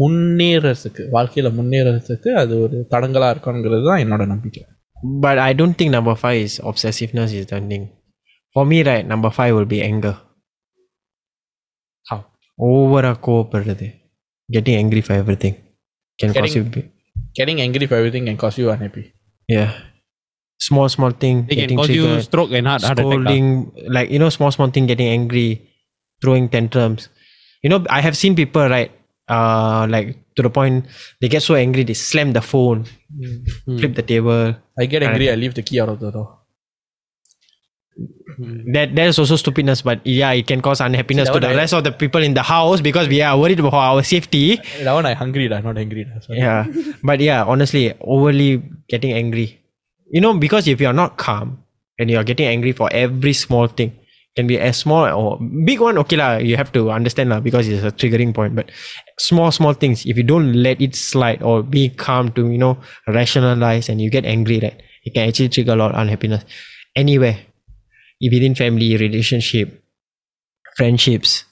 முன்னேறதுக்கு 0.00 1.02
வாழ்க்கையில் 1.08 1.56
முன்னேறதுக்கு 1.58 2.30
அது 2.32 2.54
ஒரு 2.60 2.76
தடங்கலாக 2.90 3.34
இருக்குங்கிறது 3.34 3.84
தான் 3.84 4.02
என்னோட 4.04 4.26
நம்பிக்கை 4.26 4.62
but 4.96 5.38
i 5.38 5.52
don't 5.52 5.74
think 5.74 5.90
number 5.90 6.14
five 6.14 6.38
is 6.38 6.54
obsessiveness 6.60 7.32
is 7.32 7.46
the 7.46 7.60
thing 7.60 7.84
for 8.56 8.64
me 8.64 8.78
right 8.82 9.06
number 9.06 9.30
five 9.30 9.52
will 9.54 9.70
be 9.74 9.80
anger 9.82 10.14
How? 12.60 12.66
over 12.80 13.00
a 13.10 13.14
கோவப்படுறது 13.26 13.86
getting 14.54 14.76
angry 14.82 15.02
for 15.06 15.14
everything 15.22 15.54
can 16.20 16.32
cause 16.38 16.52
you 16.56 16.62
Getting- 16.64 16.74
be- 16.74 16.90
getting 17.38 17.58
angry 17.64 17.86
for 17.90 17.96
everything 18.00 18.24
can 18.28 18.36
cause 18.42 18.56
you 18.60 18.66
unhappy. 18.74 19.04
yeah 19.54 19.70
small 20.66 20.88
small 20.96 21.12
thing 21.22 21.36
they 21.48 21.56
can 21.58 21.62
getting 21.62 21.78
cause 21.80 21.90
you 21.98 22.04
triggered, 22.04 22.26
stroke 22.28 22.52
and 22.58 22.66
heart, 22.70 22.82
heart 22.88 22.98
attack 22.98 23.06
ah. 23.06 23.10
scolding 23.12 23.46
like 23.96 24.08
you 24.14 24.20
know 24.22 24.30
small 24.36 24.52
small 24.56 24.70
thing 24.74 24.86
getting 24.92 25.08
angry 25.16 25.48
throwing 26.22 26.46
tantrums 26.54 27.02
you 27.64 27.70
know 27.72 27.80
i 27.98 28.00
have 28.06 28.16
seen 28.22 28.34
people 28.42 28.66
right 28.76 28.92
uh 29.36 29.80
like 29.94 30.08
to 30.36 30.42
the 30.46 30.52
point 30.58 30.76
they 31.20 31.28
get 31.34 31.42
so 31.48 31.54
angry 31.64 31.82
they 31.90 31.98
slam 32.08 32.28
the 32.38 32.44
phone 32.52 32.80
flip 33.80 33.94
the 34.00 34.06
table 34.12 34.42
I 34.82 34.86
get 34.92 35.02
angry, 35.08 35.26
I 35.32 35.36
leave 35.42 35.54
the 35.58 35.62
key 35.68 35.78
out 35.82 35.90
of 35.92 35.98
the 36.04 36.10
door. 36.16 36.28
Hmm. 38.37 38.71
that 38.71 38.95
that 38.95 39.07
is 39.11 39.19
also 39.19 39.35
stupidness 39.35 39.81
but 39.81 39.99
yeah 40.05 40.31
it 40.31 40.47
can 40.47 40.61
cause 40.61 40.79
unhappiness 40.79 41.27
See, 41.27 41.33
to 41.33 41.39
the 41.41 41.49
I- 41.49 41.55
rest 41.55 41.73
of 41.73 41.83
the 41.83 41.91
people 41.91 42.23
in 42.23 42.33
the 42.33 42.43
house 42.43 42.79
because 42.79 43.07
we 43.09 43.21
are 43.21 43.37
worried 43.37 43.59
about 43.59 43.73
our 43.73 44.03
safety. 44.03 44.55
That 44.83 44.93
one 44.93 45.05
I 45.05 45.13
hungry, 45.13 45.47
da, 45.49 45.59
not 45.59 45.77
angry. 45.77 46.05
Yeah. 46.29 46.65
But 47.03 47.19
yeah 47.19 47.43
honestly 47.43 47.93
overly 47.99 48.63
getting 48.87 49.11
angry. 49.13 49.59
You 50.11 50.21
know 50.21 50.33
because 50.37 50.67
if 50.67 50.79
you 50.79 50.87
are 50.87 50.93
not 50.93 51.17
calm 51.17 51.63
and 51.97 52.09
you 52.09 52.17
are 52.17 52.23
getting 52.23 52.47
angry 52.47 52.71
for 52.71 52.87
every 52.93 53.33
small 53.33 53.67
thing 53.67 53.91
can 54.37 54.47
be 54.47 54.57
as 54.59 54.77
small 54.77 55.03
or 55.11 55.37
big 55.65 55.81
one 55.81 55.97
okay 55.97 56.15
lah 56.15 56.37
you 56.37 56.55
have 56.55 56.71
to 56.71 56.91
understand 56.91 57.29
lah 57.33 57.39
because 57.41 57.67
it's 57.67 57.83
a 57.83 57.91
triggering 57.91 58.31
point. 58.33 58.55
But 58.55 58.71
small 59.19 59.51
small 59.51 59.73
things 59.73 60.05
if 60.05 60.15
you 60.15 60.23
don't 60.23 60.53
let 60.53 60.79
it 60.79 60.95
slide 60.95 61.43
or 61.43 61.61
be 61.63 61.89
calm 61.89 62.31
to 62.39 62.47
you 62.47 62.57
know 62.57 62.77
rationalize 63.07 63.89
and 63.89 63.99
you 63.99 64.09
get 64.09 64.23
angry 64.23 64.59
right 64.63 64.79
it 65.03 65.13
can 65.13 65.27
actually 65.27 65.49
trigger 65.49 65.73
a 65.73 65.75
lot 65.75 65.91
of 65.91 65.99
unhappiness. 65.99 66.45
Anywhere 66.95 67.37
within 68.21 68.55
family 68.55 68.97
relationship 68.97 69.83
friendships 70.75 71.45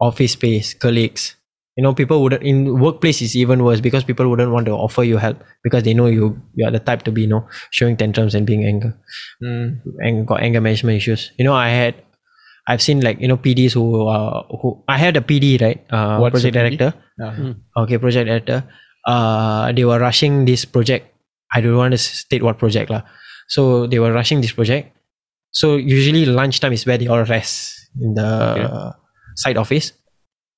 office 0.00 0.32
space 0.32 0.74
colleagues. 0.74 1.36
You 1.76 1.82
know 1.82 1.94
people 1.94 2.20
wouldn't 2.22 2.42
in 2.42 2.78
workplace 2.78 3.22
is 3.22 3.34
even 3.34 3.64
worse 3.64 3.80
because 3.80 4.04
people 4.04 4.28
wouldn't 4.28 4.52
want 4.52 4.66
to 4.66 4.72
offer 4.72 5.04
you 5.04 5.16
help 5.16 5.40
because 5.64 5.84
they 5.84 5.94
know 5.94 6.04
you 6.06 6.36
you 6.54 6.66
are 6.66 6.70
the 6.70 6.78
type 6.80 7.02
to 7.04 7.12
be 7.12 7.22
you 7.22 7.28
know 7.28 7.48
showing 7.70 7.96
tantrums 7.96 8.34
and 8.34 8.44
being 8.46 8.64
anger. 8.64 8.92
Mm. 9.42 9.80
and 10.00 10.26
got 10.26 10.42
anger 10.42 10.60
management 10.60 10.98
issues. 10.98 11.32
You 11.38 11.46
know 11.46 11.54
i 11.54 11.68
had 11.68 11.94
i've 12.68 12.82
seen 12.82 13.00
like 13.00 13.18
you 13.20 13.26
know 13.26 13.38
pds 13.38 13.72
who 13.72 14.06
uh 14.06 14.42
who 14.60 14.84
i 14.86 14.98
had 14.98 15.16
a 15.16 15.22
pd 15.22 15.60
right? 15.62 15.80
Uh 15.90 16.18
What's 16.20 16.44
a 16.44 16.50
project 16.52 16.54
PD? 16.54 16.78
director. 16.78 16.94
Yeah. 17.18 17.54
okay 17.84 17.98
project 17.98 18.26
director. 18.28 18.64
Uh 19.08 19.72
they 19.72 19.84
were 19.86 19.98
rushing 19.98 20.44
this 20.44 20.66
project. 20.66 21.08
I 21.54 21.60
don't 21.62 21.76
want 21.76 21.92
to 21.92 21.98
state 21.98 22.42
what 22.42 22.58
project 22.58 22.90
lah. 22.90 23.02
So 23.48 23.86
they 23.86 23.98
were 23.98 24.12
rushing 24.12 24.42
this 24.42 24.52
project 24.52 24.92
so 25.52 25.76
usually 25.76 26.24
lunchtime 26.24 26.72
is 26.72 26.86
where 26.86 26.98
they 26.98 27.06
all 27.06 27.24
rest 27.24 27.90
in 28.00 28.14
the 28.14 28.94
side 29.36 29.56
office. 29.56 29.92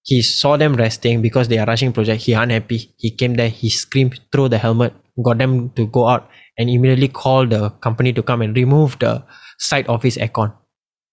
He 0.03 0.23
saw 0.23 0.57
them 0.57 0.75
resting 0.75 1.23
because 1.23 1.49
they 1.49 1.59
are 1.59 1.67
rushing 1.67 1.93
project. 1.93 2.23
He 2.23 2.33
unhappy. 2.35 2.95
He 2.99 3.11
came 3.11 3.35
there. 3.35 3.49
He 3.49 3.71
screamed 3.71 4.21
throw 4.31 4.49
the 4.49 4.59
helmet 4.59 4.93
got 5.23 5.39
them 5.39 5.71
to 5.71 5.87
go 5.87 6.09
out 6.09 6.29
and 6.59 6.69
immediately 6.69 7.09
called 7.09 7.51
the 7.51 7.71
company 7.71 8.13
to 8.13 8.23
come 8.23 8.43
and 8.43 8.57
remove 8.57 8.99
the 8.99 9.23
side 9.59 9.89
office 9.89 10.17
aircon. 10.17 10.53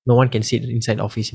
No 0.08 0.16
one 0.16 0.30
can 0.30 0.42
sit 0.42 0.64
inside 0.64 1.00
office 1.00 1.32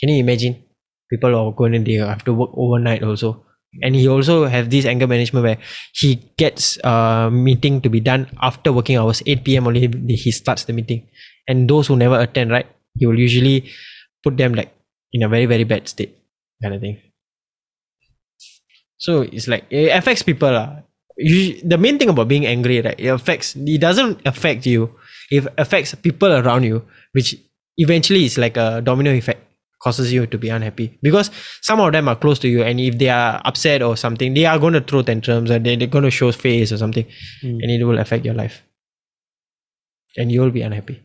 can 0.00 0.08
you 0.08 0.18
imagine? 0.18 0.62
People 1.10 1.36
are 1.36 1.52
going 1.52 1.74
and 1.74 1.86
they 1.86 1.94
have 1.94 2.24
to 2.24 2.32
work 2.32 2.50
overnight 2.54 3.04
also. 3.04 3.44
And 3.82 3.94
he 3.94 4.08
also 4.08 4.46
have 4.46 4.70
this 4.70 4.84
anger 4.84 5.06
management 5.06 5.44
where 5.44 5.58
he 5.94 6.16
gets 6.36 6.78
a 6.82 7.30
meeting 7.32 7.80
to 7.82 7.88
be 7.88 8.00
done 8.00 8.28
after 8.42 8.72
working 8.72 8.96
hours 8.96 9.22
8 9.24 9.44
p.m 9.44 9.66
only 9.66 9.88
he 10.08 10.30
starts 10.30 10.64
the 10.64 10.74
meeting 10.74 11.08
and 11.48 11.68
those 11.68 11.86
who 11.86 11.96
never 11.96 12.18
attend 12.20 12.50
right 12.50 12.66
he 12.94 13.06
will 13.06 13.18
usually 13.18 13.70
put 14.22 14.36
them 14.36 14.54
like 14.54 14.72
in 15.12 15.22
a 15.22 15.28
very 15.28 15.46
very 15.46 15.64
bad 15.64 15.88
state 15.88 16.16
kind 16.62 16.74
of 16.74 16.80
thing. 16.80 16.98
So 18.98 19.22
it's 19.22 19.48
like 19.48 19.64
it 19.70 19.90
affects 19.90 20.22
people 20.22 20.52
lah. 20.52 20.86
The 21.18 21.76
main 21.78 21.98
thing 21.98 22.08
about 22.08 22.28
being 22.28 22.46
angry 22.46 22.80
right 22.80 22.98
it 22.98 23.08
affects 23.08 23.56
it 23.56 23.80
doesn't 23.80 24.20
affect 24.24 24.66
you. 24.66 24.94
It 25.30 25.46
affects 25.58 25.94
people 25.94 26.32
around 26.32 26.64
you 26.64 26.84
which 27.12 27.36
eventually 27.76 28.24
is 28.24 28.38
like 28.38 28.56
a 28.56 28.80
domino 28.80 29.12
effect 29.12 29.40
causes 29.82 30.12
you 30.12 30.26
to 30.26 30.38
be 30.38 30.48
unhappy. 30.48 30.98
Because 31.02 31.30
some 31.60 31.80
of 31.80 31.92
them 31.92 32.08
are 32.08 32.16
close 32.16 32.38
to 32.40 32.48
you 32.48 32.62
and 32.62 32.78
if 32.78 32.98
they 32.98 33.08
are 33.08 33.42
upset 33.44 33.82
or 33.82 33.96
something 33.96 34.34
they 34.34 34.46
are 34.46 34.58
going 34.58 34.74
to 34.74 34.80
throw 34.80 35.02
tantrums 35.02 35.50
or 35.50 35.58
they, 35.58 35.74
they're 35.76 35.88
going 35.88 36.04
to 36.04 36.10
show 36.10 36.30
face 36.30 36.70
or 36.70 36.78
something 36.78 37.04
hmm. 37.40 37.58
and 37.60 37.70
it 37.70 37.84
will 37.84 37.98
affect 37.98 38.24
your 38.24 38.34
life. 38.34 38.62
And 40.16 40.30
you 40.30 40.42
will 40.42 40.50
be 40.50 40.62
unhappy 40.62 41.02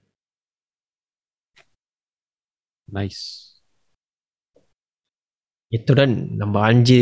nice 2.88 3.22
இத்துடன் 5.72 6.14
நம்ம 6.40 6.54
அஞ்சு 6.70 6.98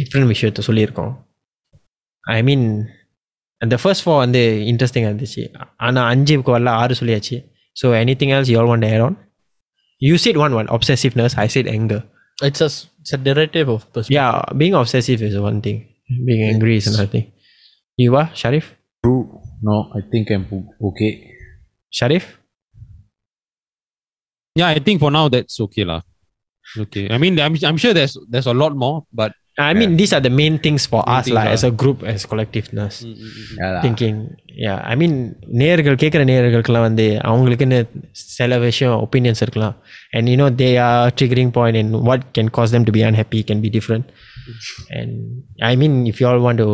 different 0.00 0.30
விஷயத்த 0.32 0.64
சொல்லியிருக்கோம் 0.68 1.12
ஐ 2.24 2.38
மீன் 2.48 2.66
அந்த 3.60 3.74
first 3.82 4.04
four 4.04 4.20
வந்து 4.24 4.42
இன்ட்ரெஸ்டிங்காக 4.70 5.10
இருந்துச்சு 5.12 5.42
ஆனால் 5.86 6.08
அஞ்சுக்கு 6.12 6.54
வரல 6.56 6.72
ஆறு 6.82 6.94
சொல்லியாச்சு 7.00 7.36
so 7.76 7.88
any 8.00 8.14
thing 8.20 8.32
else 8.36 8.50
you 8.52 8.58
all 8.62 8.72
one 8.74 8.84
air 8.92 9.04
on 9.06 9.16
you 10.02 10.16
chit 10.24 10.40
one 10.44 10.56
one 10.60 10.70
obsessiveness 10.76 11.34
I 11.44 11.48
sit 11.56 11.70
anger 11.76 12.00
It's 12.38 12.60
a, 12.66 12.68
it's 13.00 13.12
a 13.16 13.18
derivative 13.26 13.68
of 13.74 13.80
perspective. 13.94 14.14
yeah 14.16 14.30
being 14.60 14.74
obsessive 14.78 15.20
is 15.26 15.34
one 15.48 15.58
thing 15.66 15.76
being 16.28 16.40
angry 16.44 16.74
is 16.80 16.86
another 16.90 17.10
thing 17.14 17.26
you 17.98 18.12
are 18.20 18.28
sharif 18.40 18.64
True. 19.04 19.20
No, 19.68 19.74
I 19.98 20.02
think 20.12 20.26
I'm 20.34 20.44
o- 20.56 20.70
okay. 20.88 21.10
sharif 21.92 22.24
Yeah, 24.56 24.68
I 24.68 24.80
think 24.80 25.00
for 25.00 25.10
now 25.10 25.28
that's 25.28 25.58
okay 25.60 25.84
lah. 25.84 26.00
Okay. 26.66 27.04
I 27.10 27.18
mean, 27.18 27.34
I'm, 27.40 27.54
I'm 27.68 27.76
sure 27.76 27.92
there's 27.92 28.16
there's 28.32 28.46
a 28.46 28.54
lot 28.54 28.74
more, 28.76 28.96
but 29.20 29.32
I 29.58 29.72
mean 29.74 29.96
these 30.00 30.12
are 30.16 30.20
the 30.20 30.30
main 30.32 30.54
things 30.58 30.82
for 30.90 31.00
Main 31.06 31.16
us 31.16 31.24
things 31.26 31.34
like, 31.36 31.48
are- 31.48 31.56
as 31.56 31.64
a 31.64 31.70
group 31.82 31.98
as 32.12 32.20
collectiveness 32.30 32.94
Yeah, 33.04 33.70
lah. 33.74 33.80
Thinking 33.84 34.20
யா 34.64 34.74
ஐ 34.92 34.94
மீன் 35.00 35.16
நேர்கள் 35.62 35.98
கேட்குற 36.02 36.22
நேர்களுக்கெல்லாம் 36.30 36.86
வந்து 36.88 37.06
அவங்களுக்குன்னு 37.30 37.78
சில 38.38 38.58
விஷயம் 38.64 38.96
opinions 39.06 39.42
இருக்கலாம் 39.44 39.74
and 40.16 40.30
you know 40.32 40.46
they 40.62 40.68
are 40.86 41.12
triggering 41.20 41.52
point 41.58 41.80
and 41.82 41.96
what 42.08 42.24
can 42.38 42.50
cause 42.58 42.72
them 42.76 42.86
to 42.88 42.94
be 42.98 43.02
unhappy 43.10 43.42
can 43.50 43.62
be 43.66 43.72
different 43.78 44.06
and 45.00 45.14
I 45.70 45.72
mean 45.82 45.98
if 46.12 46.20
you 46.22 46.28
all 46.32 46.42
want 46.46 46.62
to 46.64 46.68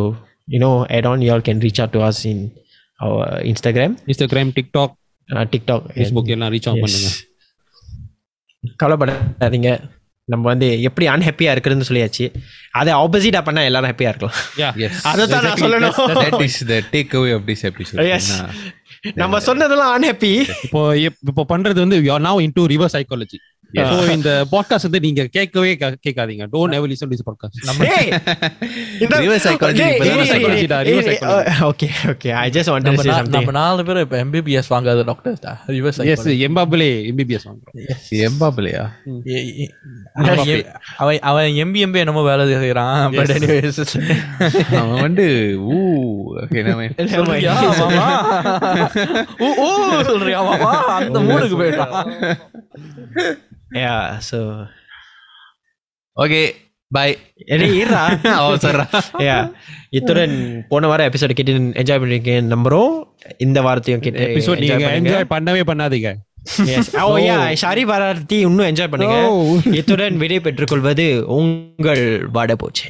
you know 0.55 0.71
add 0.97 1.07
on 1.11 1.17
you 1.25 1.31
all 1.35 1.43
can 1.49 1.59
reach 1.67 1.81
out 1.85 1.91
to 1.97 2.01
us 2.09 2.19
in 2.31 2.37
our 2.99 3.25
Instagram 3.53 3.91
Instagram, 4.13 4.47
TikTok, 4.59 4.89
uh, 5.29 5.45
TikTok 5.55 5.81
Facebook 5.97 6.29
எல்லாம் 6.37 6.53
reach 6.55 6.69
on 6.73 6.81
பண்ணுங்க 6.85 7.09
கவலைப்படாதீங்க. 8.82 9.70
நம்ம 10.28 10.44
வந்து 10.50 10.68
எப்படி 10.88 11.06
அன்ஹாப்பியா 11.12 11.50
இருக்குதுன்னு 11.54 11.88
சொல்லியாச்சு. 11.88 12.26
அதை 12.80 12.90
ஆப்போசிட்டா 13.00 13.40
பண்ணா 13.48 13.62
எல்லாரும் 13.68 13.90
ஹாப்பியா 13.90 14.12
இருக்கலாம். 14.12 14.36
அதை 15.10 15.24
தான் 15.32 15.44
நான் 15.46 15.60
சொல்லணும். 15.64 15.96
டேக் 16.92 17.16
நம்ம 19.20 19.40
சொன்னதெல்லாம் 19.46 19.92
அன்ஹாப்பி 19.96 20.30
இப்போ 20.66 20.80
இப்போ 21.30 21.42
பண்றது 21.50 21.78
வந்து 21.84 21.96
you 22.04 22.12
are 22.12 22.24
now 22.28 22.40
into 22.46 22.62
reverse 22.72 22.96
psychology 22.96 23.38
so 23.74 24.10
இந்த 24.10 24.46
பாட்காஸ்ட் 24.52 24.82
வந்து 24.82 25.00
நீங்க 25.00 25.26
கேட்கவே 25.26 25.74
கேட்காதீங்க. 25.74 26.46
Don't 26.52 26.72
ever 26.72 26.90
listen 26.90 27.08
to 27.08 27.16
podcast 27.30 27.64
நம்ம 27.64 27.84
reverse 28.98 29.46
psychology 29.46 29.86
okay 31.70 31.88
okay 32.06 32.30
I 32.32 32.50
just 32.50 32.70
want 32.72 32.94
to 32.94 32.94
say 32.94 33.22
நம்ம 33.28 33.50
நாலு 33.50 33.84
பேர் 33.84 33.96
இப்ப 33.96 34.24
எம்பிபிஎஸ் 34.24 34.70
வாங்காத 34.70 35.04
டாக்டர்ஸ் 35.04 35.40
டா? 35.40 35.60
ரிவர்ஸ் 35.66 36.04
எஸ் 36.04 36.28
எம்பாப்லே 36.28 36.88
எம்பிபிஎஸ் 37.10 37.46
வாங்குறோம். 37.48 37.88
எம்பாப்லேயா 38.10 38.84
அவன் 40.96 41.18
அவன் 41.18 41.50
எம்பி 41.50 41.82
எம்பி 41.86 41.96
என்னமோ 41.96 42.22
வேலை 42.22 42.44
செய்யறான் 42.54 43.16
பட் 43.16 43.30
எனிவேஸ் 43.30 44.76
அவன் 44.76 45.00
வந்து 45.00 45.26
ஊ 45.60 45.78
ஓகே 46.42 46.62
நம்ம 46.62 46.82
ஊ 49.44 49.46
ஊ 49.60 50.04
சொல்றியா 50.04 50.40
அந்த 50.86 51.18
மூடுக்கு 51.20 51.56
போயிட்டான். 51.60 51.96
யா 53.76 53.94
சோ 54.28 54.38
ஓகே 56.16 56.42
பை 56.90 57.06
எடே 57.46 57.66
இருடா 57.74 58.02
அவசரா 58.38 58.84
யா 59.22 59.38
இத்துடன் 59.90 60.34
போன 60.68 60.86
வாரம் 60.86 61.08
எபிசோட் 61.10 61.34
கேட்டு 61.34 61.54
என்ஜாய் 61.80 62.00
பண்ணிருக்கீங்க 62.00 62.42
நம்புறோம் 62.52 62.92
இந்த 63.38 63.58
வாரத்தையும் 63.62 64.04
கேட்டு 64.04 64.26
எபிசோட் 64.28 64.62
நீங்க 64.64 64.88
என்ஜாய் 64.98 65.32
பண்ணவே 65.32 65.62
பண்ணாதீங்க. 65.70 66.10
ஷாரி 67.58 67.84
பாராட்டி 67.84 68.38
இன்னும் 68.40 68.68
என்ஜாய் 68.68 68.92
பண்ணுங்க 68.92 69.16
இத்துடன் 69.72 70.16
விடை 70.16 70.38
பெற்றுக்கொள்வது 70.40 71.06
உங்கள் 71.36 72.04
வட 72.32 72.56
போச்சு 72.56 72.88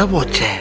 बड़ा 0.00 0.12
वो 0.12 0.20
है। 0.20 0.60